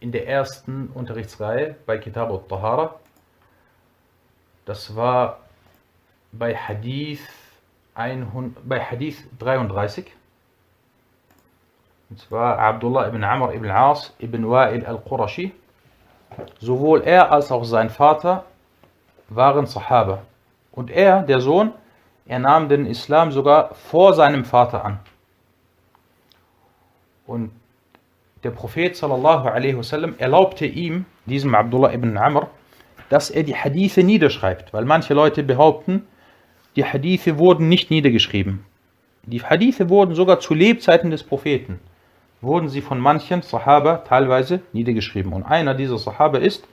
in 0.00 0.10
der 0.10 0.26
ersten 0.26 0.88
Unterrichtsreihe 0.88 1.76
bei 1.86 1.98
Kitab 1.98 2.30
al-Tahara. 2.30 2.98
Das 4.64 4.96
war 4.96 5.40
bei 6.32 6.56
Hadith, 6.56 7.20
100, 7.98 8.68
bei 8.68 8.80
Hadith 8.80 9.24
33. 9.40 10.06
Und 12.10 12.20
zwar 12.20 12.58
Abdullah 12.58 13.08
ibn 13.08 13.24
Amr 13.24 13.52
ibn 13.52 13.70
As 13.70 14.14
ibn 14.18 14.44
Wa'il 14.44 14.84
al-Qurashi. 14.84 15.52
Sowohl 16.60 17.02
er 17.02 17.32
als 17.32 17.50
auch 17.50 17.64
sein 17.64 17.90
Vater 17.90 18.44
waren 19.28 19.66
Sahaba. 19.66 20.22
Und 20.70 20.90
er, 20.90 21.22
der 21.22 21.40
Sohn, 21.40 21.72
er 22.26 22.38
nahm 22.38 22.68
den 22.68 22.86
Islam 22.86 23.32
sogar 23.32 23.74
vor 23.74 24.14
seinem 24.14 24.44
Vater 24.44 24.84
an. 24.84 25.00
Und 27.26 27.50
der 28.44 28.50
Prophet 28.52 28.96
sallallahu 28.96 29.48
alaihi 29.48 29.76
wasallam 29.76 30.14
erlaubte 30.18 30.66
ihm, 30.66 31.04
diesem 31.26 31.54
Abdullah 31.54 31.92
ibn 31.92 32.16
Amr, 32.16 32.48
dass 33.08 33.30
er 33.30 33.42
die 33.42 33.56
Hadithe 33.56 34.04
niederschreibt, 34.04 34.72
weil 34.72 34.84
manche 34.84 35.14
Leute 35.14 35.42
behaupten, 35.42 36.06
die 36.76 36.84
Hadithe 36.84 37.38
wurden 37.38 37.68
nicht 37.68 37.90
niedergeschrieben. 37.90 38.64
Die 39.24 39.42
Hadithe 39.42 39.88
wurden 39.90 40.14
sogar 40.14 40.40
zu 40.40 40.54
Lebzeiten 40.54 41.10
des 41.10 41.22
Propheten, 41.22 41.80
wurden 42.40 42.68
sie 42.68 42.80
von 42.80 42.98
manchen 42.98 43.42
Sahaba 43.42 43.98
teilweise 43.98 44.60
niedergeschrieben. 44.72 45.32
Und 45.32 45.42
einer 45.42 45.74
dieser 45.74 45.98
Sahaba 45.98 46.38
ist 46.38 46.66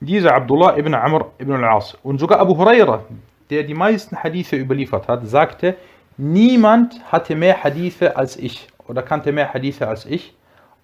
dieser 0.00 0.34
Abdullah 0.34 0.76
ibn 0.76 0.94
Amr 0.94 1.30
ibn 1.38 1.52
al-As. 1.52 1.94
Und 2.02 2.18
sogar 2.18 2.40
Abu 2.40 2.56
Huraira, 2.56 3.04
der 3.50 3.62
die 3.62 3.74
meisten 3.74 4.16
Hadithe 4.16 4.56
überliefert 4.56 5.08
hat, 5.08 5.26
sagte, 5.26 5.76
niemand 6.16 7.00
hatte 7.12 7.36
mehr 7.36 7.62
Hadithe 7.62 8.16
als 8.16 8.36
ich 8.36 8.68
oder 8.88 9.02
kannte 9.02 9.32
mehr 9.32 9.52
Hadithe 9.54 9.88
als 9.88 10.06
ich, 10.06 10.34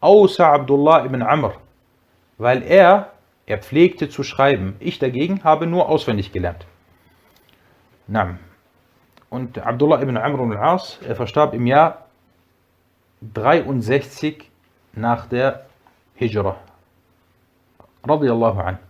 außer 0.01 0.47
Abdullah 0.47 1.05
ibn 1.05 1.23
Amr, 1.23 1.55
weil 2.39 2.63
er, 2.63 3.13
er 3.47 3.59
pflegte 3.59 4.09
zu 4.09 4.23
schreiben. 4.23 4.77
Ich 4.81 4.99
dagegen 4.99 5.45
habe 5.45 5.67
nur 5.67 5.89
auswendig 5.89 6.33
gelernt. 6.33 6.67
Na. 8.13 8.39
Und 9.29 9.59
Abdullah 9.59 10.03
ibn 10.03 10.17
Amr 10.17 10.41
al-As, 10.41 10.99
er 11.07 11.15
verstarb 11.15 11.55
im 11.55 11.65
Jahr 11.69 12.07
63 13.23 14.51
nach 14.95 15.27
der 15.27 15.67
Hijra. 16.17 16.57
Radiallahu 18.03 18.59
anhu. 18.59 18.81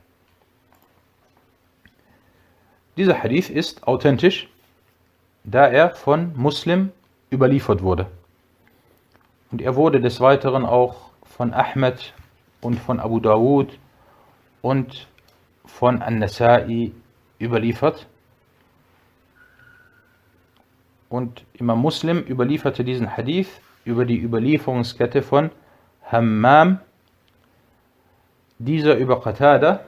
Dieser 2.97 3.23
Hadith 3.23 3.51
ist 3.51 3.87
authentisch, 3.87 4.49
da 5.45 5.67
er 5.67 5.91
von 5.91 6.35
Muslim 6.35 6.91
überliefert 7.31 7.83
wurde. 7.83 8.07
Und 9.53 9.61
er 9.61 9.77
wurde 9.77 10.01
des 10.01 10.21
Weiteren 10.21 10.65
auch 10.65 11.11
von 11.25 11.53
Ahmed 11.53 12.15
und 12.63 12.79
von 12.81 12.99
Abu 12.99 13.21
Dawud 13.21 13.79
und 14.63 15.09
von 15.67 16.01
An-Nasai 16.01 16.93
überliefert. 17.39 18.07
Und 21.11 21.45
Imam 21.55 21.81
Muslim 21.81 22.21
überlieferte 22.21 22.85
diesen 22.85 23.17
Hadith 23.17 23.61
über 23.85 24.05
die 24.05 24.21
Überlieferungskette 24.21 25.23
von 25.23 25.51
Hammam, 26.05 26.79
dieser 28.59 28.97
über 28.97 29.21
Qatada, 29.21 29.85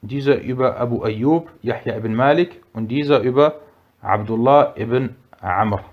dieser 0.00 0.40
über 0.40 0.78
Abu 0.78 1.02
Ayyub, 1.02 1.50
Yahya 1.60 1.96
ibn 1.96 2.14
Malik 2.14 2.62
und 2.72 2.88
dieser 2.88 3.20
über 3.20 3.60
Abdullah 4.00 4.74
ibn 4.76 5.14
Amr. 5.40 5.84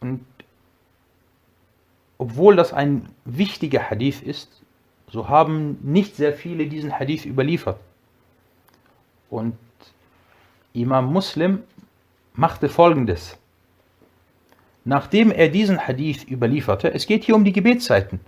Und 0.00 0.24
obwohl 2.16 2.56
das 2.56 2.72
ein 2.72 3.10
wichtiger 3.26 3.90
Hadith 3.90 4.22
ist, 4.22 4.62
so 5.08 5.28
haben 5.28 5.78
nicht 5.82 6.16
sehr 6.16 6.32
viele 6.32 6.68
diesen 6.68 6.98
Hadith 6.98 7.26
überliefert. 7.26 7.78
Und 9.28 9.58
Imam 10.72 11.12
Muslim 11.12 11.62
machte 12.34 12.68
folgendes. 12.68 13.36
Nachdem 14.84 15.30
er 15.30 15.48
diesen 15.48 15.86
Hadith 15.86 16.24
überlieferte, 16.28 16.92
es 16.92 17.06
geht 17.06 17.24
hier 17.24 17.34
um 17.34 17.44
die 17.44 17.52
Gebetszeiten, 17.52 18.20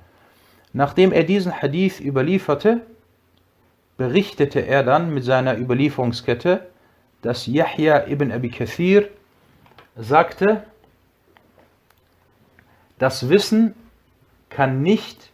nachdem 0.72 1.12
er 1.12 1.24
diesen 1.24 1.62
Hadith 1.62 2.00
überlieferte, 2.00 2.82
berichtete 3.96 4.60
er 4.60 4.82
dann 4.82 5.14
mit 5.14 5.24
seiner 5.24 5.58
Überlieferungskette, 5.58 6.66
dass 7.22 7.46
Yahya 7.46 8.06
ibn 8.08 8.32
Abi 8.32 8.50
Kathir 8.50 9.08
sagte, 9.96 10.64
das 12.98 13.28
Wissen 13.28 13.74
kann 14.48 14.82
nicht, 14.82 15.30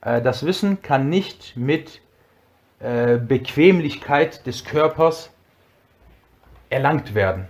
äh, 0.00 0.22
das 0.22 0.44
Wissen 0.44 0.82
kann 0.82 1.08
nicht 1.08 1.56
mit 1.56 2.00
äh, 2.80 3.18
Bequemlichkeit 3.18 4.46
des 4.46 4.64
Körpers 4.64 5.30
erlangt 6.70 7.14
werden. 7.14 7.46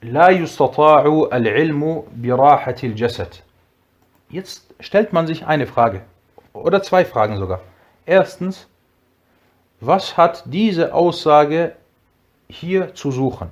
La 0.00 0.30
yustata'u 0.30 1.26
al-ilmu 1.28 2.04
birahatil 2.12 2.96
jasad. 2.96 3.42
Jetzt 4.30 4.74
stellt 4.80 5.12
man 5.12 5.26
sich 5.26 5.46
eine 5.46 5.66
Frage 5.66 6.02
oder 6.52 6.82
zwei 6.82 7.04
Fragen 7.04 7.36
sogar. 7.36 7.60
Erstens, 8.06 8.68
was 9.80 10.16
hat 10.16 10.44
diese 10.46 10.94
Aussage 10.94 11.72
hier 12.48 12.94
zu 12.94 13.10
suchen? 13.10 13.50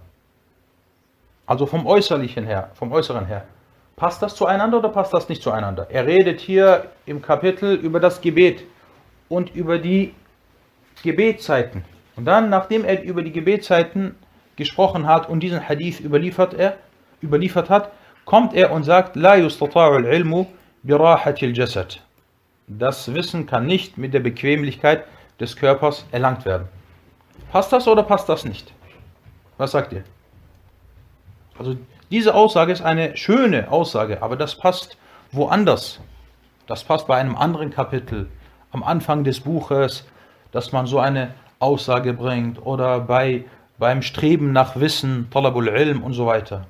Also 1.46 1.66
vom 1.66 1.86
Äußerlichen 1.86 2.46
her, 2.46 2.70
vom 2.74 2.92
Äußeren 2.92 3.26
her. 3.26 3.44
Passt 3.96 4.22
das 4.22 4.34
zueinander 4.34 4.78
oder 4.78 4.90
passt 4.90 5.14
das 5.14 5.28
nicht 5.28 5.42
zueinander? 5.42 5.86
Er 5.90 6.06
redet 6.06 6.40
hier 6.40 6.90
im 7.06 7.22
Kapitel 7.22 7.74
über 7.74 7.98
das 7.98 8.20
Gebet 8.20 8.64
und 9.28 9.54
über 9.54 9.78
die 9.78 10.14
Gebetszeiten. 11.02 11.84
Und 12.16 12.24
dann, 12.24 12.48
nachdem 12.48 12.84
er 12.84 13.02
über 13.02 13.22
die 13.22 13.32
Gebetszeiten 13.32 14.14
gesprochen 14.56 15.06
hat 15.06 15.28
und 15.28 15.40
diesen 15.40 15.68
Hadith 15.68 16.00
überliefert, 16.00 16.54
er, 16.54 16.76
überliefert 17.22 17.70
hat, 17.70 17.92
kommt 18.24 18.54
er 18.54 18.72
und 18.72 18.84
sagt, 18.84 19.16
La 19.16 19.36
birahatil 20.82 21.56
jasad. 21.56 22.00
Das 22.66 23.12
Wissen 23.14 23.46
kann 23.46 23.66
nicht 23.66 23.98
mit 23.98 24.14
der 24.14 24.20
Bequemlichkeit 24.20 25.04
des 25.38 25.56
Körpers 25.56 26.06
erlangt 26.10 26.44
werden. 26.44 26.68
Passt 27.52 27.72
das 27.72 27.86
oder 27.86 28.02
passt 28.02 28.28
das 28.28 28.44
nicht? 28.44 28.72
Was 29.56 29.72
sagt 29.72 29.92
ihr? 29.92 30.04
Also 31.58 31.76
diese 32.10 32.34
Aussage 32.34 32.72
ist 32.72 32.82
eine 32.82 33.16
schöne 33.16 33.70
Aussage, 33.70 34.22
aber 34.22 34.36
das 34.36 34.54
passt 34.56 34.96
woanders. 35.32 36.00
Das 36.66 36.84
passt 36.84 37.06
bei 37.06 37.16
einem 37.16 37.36
anderen 37.36 37.70
Kapitel, 37.70 38.28
am 38.72 38.82
Anfang 38.82 39.24
des 39.24 39.40
Buches, 39.40 40.06
dass 40.52 40.72
man 40.72 40.86
so 40.86 40.98
eine 40.98 41.34
Aussage 41.58 42.12
bringt 42.12 42.64
oder 42.64 43.00
bei, 43.00 43.44
beim 43.78 44.02
Streben 44.02 44.52
nach 44.52 44.76
Wissen, 44.76 45.28
Talabul 45.30 45.68
Ilm 45.68 46.02
und 46.02 46.12
so 46.12 46.26
weiter. 46.26 46.66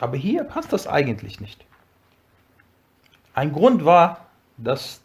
Aber 0.00 0.16
hier 0.16 0.44
passt 0.44 0.72
das 0.72 0.86
eigentlich 0.86 1.40
nicht. 1.40 1.64
Ein 3.34 3.52
Grund 3.52 3.84
war, 3.84 4.26
dass, 4.56 5.00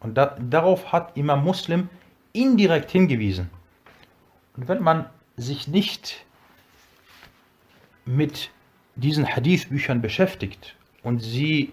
und 0.00 0.16
da, 0.16 0.36
darauf 0.38 0.92
hat 0.92 1.16
Imam 1.16 1.44
Muslim 1.44 1.88
indirekt 2.32 2.90
hingewiesen. 2.90 3.50
Und 4.56 4.68
wenn 4.68 4.82
man 4.82 5.06
sich 5.36 5.68
nicht 5.68 6.24
mit 8.04 8.50
diesen 8.96 9.26
Hadith-Büchern 9.26 10.00
beschäftigt 10.00 10.74
und 11.02 11.20
sie, 11.20 11.72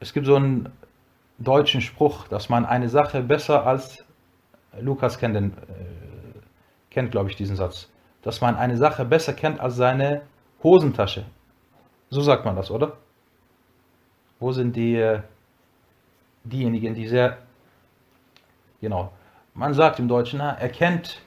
es 0.00 0.12
gibt 0.12 0.26
so 0.26 0.36
einen 0.36 0.70
deutschen 1.38 1.80
Spruch, 1.80 2.28
dass 2.28 2.48
man 2.48 2.64
eine 2.64 2.88
Sache 2.88 3.22
besser 3.22 3.66
als, 3.66 4.04
Lukas 4.80 5.18
kennt, 5.18 5.36
den, 5.36 5.52
äh, 5.52 6.40
kennt 6.90 7.10
glaube 7.10 7.30
ich 7.30 7.36
diesen 7.36 7.56
Satz, 7.56 7.90
dass 8.22 8.40
man 8.40 8.56
eine 8.56 8.76
Sache 8.76 9.04
besser 9.04 9.32
kennt 9.32 9.60
als 9.60 9.76
seine 9.76 10.22
Hosentasche. 10.62 11.24
So 12.10 12.20
sagt 12.20 12.44
man 12.44 12.56
das, 12.56 12.70
oder? 12.70 12.96
Wo 14.38 14.52
sind 14.52 14.76
die, 14.76 14.96
äh, 14.96 15.20
diejenigen, 16.44 16.94
die 16.94 17.08
sehr, 17.08 17.38
genau, 18.80 19.12
man 19.54 19.74
sagt 19.74 19.98
im 19.98 20.08
Deutschen, 20.08 20.40
er 20.40 20.68
kennt 20.68 21.20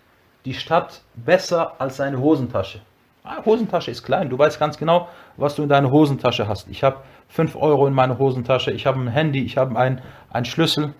die 0.45 0.53
Stadt 0.53 1.01
besser 1.15 1.79
als 1.79 1.97
seine 1.97 2.19
Hosentasche. 2.19 2.81
Ah, 3.29 3.43
Hosentasche 3.43 3.91
ist 3.91 4.03
klein, 4.03 4.29
du 4.29 4.37
weißt 4.37 4.57
ganz 4.57 4.77
genau, 4.77 5.09
was 5.35 5.55
du 5.55 5.63
in 5.63 5.67
deiner 5.67 5.91
Hosentasche 5.91 6.47
hast. 6.47 6.69
Ich 6.69 6.81
habe 6.81 7.03
5 7.27 7.57
Euro 7.57 7.85
in 7.85 7.93
meiner 7.93 8.17
Hosentasche, 8.17 8.71
ich 8.71 8.85
habe 8.85 9.01
ein 9.01 9.09
Handy, 9.09 9.43
ich 9.43 9.57
habe 9.57 9.77
einen, 9.77 10.01
einen 10.29 10.45
Schlüssel. 10.45 10.93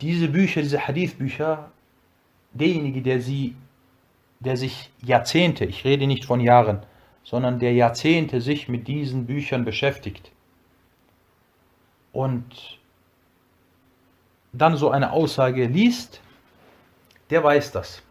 Diese 0.00 0.26
Bücher, 0.26 0.62
diese 0.62 0.88
Hadith-Bücher, 0.88 1.70
derjenige, 2.54 3.02
der 3.02 3.20
sie, 3.20 3.54
der 4.40 4.56
sich 4.56 4.90
Jahrzehnte, 5.00 5.64
ich 5.64 5.84
rede 5.84 6.08
nicht 6.08 6.24
von 6.24 6.40
Jahren, 6.40 6.82
sondern 7.22 7.60
der 7.60 7.72
Jahrzehnte 7.72 8.40
sich 8.40 8.68
mit 8.68 8.88
diesen 8.88 9.26
Büchern 9.26 9.64
beschäftigt 9.64 10.32
und 12.12 12.80
dann 14.52 14.76
so 14.76 14.90
eine 14.90 15.12
Aussage 15.12 15.66
liest, 15.66 16.20
der 17.30 17.44
weiß 17.44 17.70
das. 17.70 18.02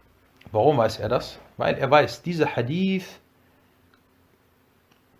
Warum 0.54 0.76
weiß 0.76 1.00
er 1.00 1.08
das? 1.08 1.40
Weil 1.56 1.74
er 1.74 1.90
weiß, 1.90 2.22
dieser 2.22 2.54
Hadith 2.54 3.20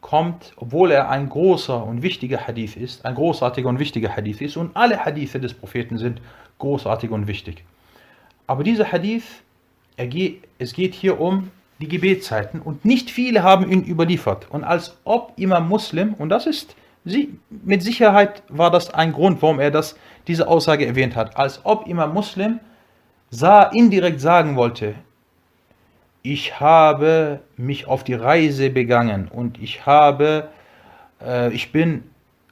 kommt, 0.01 0.53
obwohl 0.57 0.93
er 0.93 1.11
ein 1.11 1.29
großer 1.29 1.85
und 1.85 2.03
wichtiger 2.03 2.47
Hadith 2.47 2.77
ist, 2.77 3.05
ein 3.05 3.17
großartiger 3.17 3.69
und 3.69 3.81
wichtiger 3.81 4.15
Hadith 4.15 4.41
ist, 4.41 4.57
und 4.57 4.77
alle 4.77 5.05
Hadithe 5.05 5.41
des 5.41 5.53
Propheten 5.53 5.99
sind 5.99 6.21
großartig 6.59 7.11
und 7.11 7.27
wichtig. 7.27 7.65
Aber 8.47 8.63
dieser 8.63 8.93
Hadith, 8.93 9.25
geht, 9.97 10.45
es 10.59 10.73
geht 10.73 10.95
hier 10.95 11.21
um 11.21 11.51
die 11.81 11.89
Gebetszeiten 11.89 12.61
und 12.61 12.85
nicht 12.85 13.11
viele 13.11 13.43
haben 13.43 13.69
ihn 13.69 13.83
überliefert. 13.83 14.49
Und 14.51 14.63
als 14.63 14.97
ob 15.03 15.33
Imam 15.35 15.69
Muslim, 15.69 16.15
und 16.15 16.29
das 16.29 16.47
ist, 16.47 16.77
mit 17.49 17.83
Sicherheit 17.83 18.45
war 18.49 18.71
das 18.71 18.95
ein 18.95 19.13
Grund, 19.13 19.43
warum 19.43 19.59
er 19.59 19.73
das, 19.73 19.97
diese 20.29 20.47
Aussage 20.47 20.87
erwähnt 20.87 21.17
hat, 21.17 21.37
als 21.37 21.61
ob 21.65 21.89
Imam 21.89 22.15
Muslim 22.15 22.61
sah, 23.31 23.65
indirekt 23.65 24.21
sagen 24.21 24.55
wollte, 24.55 24.95
ich 26.27 26.59
habe 26.59 27.41
mich 27.59 27.87
auf 27.87 28.03
die 28.03 28.15
Reise 28.15 28.71
begangen 28.71 29.29
und 29.29 29.63
ich 29.63 29.85
habe, 29.85 30.49
äh, 31.23 31.53
ich 31.53 31.71
bin 31.71 32.03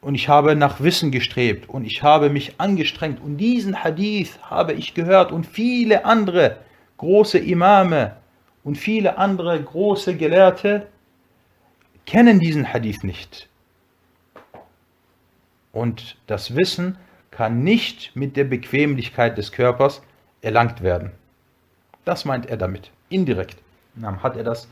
und 0.03 0.14
ich 0.14 0.29
habe 0.29 0.55
nach 0.55 0.81
Wissen 0.81 1.11
gestrebt 1.11 1.70
und 1.70 1.87
ich 1.87 2.03
habe 2.03 2.29
mich 2.29 2.61
angestrengt 2.61 3.18
und 3.23 3.39
diesen 3.39 3.83
Hadith 3.83 4.39
habe 4.43 4.75
ich 4.75 4.93
gehört 4.93 5.33
und 5.33 5.47
viele 5.47 6.05
andere 6.05 6.59
große 6.99 7.39
Imame 7.39 8.14
und 8.62 8.77
viele 8.77 9.16
andere 9.16 9.61
große 9.61 10.16
Gelehrte 10.16 10.87
kennen 12.05 12.41
diesen 12.41 12.70
Hadith 12.70 13.03
nicht. 13.05 13.49
Und 15.73 16.18
das 16.27 16.55
Wissen 16.57 16.99
kann 17.31 17.64
nicht 17.64 18.14
mit 18.14 18.37
der 18.37 18.45
Bequemlichkeit 18.45 19.39
des 19.39 19.51
Körpers 19.51 20.03
erlangt 20.43 20.83
werden. 20.83 21.12
Das 22.05 22.27
meint 22.27 22.45
er 22.45 22.59
damit, 22.59 22.91
indirekt 23.09 23.62
hat 24.01 24.36
er 24.36 24.45
das 24.45 24.68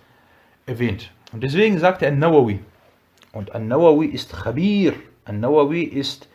erwähnt. 0.66 1.10
Und 1.32 1.42
deswegen 1.42 1.78
sagt 1.78 2.02
er 2.02 2.08
An-Nawawi. 2.08 2.60
Und 3.32 3.54
An-Nawawi 3.54 4.06
ist 4.06 4.32
Khabir. 4.32 4.94
An-Nawawi 5.24 5.82
ist, 5.82 6.28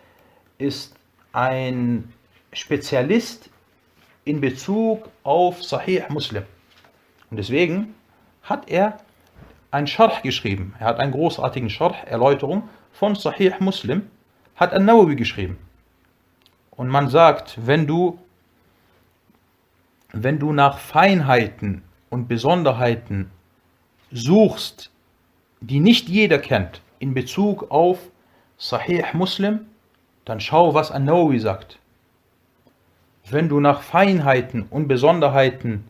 ist 0.58 0.96
ein 1.34 2.14
Spezialist 2.54 3.50
in 4.24 4.42
Bezug 4.42 5.10
auf 5.24 5.64
Sahih 5.64 6.04
Muslim. 6.10 6.44
Und 7.30 7.38
deswegen 7.38 7.96
hat 8.44 8.70
er 8.70 9.00
ein 9.72 9.88
Scharh 9.88 10.22
geschrieben. 10.22 10.74
Er 10.80 10.88
hat 10.88 11.00
einen 11.00 11.12
großartigen 11.12 11.70
Scharh, 11.70 12.06
Erläuterung 12.06 12.70
von 12.94 13.16
Sahih 13.16 13.54
Muslim, 13.60 14.10
hat 14.56 14.74
An-Nawawi 14.74 15.16
geschrieben. 15.16 15.58
Und 16.72 16.88
man 16.88 17.10
sagt, 17.10 17.58
wenn 17.66 17.88
du 17.88 18.20
wenn 20.16 20.40
du 20.40 20.54
nach 20.54 20.78
Feinheiten 20.78 21.84
und 22.10 22.28
Besonderheiten 22.28 23.32
suchst, 24.12 24.92
die 25.62 25.80
nicht 25.80 26.08
jeder 26.10 26.40
kennt, 26.40 26.82
in 27.00 27.14
Bezug 27.14 27.72
auf 27.72 28.00
Sahih 28.58 29.04
Muslim, 29.14 29.66
dann 30.24 30.40
schau, 30.40 30.74
was 30.74 30.92
An-Nawawi 30.92 31.40
sagt. 31.40 31.80
Wenn 33.30 33.50
du 33.50 33.60
nach 33.60 33.82
Feinheiten 33.82 34.64
und 34.64 34.88
Besonderheiten 34.88 35.88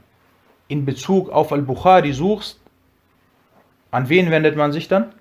in 0.67 0.85
Bezug 0.85 1.29
auf 1.29 1.51
Al-Bukhari 1.51 2.13
suchst, 2.13 2.59
an 3.91 4.09
wen 4.09 4.31
wendet 4.31 4.55
man 4.55 4.71
sich 4.71 4.87
dann? 4.87 5.13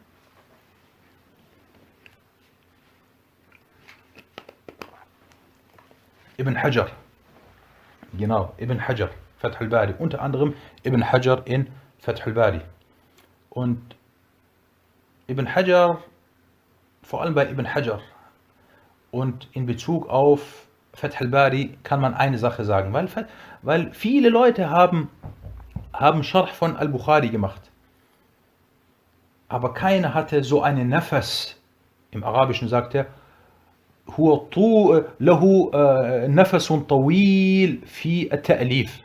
Ibn 6.37 6.61
Hajar. 6.61 6.91
Genau, 8.19 8.53
Ibn 8.59 8.89
Hajar, 8.89 9.11
Fath 9.44 9.62
al-Bari. 9.62 9.96
Unter 9.98 10.22
anderem 10.22 10.54
Ibn 10.84 11.12
Hajar 11.12 11.46
in 11.46 11.68
Fath 12.00 12.26
al-Bari. 12.26 12.62
Und 13.50 13.82
Ibn 15.28 15.56
Hajar, 15.56 16.00
vor 17.04 17.22
allem 17.22 17.34
bei 17.34 17.50
Ibn 17.50 17.74
Hajar 17.74 18.02
und 19.12 19.48
in 19.54 19.66
Bezug 19.66 20.10
auf 20.10 20.68
Fath 20.94 21.22
al-Bari 21.22 21.78
kann 21.84 22.02
man 22.02 22.14
eine 22.14 22.38
Sache 22.38 22.66
sagen, 22.66 22.94
weil, 22.94 23.08
weil 23.62 23.94
viele 23.94 24.30
Leute 24.30 24.70
haben, 24.70 25.10
haben 25.94 26.24
Scharh 26.24 26.54
von 26.54 26.76
al-Bukhari 26.76 27.30
gemacht. 27.30 27.62
Aber 29.48 29.74
keiner 29.74 30.14
hatte 30.14 30.44
so 30.44 30.62
einen 30.62 30.90
Nefes. 30.90 31.56
Im 32.12 32.24
Arabischen 32.24 32.68
sagt 32.68 32.96
er, 32.96 33.08
هو 34.18 34.36
طو 34.36 35.04
له 35.20 35.72
نفس 36.28 36.74
طويل 36.74 37.82
في 37.86 38.34
التأليف 38.34 39.02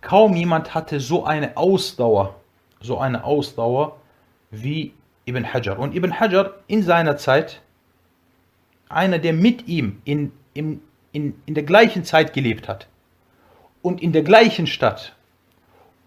kaum 0.00 0.34
jemand 0.36 0.74
hatte 0.74 1.00
so 1.00 1.24
eine 1.24 1.56
Ausdauer, 1.56 2.36
so 2.80 2.98
eine 2.98 3.24
Ausdauer 3.24 3.96
wie 4.50 4.92
Ibn 5.26 5.52
Hajar. 5.52 5.78
Und 5.78 5.94
Ibn 5.94 6.18
Hajar 6.20 6.54
in 6.66 6.82
seiner 6.82 7.16
Zeit, 7.16 7.62
einer, 8.88 9.18
der 9.18 9.32
mit 9.32 9.66
ihm 9.68 10.00
in, 10.04 10.32
in, 10.52 10.80
in, 11.12 11.34
in 11.46 11.54
der 11.54 11.64
gleichen 11.64 12.04
Zeit 12.04 12.32
gelebt 12.32 12.68
hat 12.68 12.86
und 13.82 14.02
in 14.02 14.12
der 14.12 14.22
gleichen 14.22 14.66
Stadt 14.66 15.14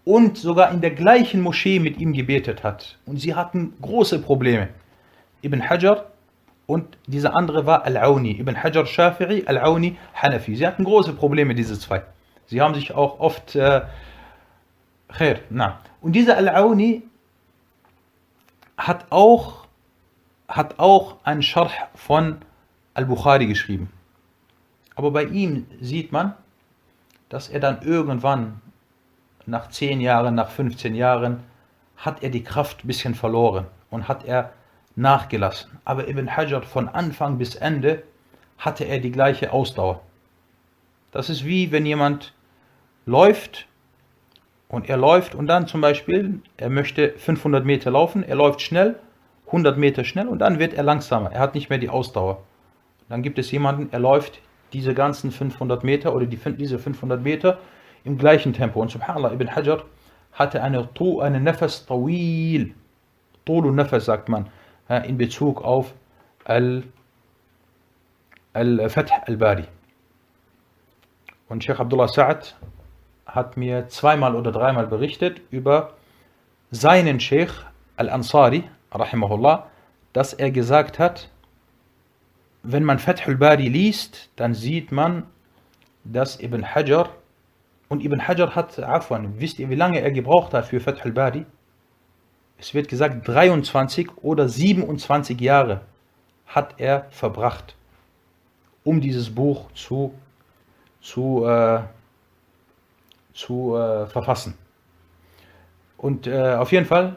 und 0.04 0.38
sogar 0.38 0.72
in 0.72 0.80
der 0.80 0.92
gleichen 0.92 1.40
Moschee 1.40 1.78
mit 1.80 1.98
ihm 1.98 2.12
gebetet 2.12 2.64
hat. 2.64 2.98
Und 3.04 3.20
sie 3.20 3.34
hatten 3.34 3.74
große 3.82 4.20
Probleme. 4.20 4.68
Ibn 5.42 5.68
Hajar 5.68 6.06
und 6.66 6.98
dieser 7.06 7.36
andere 7.36 7.66
war 7.66 7.84
Al-Auni, 7.84 8.40
Ibn 8.40 8.62
Hajar 8.62 8.84
Shafi'i, 8.84 9.46
Al-Auni 9.46 9.96
Hanafi. 10.14 10.56
Sie 10.56 10.66
hatten 10.66 10.84
große 10.84 11.12
Probleme, 11.12 11.54
diese 11.54 11.78
zwei. 11.78 12.02
Sie 12.48 12.60
haben 12.60 12.74
sich 12.74 12.92
auch 12.92 13.20
oft 13.20 13.54
äh, 13.54 13.82
na. 15.50 15.80
Und 16.00 16.12
dieser 16.12 16.36
Al-Auni 16.36 17.02
hat 18.76 19.06
auch 19.10 19.68
hat 20.48 20.78
auch 20.78 21.16
einen 21.24 21.42
Scharh 21.42 21.70
von 21.94 22.38
Al-Bukhari 22.94 23.46
geschrieben. 23.46 23.92
Aber 24.94 25.10
bei 25.10 25.24
ihm 25.24 25.66
sieht 25.80 26.10
man, 26.10 26.34
dass 27.28 27.48
er 27.48 27.60
dann 27.60 27.82
irgendwann, 27.82 28.60
nach 29.46 29.68
10 29.68 30.00
Jahren, 30.00 30.34
nach 30.34 30.50
15 30.50 30.94
Jahren, 30.94 31.44
hat 31.96 32.22
er 32.22 32.30
die 32.30 32.42
Kraft 32.42 32.84
ein 32.84 32.86
bisschen 32.86 33.14
verloren 33.14 33.66
und 33.90 34.08
hat 34.08 34.24
er 34.24 34.52
nachgelassen. 34.96 35.78
Aber 35.84 36.08
Ibn 36.08 36.36
Hajar 36.36 36.62
von 36.62 36.88
Anfang 36.88 37.38
bis 37.38 37.54
Ende 37.54 38.02
hatte 38.56 38.84
er 38.84 38.98
die 38.98 39.12
gleiche 39.12 39.52
Ausdauer. 39.52 40.00
Das 41.12 41.30
ist 41.30 41.44
wie 41.44 41.70
wenn 41.70 41.86
jemand 41.86 42.32
läuft 43.08 43.66
und 44.68 44.88
er 44.88 44.98
läuft 44.98 45.34
und 45.34 45.46
dann 45.46 45.66
zum 45.66 45.80
Beispiel, 45.80 46.42
er 46.58 46.68
möchte 46.68 47.14
500 47.16 47.64
Meter 47.64 47.90
laufen, 47.90 48.22
er 48.22 48.36
läuft 48.36 48.60
schnell, 48.60 48.96
100 49.46 49.78
Meter 49.78 50.04
schnell 50.04 50.28
und 50.28 50.40
dann 50.40 50.58
wird 50.58 50.74
er 50.74 50.82
langsamer. 50.82 51.32
Er 51.32 51.40
hat 51.40 51.54
nicht 51.54 51.70
mehr 51.70 51.78
die 51.78 51.88
Ausdauer. 51.88 52.42
Dann 53.08 53.22
gibt 53.22 53.38
es 53.38 53.50
jemanden, 53.50 53.88
er 53.92 53.98
läuft 53.98 54.42
diese 54.74 54.92
ganzen 54.92 55.30
500 55.30 55.84
Meter 55.84 56.14
oder 56.14 56.26
die, 56.26 56.36
diese 56.36 56.78
500 56.78 57.22
Meter 57.22 57.58
im 58.04 58.18
gleichen 58.18 58.52
Tempo. 58.52 58.82
Und 58.82 58.90
subhanallah, 58.90 59.32
Ibn 59.32 59.56
Hajar 59.56 59.84
hatte 60.32 60.62
eine, 60.62 60.86
eine 61.20 61.40
Nefes 61.40 61.86
Tawil, 61.86 62.74
Tulu 63.46 63.72
Nefes 63.72 64.04
sagt 64.04 64.28
man, 64.28 64.50
in 65.06 65.16
Bezug 65.16 65.64
auf 65.64 65.94
Al-Fath 66.44 66.82
al-Bari. 69.26 69.64
Und 71.48 71.64
Sheikh 71.64 71.80
Abdullah 71.80 72.04
Sa'ad 72.04 72.54
hat 73.28 73.56
mir 73.56 73.88
zweimal 73.88 74.34
oder 74.34 74.50
dreimal 74.50 74.86
berichtet 74.86 75.40
über 75.50 75.94
seinen 76.70 77.20
Sheikh 77.20 77.52
Al-Ansari, 77.96 78.64
rahimahullah, 78.90 79.66
dass 80.12 80.32
er 80.32 80.50
gesagt 80.50 80.98
hat, 80.98 81.28
wenn 82.62 82.84
man 82.84 82.98
Fathul 82.98 83.36
Bari 83.36 83.68
liest, 83.68 84.30
dann 84.36 84.54
sieht 84.54 84.90
man, 84.90 85.26
dass 86.04 86.40
Ibn 86.40 86.74
Hajar, 86.74 87.10
und 87.88 88.04
Ibn 88.04 88.28
Hajar 88.28 88.54
hat, 88.54 88.78
Afwan, 88.78 89.40
wisst 89.40 89.58
ihr, 89.58 89.70
wie 89.70 89.74
lange 89.74 90.00
er 90.00 90.10
gebraucht 90.10 90.52
hat 90.52 90.66
für 90.66 90.80
Fathul 90.80 91.12
Bari? 91.12 91.46
Es 92.58 92.74
wird 92.74 92.88
gesagt, 92.88 93.26
23 93.28 94.18
oder 94.18 94.48
27 94.48 95.40
Jahre 95.40 95.82
hat 96.46 96.74
er 96.78 97.06
verbracht, 97.10 97.76
um 98.84 99.00
dieses 99.00 99.30
Buch 99.34 99.70
zu, 99.72 100.12
zu, 101.00 101.46
äh, 101.46 101.82
zu 103.38 103.76
äh, 103.76 104.06
verfassen. 104.06 104.54
Und 105.96 106.26
äh, 106.26 106.54
auf 106.54 106.72
jeden 106.72 106.86
Fall, 106.86 107.16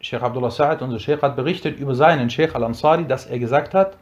Sheikh 0.00 0.22
Abdullah 0.22 0.50
Sa'ad, 0.50 0.82
unser 0.82 0.98
Sheikh, 0.98 1.22
hat 1.22 1.36
berichtet 1.36 1.78
über 1.78 1.94
seinen 1.94 2.28
Sheikh 2.28 2.54
Al-Ansari, 2.56 3.06
dass 3.06 3.26
er 3.26 3.38
gesagt 3.38 3.72
hat, 3.72 3.96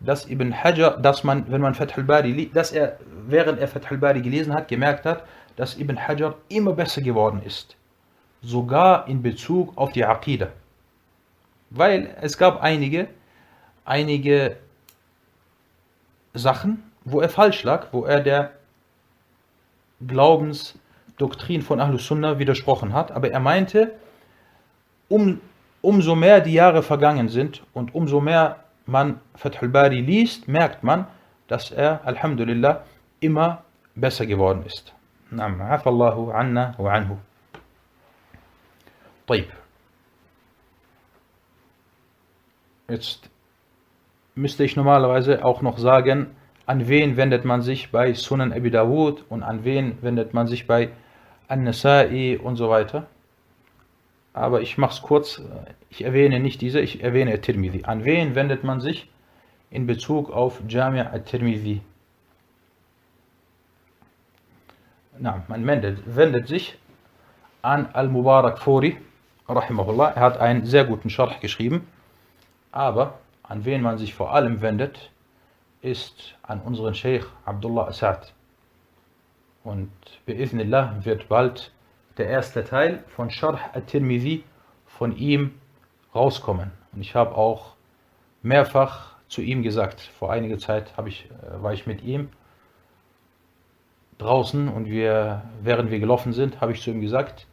dass 0.00 0.26
Ibn 0.26 0.52
Hajar, 0.52 0.96
dass 0.96 1.22
man, 1.22 1.50
wenn 1.50 1.60
man 1.60 1.74
Fath 1.74 1.96
al-Bari, 1.98 2.50
dass 2.52 2.72
er, 2.72 2.98
während 3.26 3.58
er 3.58 3.68
Fath 3.68 3.90
al-Bari 3.90 4.22
gelesen 4.22 4.54
hat, 4.54 4.68
gemerkt 4.68 5.04
hat, 5.04 5.24
dass 5.56 5.76
Ibn 5.76 5.96
Hajar 6.08 6.34
immer 6.48 6.72
besser 6.72 7.02
geworden 7.02 7.42
ist. 7.44 7.76
Sogar 8.42 9.06
in 9.06 9.22
Bezug 9.22 9.76
auf 9.76 9.92
die 9.92 10.04
Aqidah. 10.04 10.48
Weil 11.70 12.16
es 12.20 12.38
gab 12.38 12.62
einige, 12.62 13.08
einige 13.84 14.56
Sachen, 16.32 16.82
wo 17.04 17.20
er 17.20 17.28
falsch 17.28 17.64
lag, 17.64 17.88
wo 17.92 18.04
er 18.04 18.20
der 18.20 18.52
Glaubensdoktrin 21.21 21.61
von 21.61 21.79
Ahlus 21.79 22.07
Sunnah 22.07 22.39
widersprochen 22.39 22.93
hat. 22.93 23.11
Aber 23.11 23.29
er 23.29 23.39
meinte, 23.39 23.93
um, 25.07 25.39
umso 25.81 26.15
mehr 26.15 26.41
die 26.41 26.53
Jahre 26.53 26.81
vergangen 26.81 27.29
sind 27.29 27.61
und 27.73 27.93
umso 27.93 28.21
mehr 28.21 28.57
man 28.85 29.19
Fathul 29.35 29.69
Bari 29.69 30.01
liest, 30.01 30.47
merkt 30.47 30.83
man, 30.83 31.05
dass 31.47 31.71
er, 31.71 32.01
Alhamdulillah, 32.05 32.83
immer 33.19 33.63
besser 33.95 34.25
geworden 34.25 34.63
ist. 34.65 34.93
نعم 35.31 35.61
عفى 35.61 35.87
الله 35.87 36.33
عنا 36.33 36.75
وعنه 36.79 37.17
طيب 39.27 39.45
Jetzt 42.89 43.29
müsste 44.35 44.65
ich 44.65 44.75
normalerweise 44.75 45.45
auch 45.45 45.61
noch 45.61 45.77
sagen, 45.77 46.35
an 46.65 46.89
wen 46.89 47.15
wendet 47.15 47.45
man 47.45 47.61
sich 47.61 47.91
bei 47.91 48.13
Sunan 48.13 48.51
Abi 48.51 48.69
Dawud 48.69 49.23
und 49.29 49.43
an 49.43 49.63
wen 49.63 49.97
wendet 50.01 50.33
man 50.33 50.47
sich 50.47 50.67
bei 50.67 50.89
an-Nasa'i 51.48 52.38
und 52.38 52.56
so 52.56 52.68
weiter. 52.68 53.06
Aber 54.32 54.60
ich 54.60 54.76
mache 54.76 54.92
es 54.92 55.02
kurz, 55.02 55.42
ich 55.88 56.04
erwähne 56.04 56.40
nicht 56.40 56.60
diese, 56.60 56.80
ich 56.80 57.02
erwähne 57.02 57.40
Tirmidhi. 57.40 57.84
An 57.84 58.04
wen 58.04 58.34
wendet 58.34 58.64
man 58.64 58.80
sich 58.80 59.08
in 59.70 59.86
Bezug 59.86 60.30
auf 60.30 60.60
Jami' 60.68 61.00
al-Tirmidhi? 61.00 61.80
Na, 65.18 65.42
man 65.48 65.66
wendet, 65.66 66.02
wendet 66.04 66.48
sich 66.48 66.76
an 67.62 67.88
Al-Mubarak 67.92 68.58
Furi, 68.58 68.98
rahimahullah. 69.48 70.10
Er 70.10 70.20
hat 70.20 70.38
einen 70.38 70.66
sehr 70.66 70.84
guten 70.84 71.08
Scharh 71.08 71.40
geschrieben. 71.40 71.86
Aber 72.72 73.18
an 73.42 73.64
wen 73.64 73.80
man 73.80 73.96
sich 73.96 74.12
vor 74.12 74.34
allem 74.34 74.60
wendet, 74.60 75.10
ist 75.80 76.34
an 76.42 76.60
unseren 76.60 76.94
Sheikh 76.94 77.26
Abdullah 77.46 77.86
Assad. 77.86 78.34
Und 79.66 79.90
bi'ithnillah 80.28 81.04
wird 81.04 81.28
bald 81.28 81.72
der 82.18 82.28
erste 82.28 82.62
Teil 82.62 83.02
von 83.08 83.30
Sharh 83.30 83.58
al-Tirmidhi 83.72 84.44
von 84.86 85.16
ihm 85.16 85.56
rauskommen. 86.14 86.70
Und 86.92 87.00
ich 87.00 87.16
habe 87.16 87.34
auch 87.34 87.74
mehrfach 88.42 89.16
zu 89.26 89.42
ihm 89.42 89.64
gesagt, 89.64 90.00
vor 90.00 90.30
einiger 90.30 90.58
Zeit 90.58 90.92
ich, 91.06 91.28
äh, 91.30 91.60
war 91.60 91.72
ich 91.72 91.84
mit 91.84 92.04
ihm 92.04 92.28
draußen 94.18 94.68
und 94.68 94.86
wir, 94.86 95.42
während 95.60 95.90
wir 95.90 95.98
gelaufen 95.98 96.32
sind, 96.32 96.60
habe 96.60 96.70
ich 96.70 96.80
zu 96.80 96.92
ihm 96.92 97.00
gesagt, 97.00 97.48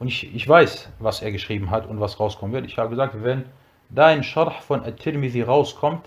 und 0.00 0.08
ich, 0.08 0.34
ich 0.34 0.48
weiß, 0.48 0.90
was 0.98 1.22
er 1.22 1.30
geschrieben 1.30 1.70
hat 1.70 1.86
und 1.86 2.00
was 2.00 2.18
rauskommen 2.18 2.52
wird. 2.52 2.66
Ich 2.66 2.78
habe 2.78 2.90
gesagt, 2.90 3.14
wenn 3.22 3.44
dein 3.90 4.24
Sharh 4.24 4.60
von 4.60 4.82
At-Tirmidhi 4.82 5.42
rauskommt, 5.42 6.04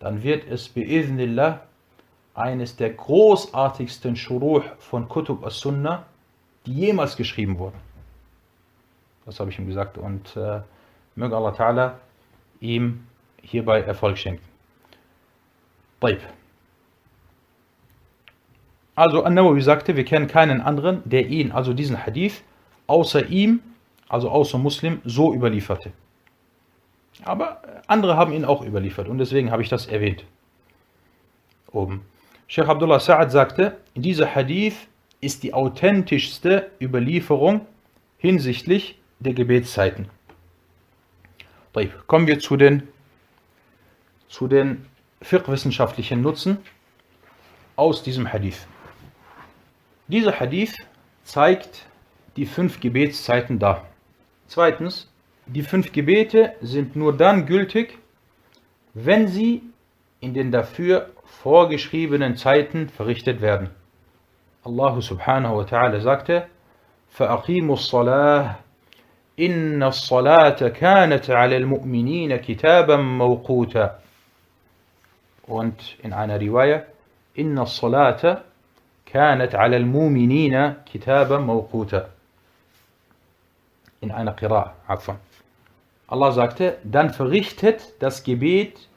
dann 0.00 0.24
wird 0.24 0.48
es 0.48 0.74
bi'idhnillah 0.74 1.60
eines 2.38 2.76
der 2.76 2.90
großartigsten 2.90 4.16
Shuruh 4.16 4.62
von 4.78 5.08
Kutub 5.08 5.44
as-Sunnah, 5.44 6.06
die 6.66 6.72
jemals 6.72 7.16
geschrieben 7.16 7.58
wurden. 7.58 7.78
Das 9.26 9.40
habe 9.40 9.50
ich 9.50 9.58
ihm 9.58 9.66
gesagt 9.66 9.98
und 9.98 10.36
äh, 10.36 10.60
möge 11.16 11.36
Allah 11.36 11.50
Ta'ala 11.50 11.92
ihm 12.60 13.06
hierbei 13.42 13.80
Erfolg 13.80 14.16
schenken. 14.18 14.44
Taib. 16.00 16.20
Also 18.94 19.22
An-Nawawi 19.24 19.60
sagte, 19.60 19.96
wir 19.96 20.04
kennen 20.04 20.26
keinen 20.28 20.60
anderen, 20.60 21.02
der 21.04 21.26
ihn, 21.26 21.52
also 21.52 21.72
diesen 21.72 22.04
Hadith, 22.04 22.42
außer 22.86 23.26
ihm, 23.26 23.60
also 24.08 24.30
außer 24.30 24.58
Muslim, 24.58 25.00
so 25.04 25.34
überlieferte. 25.34 25.92
Aber 27.24 27.62
andere 27.86 28.16
haben 28.16 28.32
ihn 28.32 28.44
auch 28.44 28.64
überliefert 28.64 29.08
und 29.08 29.18
deswegen 29.18 29.50
habe 29.50 29.62
ich 29.62 29.68
das 29.68 29.86
erwähnt. 29.86 30.24
Oben. 31.70 32.04
Sheikh 32.50 32.66
Abdullah 32.66 32.98
Sa'ad 32.98 33.30
sagte, 33.30 33.76
dieser 33.94 34.34
Hadith 34.34 34.88
ist 35.20 35.42
die 35.42 35.52
authentischste 35.52 36.70
Überlieferung 36.80 37.66
hinsichtlich 38.16 38.98
der 39.18 39.34
Gebetszeiten. 39.34 40.08
Kommen 42.06 42.26
wir 42.26 42.40
zu 42.40 42.56
den, 42.56 42.88
zu 44.28 44.48
den 44.48 44.86
fiqh-wissenschaftlichen 45.20 46.22
Nutzen 46.22 46.58
aus 47.76 48.02
diesem 48.02 48.32
Hadith. 48.32 48.66
Dieser 50.08 50.40
Hadith 50.40 50.74
zeigt 51.24 51.86
die 52.36 52.46
fünf 52.46 52.80
Gebetszeiten 52.80 53.58
dar. 53.58 53.86
Zweitens, 54.46 55.12
die 55.44 55.62
fünf 55.62 55.92
Gebete 55.92 56.54
sind 56.62 56.96
nur 56.96 57.14
dann 57.14 57.44
gültig, 57.44 57.98
wenn 58.94 59.28
sie 59.28 59.62
in 60.20 60.32
den 60.32 60.50
dafür 60.50 61.10
vorgeschriebenen 61.27 62.35
Zeiten 62.35 62.89
verrichtet 62.89 63.41
werden. 63.41 63.69
Allah 64.63 65.01
subhanahu 65.01 65.57
wa 65.57 65.63
ta'ala 65.63 65.99
sagte, 65.99 66.47
فَأَقِيمُوا 67.17 67.75
الصَّلَاةِ 67.75 68.55
إِنَّ 69.39 69.83
الصَّلَاةَ 69.83 70.69
كَانَتْ 70.69 71.29
عَلَى 71.29 71.57
الْمُؤْمِنِينَ 71.57 72.37
كِتَابًا 72.37 72.97
مَوْقُوتًا 72.97 73.99
Und 75.47 75.97
in 76.03 76.13
einer 76.13 76.39
Riwaya, 76.39 76.83
إِنَّ 77.37 77.59
الصَّلَاةَ 77.59 78.43
كانت 79.13 79.55
على 79.55 79.77
المؤمنين 79.77 80.73
كتابا 80.93 81.37
موقوتا 81.37 82.09
in 84.01 84.11
einer 84.11 84.33
Qira, 84.35 84.73
عفوا. 84.87 85.15
Allah 86.07 86.31
sagte, 86.33 86.77
dann 86.83 87.11
verrichtet 87.11 87.93
das 87.99 88.23
Gebet 88.23 88.89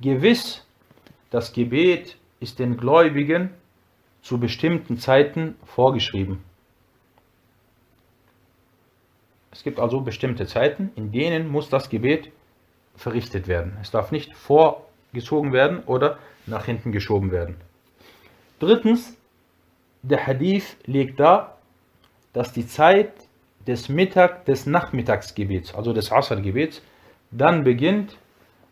gewiss, 0.00 0.66
das 1.29 1.53
Gebet 1.53 2.17
ist 2.39 2.59
den 2.59 2.77
Gläubigen 2.77 3.51
zu 4.21 4.39
bestimmten 4.39 4.97
Zeiten 4.97 5.55
vorgeschrieben. 5.65 6.43
Es 9.51 9.63
gibt 9.63 9.79
also 9.79 10.01
bestimmte 10.01 10.45
Zeiten, 10.45 10.91
in 10.95 11.11
denen 11.11 11.47
muss 11.49 11.69
das 11.69 11.89
Gebet 11.89 12.31
verrichtet 12.95 13.47
werden. 13.47 13.77
Es 13.81 13.91
darf 13.91 14.11
nicht 14.11 14.35
vorgezogen 14.35 15.53
werden 15.53 15.83
oder 15.83 16.19
nach 16.45 16.65
hinten 16.65 16.91
geschoben 16.91 17.31
werden. 17.31 17.55
Drittens, 18.59 19.17
der 20.01 20.25
Hadith 20.25 20.77
legt 20.85 21.19
dar, 21.19 21.57
dass 22.33 22.53
die 22.53 22.67
Zeit 22.67 23.11
des 23.65 23.89
Mittag, 23.89 24.45
des 24.45 24.65
Nachmittagsgebets, 24.65 25.73
also 25.73 25.93
des 25.93 26.11
Asr-Gebets, 26.11 26.81
dann 27.31 27.63
beginnt, 27.63 28.17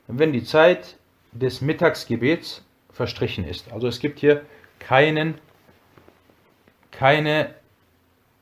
wenn 0.08 0.32
die 0.32 0.44
Zeit 0.44 0.98
des 1.32 1.62
Mittagsgebets 1.62 2.64
verstrichen 2.92 3.46
ist. 3.46 3.72
Also 3.72 3.88
es 3.88 4.00
gibt 4.00 4.20
hier 4.20 4.42
keinen, 4.80 5.36
keine 6.92 7.54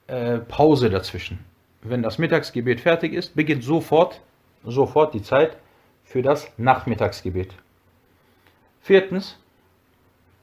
äh, 0.08 0.38
Pause 0.40 0.90
dazwischen. 0.90 1.44
Wenn 1.82 2.02
das 2.02 2.18
Mittagsgebet 2.18 2.80
fertig 2.80 3.14
ist, 3.14 3.36
beginnt 3.36 3.64
sofort, 3.64 4.22
sofort 4.64 5.14
die 5.14 5.22
Zeit 5.22 5.58
für 6.04 6.22
das 6.22 6.52
Nachmittagsgebet. 6.58 7.54
Viertens, 8.82 9.38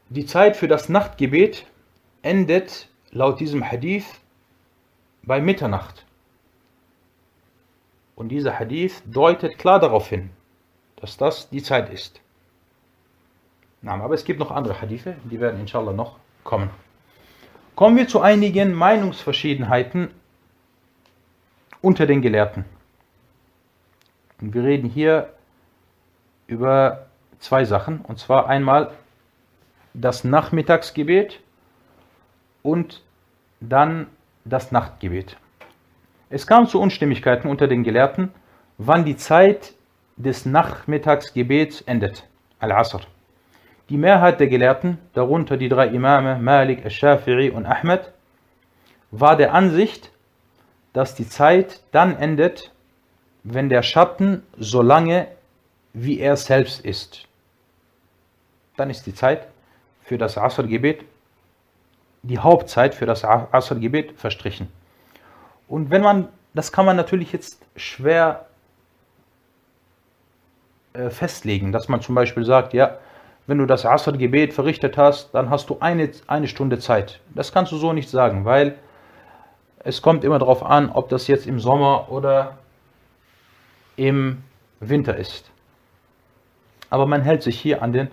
die 0.08 0.26
Zeit 0.26 0.56
für 0.56 0.68
das 0.68 0.88
Nachtgebet 0.88 1.66
endet 2.22 2.88
laut 3.10 3.40
diesem 3.40 3.64
Hadith 3.64 4.06
bei 5.22 5.40
Mitternacht. 5.40 6.04
Und 8.14 8.28
dieser 8.28 8.58
Hadith 8.58 9.02
deutet 9.06 9.58
klar 9.58 9.80
darauf 9.80 10.08
hin, 10.08 10.30
dass 10.96 11.16
das 11.16 11.48
die 11.50 11.62
Zeit 11.62 11.90
ist. 11.90 12.20
Aber 13.84 14.14
es 14.14 14.24
gibt 14.24 14.38
noch 14.38 14.50
andere 14.50 14.80
Hadithe, 14.80 15.16
die 15.24 15.40
werden 15.40 15.60
inshallah 15.60 15.92
noch 15.92 16.16
kommen. 16.44 16.70
Kommen 17.74 17.96
wir 17.96 18.06
zu 18.06 18.20
einigen 18.20 18.74
Meinungsverschiedenheiten 18.74 20.10
unter 21.80 22.06
den 22.06 22.22
Gelehrten. 22.22 22.64
Und 24.40 24.54
wir 24.54 24.62
reden 24.62 24.88
hier 24.88 25.32
über 26.46 27.06
zwei 27.38 27.64
Sachen. 27.64 28.00
Und 28.02 28.18
zwar 28.18 28.48
einmal 28.48 28.92
das 29.94 30.24
Nachmittagsgebet 30.24 31.40
und 32.62 33.02
dann 33.60 34.06
das 34.44 34.72
Nachtgebet. 34.72 35.36
Es 36.30 36.46
kam 36.46 36.66
zu 36.66 36.80
Unstimmigkeiten 36.80 37.48
unter 37.48 37.68
den 37.68 37.84
Gelehrten, 37.84 38.32
wann 38.78 39.04
die 39.04 39.16
Zeit 39.16 39.74
des 40.16 40.46
Nachmittagsgebets 40.46 41.82
endet, 41.82 42.26
Al-Asr. 42.58 43.00
Die 43.88 43.98
Mehrheit 43.98 44.40
der 44.40 44.48
Gelehrten, 44.48 44.98
darunter 45.12 45.56
die 45.56 45.68
drei 45.68 45.88
Imame 45.88 46.38
Malik, 46.38 46.84
Al-Shafi'i 46.84 47.50
und 47.50 47.66
Ahmed, 47.66 48.12
war 49.10 49.36
der 49.36 49.52
Ansicht, 49.52 50.10
dass 50.92 51.14
die 51.14 51.28
Zeit 51.28 51.80
dann 51.90 52.16
endet, 52.16 52.72
wenn 53.44 53.68
der 53.68 53.82
Schatten 53.82 54.42
so 54.56 54.82
lange 54.82 55.28
wie 55.92 56.20
er 56.20 56.36
selbst 56.36 56.84
ist. 56.84 57.26
Dann 58.76 58.88
ist 58.88 59.06
die 59.06 59.14
Zeit 59.14 59.48
für 60.02 60.16
das 60.16 60.38
Asr-Gebet, 60.38 61.04
die 62.22 62.38
Hauptzeit 62.38 62.94
für 62.94 63.06
das 63.06 63.24
Asr-Gebet 63.24 64.12
verstrichen. 64.12 64.68
Und 65.68 65.90
wenn 65.90 66.02
man, 66.02 66.28
das 66.54 66.72
kann 66.72 66.86
man 66.86 66.96
natürlich 66.96 67.32
jetzt 67.32 67.60
schwer 67.76 68.46
äh, 70.92 71.10
festlegen, 71.10 71.72
dass 71.72 71.88
man 71.88 72.00
zum 72.00 72.14
Beispiel 72.14 72.44
sagt, 72.44 72.74
ja, 72.74 72.98
wenn 73.46 73.58
du 73.58 73.66
das 73.66 73.84
Asr-Gebet 73.84 74.52
verrichtet 74.52 74.96
hast, 74.96 75.34
dann 75.34 75.50
hast 75.50 75.68
du 75.68 75.78
eine, 75.80 76.10
eine 76.26 76.48
Stunde 76.48 76.78
Zeit. 76.78 77.20
Das 77.34 77.52
kannst 77.52 77.72
du 77.72 77.76
so 77.76 77.92
nicht 77.92 78.08
sagen, 78.08 78.44
weil 78.44 78.76
es 79.80 80.00
kommt 80.00 80.24
immer 80.24 80.38
darauf 80.38 80.64
an, 80.64 80.90
ob 80.90 81.08
das 81.08 81.26
jetzt 81.26 81.46
im 81.46 81.58
Sommer 81.58 82.10
oder 82.10 82.58
im 83.96 84.42
Winter 84.80 85.16
ist. 85.16 85.50
Aber 86.88 87.06
man 87.06 87.22
hält 87.22 87.42
sich 87.42 87.58
hier 87.58 87.82
an 87.82 87.92
den 87.92 88.08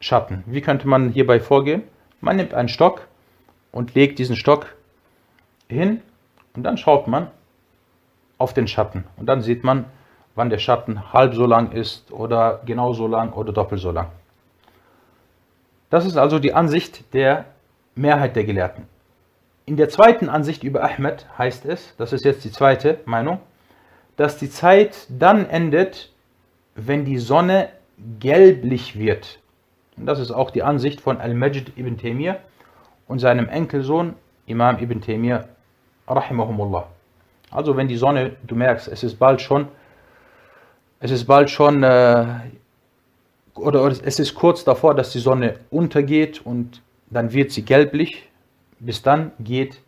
Schatten. 0.00 0.42
Wie 0.46 0.60
könnte 0.60 0.88
man 0.88 1.10
hierbei 1.10 1.38
vorgehen? 1.38 1.82
Man 2.20 2.36
nimmt 2.36 2.54
einen 2.54 2.68
Stock 2.68 3.06
und 3.72 3.94
legt 3.94 4.18
diesen 4.18 4.36
Stock 4.36 4.74
hin 5.68 6.02
und 6.54 6.62
dann 6.62 6.76
schaut 6.76 7.08
man 7.08 7.28
auf 8.38 8.54
den 8.54 8.68
Schatten. 8.68 9.04
Und 9.16 9.26
dann 9.26 9.42
sieht 9.42 9.64
man, 9.64 9.84
wann 10.34 10.50
der 10.50 10.58
Schatten 10.58 11.12
halb 11.12 11.34
so 11.34 11.46
lang 11.46 11.72
ist 11.72 12.10
oder 12.10 12.60
genauso 12.64 13.06
lang 13.06 13.32
oder 13.32 13.52
doppelt 13.52 13.80
so 13.80 13.90
lang. 13.90 14.08
Das 15.92 16.06
ist 16.06 16.16
also 16.16 16.38
die 16.38 16.54
Ansicht 16.54 17.12
der 17.12 17.44
Mehrheit 17.94 18.34
der 18.34 18.44
Gelehrten. 18.44 18.84
In 19.66 19.76
der 19.76 19.90
zweiten 19.90 20.30
Ansicht 20.30 20.64
über 20.64 20.82
Ahmed 20.82 21.26
heißt 21.36 21.66
es, 21.66 21.94
das 21.98 22.14
ist 22.14 22.24
jetzt 22.24 22.44
die 22.46 22.50
zweite 22.50 23.00
Meinung, 23.04 23.40
dass 24.16 24.38
die 24.38 24.48
Zeit 24.48 25.06
dann 25.10 25.44
endet, 25.50 26.10
wenn 26.74 27.04
die 27.04 27.18
Sonne 27.18 27.68
gelblich 28.20 28.98
wird. 28.98 29.38
Und 29.98 30.06
das 30.06 30.18
ist 30.18 30.30
auch 30.30 30.50
die 30.50 30.62
Ansicht 30.62 30.98
von 31.02 31.20
Al-Majd 31.20 31.76
ibn 31.76 31.98
Taymiyyah 31.98 32.38
und 33.06 33.18
seinem 33.18 33.50
Enkelsohn 33.50 34.14
Imam 34.46 34.78
ibn 34.78 35.02
Taymiyyah 35.02 35.44
rahimahumullah. 36.08 36.86
Also 37.50 37.76
wenn 37.76 37.88
die 37.88 37.98
Sonne, 37.98 38.36
du 38.46 38.54
merkst, 38.54 38.88
es 38.88 39.02
ist 39.02 39.18
bald 39.18 39.42
schon, 39.42 39.68
es 41.00 41.10
ist 41.10 41.26
bald 41.26 41.50
schon 41.50 41.82
äh, 41.82 42.24
oder 43.54 43.84
es 43.86 44.18
ist 44.18 44.34
kurz 44.34 44.64
davor, 44.64 44.94
dass 44.94 45.10
die 45.10 45.18
Sonne 45.18 45.56
untergeht 45.70 46.44
und 46.44 46.82
dann 47.10 47.32
wird 47.32 47.52
sie 47.52 47.62
gelblich. 47.62 48.28
Bis 48.78 49.02
dann 49.02 49.32
geht 49.38 49.80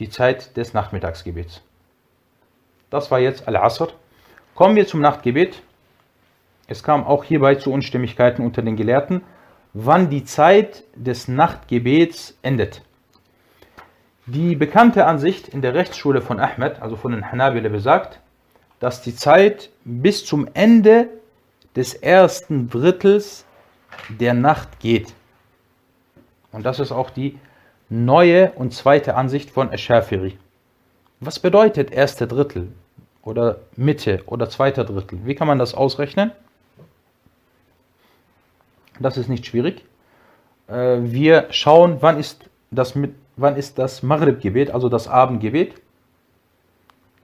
die 0.00 0.08
Zeit 0.08 0.56
des 0.56 0.74
Nachmittagsgebets. 0.74 1.62
Das 2.90 3.10
war 3.10 3.20
jetzt 3.20 3.46
Al-Asr. 3.46 3.88
Kommen 4.54 4.76
wir 4.76 4.86
zum 4.86 5.00
Nachtgebet. 5.00 5.62
Es 6.66 6.82
kam 6.82 7.04
auch 7.04 7.24
hierbei 7.24 7.54
zu 7.56 7.72
Unstimmigkeiten 7.72 8.44
unter 8.44 8.62
den 8.62 8.76
Gelehrten, 8.76 9.22
wann 9.72 10.10
die 10.10 10.24
Zeit 10.24 10.84
des 10.94 11.28
Nachtgebets 11.28 12.36
endet. 12.42 12.82
Die 14.26 14.56
bekannte 14.56 15.06
Ansicht 15.06 15.48
in 15.48 15.62
der 15.62 15.74
Rechtsschule 15.74 16.20
von 16.20 16.40
Ahmed, 16.40 16.82
also 16.82 16.96
von 16.96 17.12
den 17.12 17.30
Hanabila, 17.30 17.68
besagt, 17.68 18.20
dass 18.80 19.00
die 19.00 19.14
Zeit 19.14 19.70
bis 19.84 20.24
zum 20.24 20.48
Ende 20.54 21.08
des 21.78 21.94
ersten 21.94 22.68
Drittels 22.68 23.44
der 24.08 24.34
Nacht 24.34 24.80
geht. 24.80 25.14
Und 26.50 26.66
das 26.66 26.80
ist 26.80 26.90
auch 26.90 27.08
die 27.08 27.38
neue 27.88 28.50
und 28.50 28.74
zweite 28.74 29.14
Ansicht 29.14 29.48
von 29.48 29.70
Ash-Shafiri. 29.70 30.36
Was 31.20 31.38
bedeutet 31.38 31.92
erste 31.92 32.26
Drittel 32.26 32.72
oder 33.22 33.60
Mitte 33.76 34.24
oder 34.26 34.50
zweiter 34.50 34.84
Drittel? 34.84 35.20
Wie 35.24 35.36
kann 35.36 35.46
man 35.46 35.60
das 35.60 35.72
ausrechnen? 35.72 36.32
Das 38.98 39.16
ist 39.16 39.28
nicht 39.28 39.46
schwierig. 39.46 39.84
Äh, 40.66 40.98
wir 41.02 41.46
schauen, 41.50 41.98
wann 42.00 42.18
ist 42.18 42.50
das, 42.72 42.94
wann 43.36 43.54
ist 43.54 43.78
das 43.78 44.02
Maghrib-Gebet, 44.02 44.72
also 44.72 44.88
das 44.88 45.06
Abendgebet. 45.06 45.74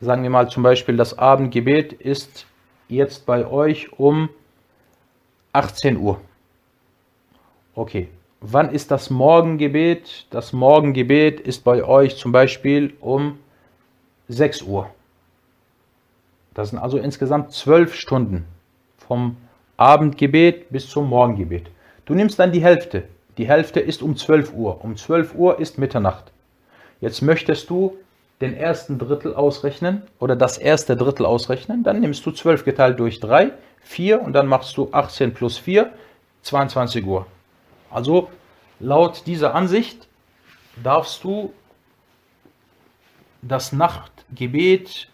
Sagen 0.01 0.23
wir 0.23 0.31
mal 0.31 0.49
zum 0.49 0.63
Beispiel, 0.63 0.97
das 0.97 1.19
Abendgebet 1.19 1.93
ist 1.93 2.47
jetzt 2.89 3.27
bei 3.27 3.49
euch 3.49 3.93
um 3.99 4.29
18 5.55 5.97
Uhr. 5.97 6.21
Okay. 7.77 8.09
Wann 8.41 8.71
ist 8.71 8.91
das 8.91 9.09
Morgengebet? 9.09 10.27
Das 10.31 10.53
Morgengebet 10.53 11.41
ist 11.41 11.65
bei 11.65 11.83
euch 11.85 12.17
zum 12.17 12.33
Beispiel 12.33 12.93
um 13.01 13.39
6 14.29 14.63
Uhr. 14.63 14.91
Das 16.55 16.71
sind 16.71 16.79
also 16.81 16.99
insgesamt 16.99 17.53
12 17.53 17.95
Stunden 17.95 18.45
vom 18.99 19.37
Abendgebet 19.77 20.71
bis 20.71 20.89
zum 20.89 21.09
Morgengebet. 21.09 21.71
Du 22.05 22.15
nimmst 22.15 22.39
dann 22.39 22.53
die 22.53 22.63
Hälfte. 22.63 23.05
Die 23.39 23.47
Hälfte 23.47 23.79
ist 23.79 24.03
um 24.03 24.17
12 24.17 24.53
Uhr. 24.55 24.85
Um 24.85 24.97
12 24.97 25.37
Uhr 25.37 25.61
ist 25.61 25.79
Mitternacht. 25.79 26.33
Jetzt 27.01 27.23
möchtest 27.23 27.71
du 27.71 27.97
den 28.41 28.55
ersten 28.55 28.99
Drittel 28.99 29.35
ausrechnen 29.35 30.03
oder 30.19 30.35
das 30.35 30.59
erste 30.59 30.97
Drittel 30.97 31.25
ausrechnen. 31.25 31.85
Dann 31.85 32.01
nimmst 32.01 32.27
du 32.27 32.33
12 32.33 32.65
geteilt 32.65 32.99
durch 32.99 33.21
3 33.21 33.53
4 33.85 34.21
und 34.21 34.33
dann 34.33 34.47
machst 34.47 34.77
du 34.77 34.89
18 34.93 35.35
plus 35.35 35.59
4, 35.59 35.93
22 36.43 37.05
Uhr. 37.05 37.27
Also 37.91 38.31
laut 38.81 39.27
dieser 39.27 39.55
Ansicht 39.55 40.09
darfst 40.83 41.23
du 41.25 41.53
das 43.43 43.73
Nachtgebet 43.73 45.09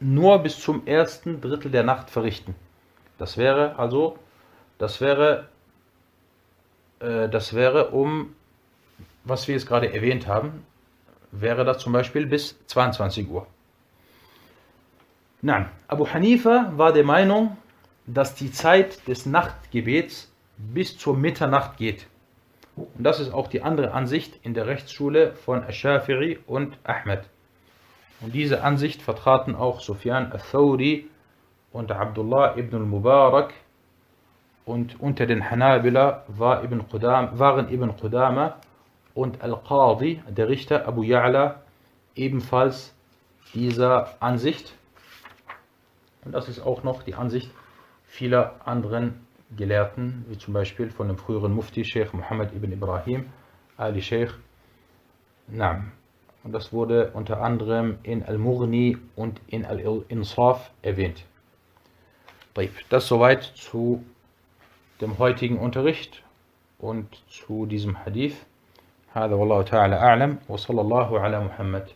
nur 0.00 0.38
bis 0.40 0.58
zum 0.58 0.86
ersten 0.86 1.40
Drittel 1.40 1.70
der 1.70 1.84
Nacht 1.84 2.10
verrichten. 2.10 2.54
Das 3.18 3.36
wäre 3.36 3.78
also, 3.78 4.18
das 4.78 5.00
wäre, 5.00 5.48
äh, 6.98 7.28
das 7.28 7.54
wäre 7.54 7.90
um, 7.90 8.34
was 9.24 9.46
wir 9.46 9.54
jetzt 9.54 9.68
gerade 9.68 9.92
erwähnt 9.92 10.26
haben, 10.26 10.66
wäre 11.30 11.64
das 11.64 11.78
zum 11.78 11.92
Beispiel 11.92 12.26
bis 12.26 12.56
22 12.66 13.28
Uhr. 13.28 13.46
Nein, 15.40 15.68
Abu 15.88 16.06
Hanifa 16.08 16.72
war 16.76 16.92
der 16.92 17.04
Meinung, 17.04 17.56
dass 18.06 18.34
die 18.34 18.50
Zeit 18.50 19.06
des 19.08 19.26
Nachtgebets 19.26 20.32
bis 20.56 20.98
zur 20.98 21.16
Mitternacht 21.16 21.76
geht. 21.76 22.06
Und 22.76 23.04
das 23.04 23.20
ist 23.20 23.32
auch 23.32 23.48
die 23.48 23.62
andere 23.62 23.92
Ansicht 23.92 24.38
in 24.42 24.54
der 24.54 24.66
Rechtsschule 24.66 25.34
von 25.34 25.62
Ash-Shafiri 25.62 26.38
und 26.46 26.78
Ahmed. 26.84 27.24
Und 28.20 28.34
diese 28.34 28.62
Ansicht 28.62 29.02
vertraten 29.02 29.54
auch 29.54 29.80
Sufyan 29.80 30.32
al-Thawri 30.32 31.08
unter 31.72 31.98
Abdullah 31.98 32.56
ibn 32.56 32.76
al-Mubarak 32.76 33.52
und 34.64 35.00
unter 35.00 35.26
den 35.26 35.50
Hanabila 35.50 36.24
war 36.28 36.62
Ibn 36.62 36.88
Qudam, 36.88 37.38
waren 37.38 37.72
Ibn 37.72 37.96
Qudama 37.96 38.56
und 39.14 39.42
Al-Qadi, 39.42 40.22
der 40.28 40.48
Richter 40.48 40.86
Abu 40.86 41.02
Ya'la, 41.02 41.56
ebenfalls 42.14 42.94
dieser 43.54 44.14
Ansicht. 44.20 44.74
Und 46.24 46.32
das 46.32 46.48
ist 46.48 46.60
auch 46.60 46.84
noch 46.84 47.02
die 47.02 47.14
Ansicht 47.14 47.50
vieler 48.11 48.55
anderen 48.65 49.25
Gelehrten, 49.55 50.25
wie 50.27 50.37
zum 50.37 50.53
Beispiel 50.53 50.89
von 50.89 51.07
dem 51.07 51.17
früheren 51.17 51.53
Mufti 51.53 51.85
Sheikh 51.85 52.13
Muhammad 52.13 52.53
ibn 52.53 52.71
Ibrahim, 52.71 53.25
Ali 53.77 54.01
Sheikh. 54.01 54.33
Naam. 55.47 55.91
Und 56.43 56.51
das 56.53 56.73
wurde 56.73 57.11
unter 57.13 57.41
anderem 57.41 57.97
in 58.03 58.23
Al-Mughni 58.23 58.97
und 59.15 59.41
in 59.47 59.65
Al-Insaf 59.65 60.71
erwähnt. 60.81 61.25
Das 62.89 63.07
soweit 63.07 63.43
zu 63.43 64.03
dem 65.01 65.17
heutigen 65.19 65.59
Unterricht 65.59 66.23
und 66.79 67.07
zu 67.29 67.65
diesem 67.65 68.05
Hadith. 68.05 68.45
هذا 69.13 69.35
والله 69.35 69.61
تعالى 69.61 69.95
أعلم 69.95 70.37
وصلى 70.47 70.81
الله 70.81 71.19
على 71.19 71.39
محمد 71.39 71.87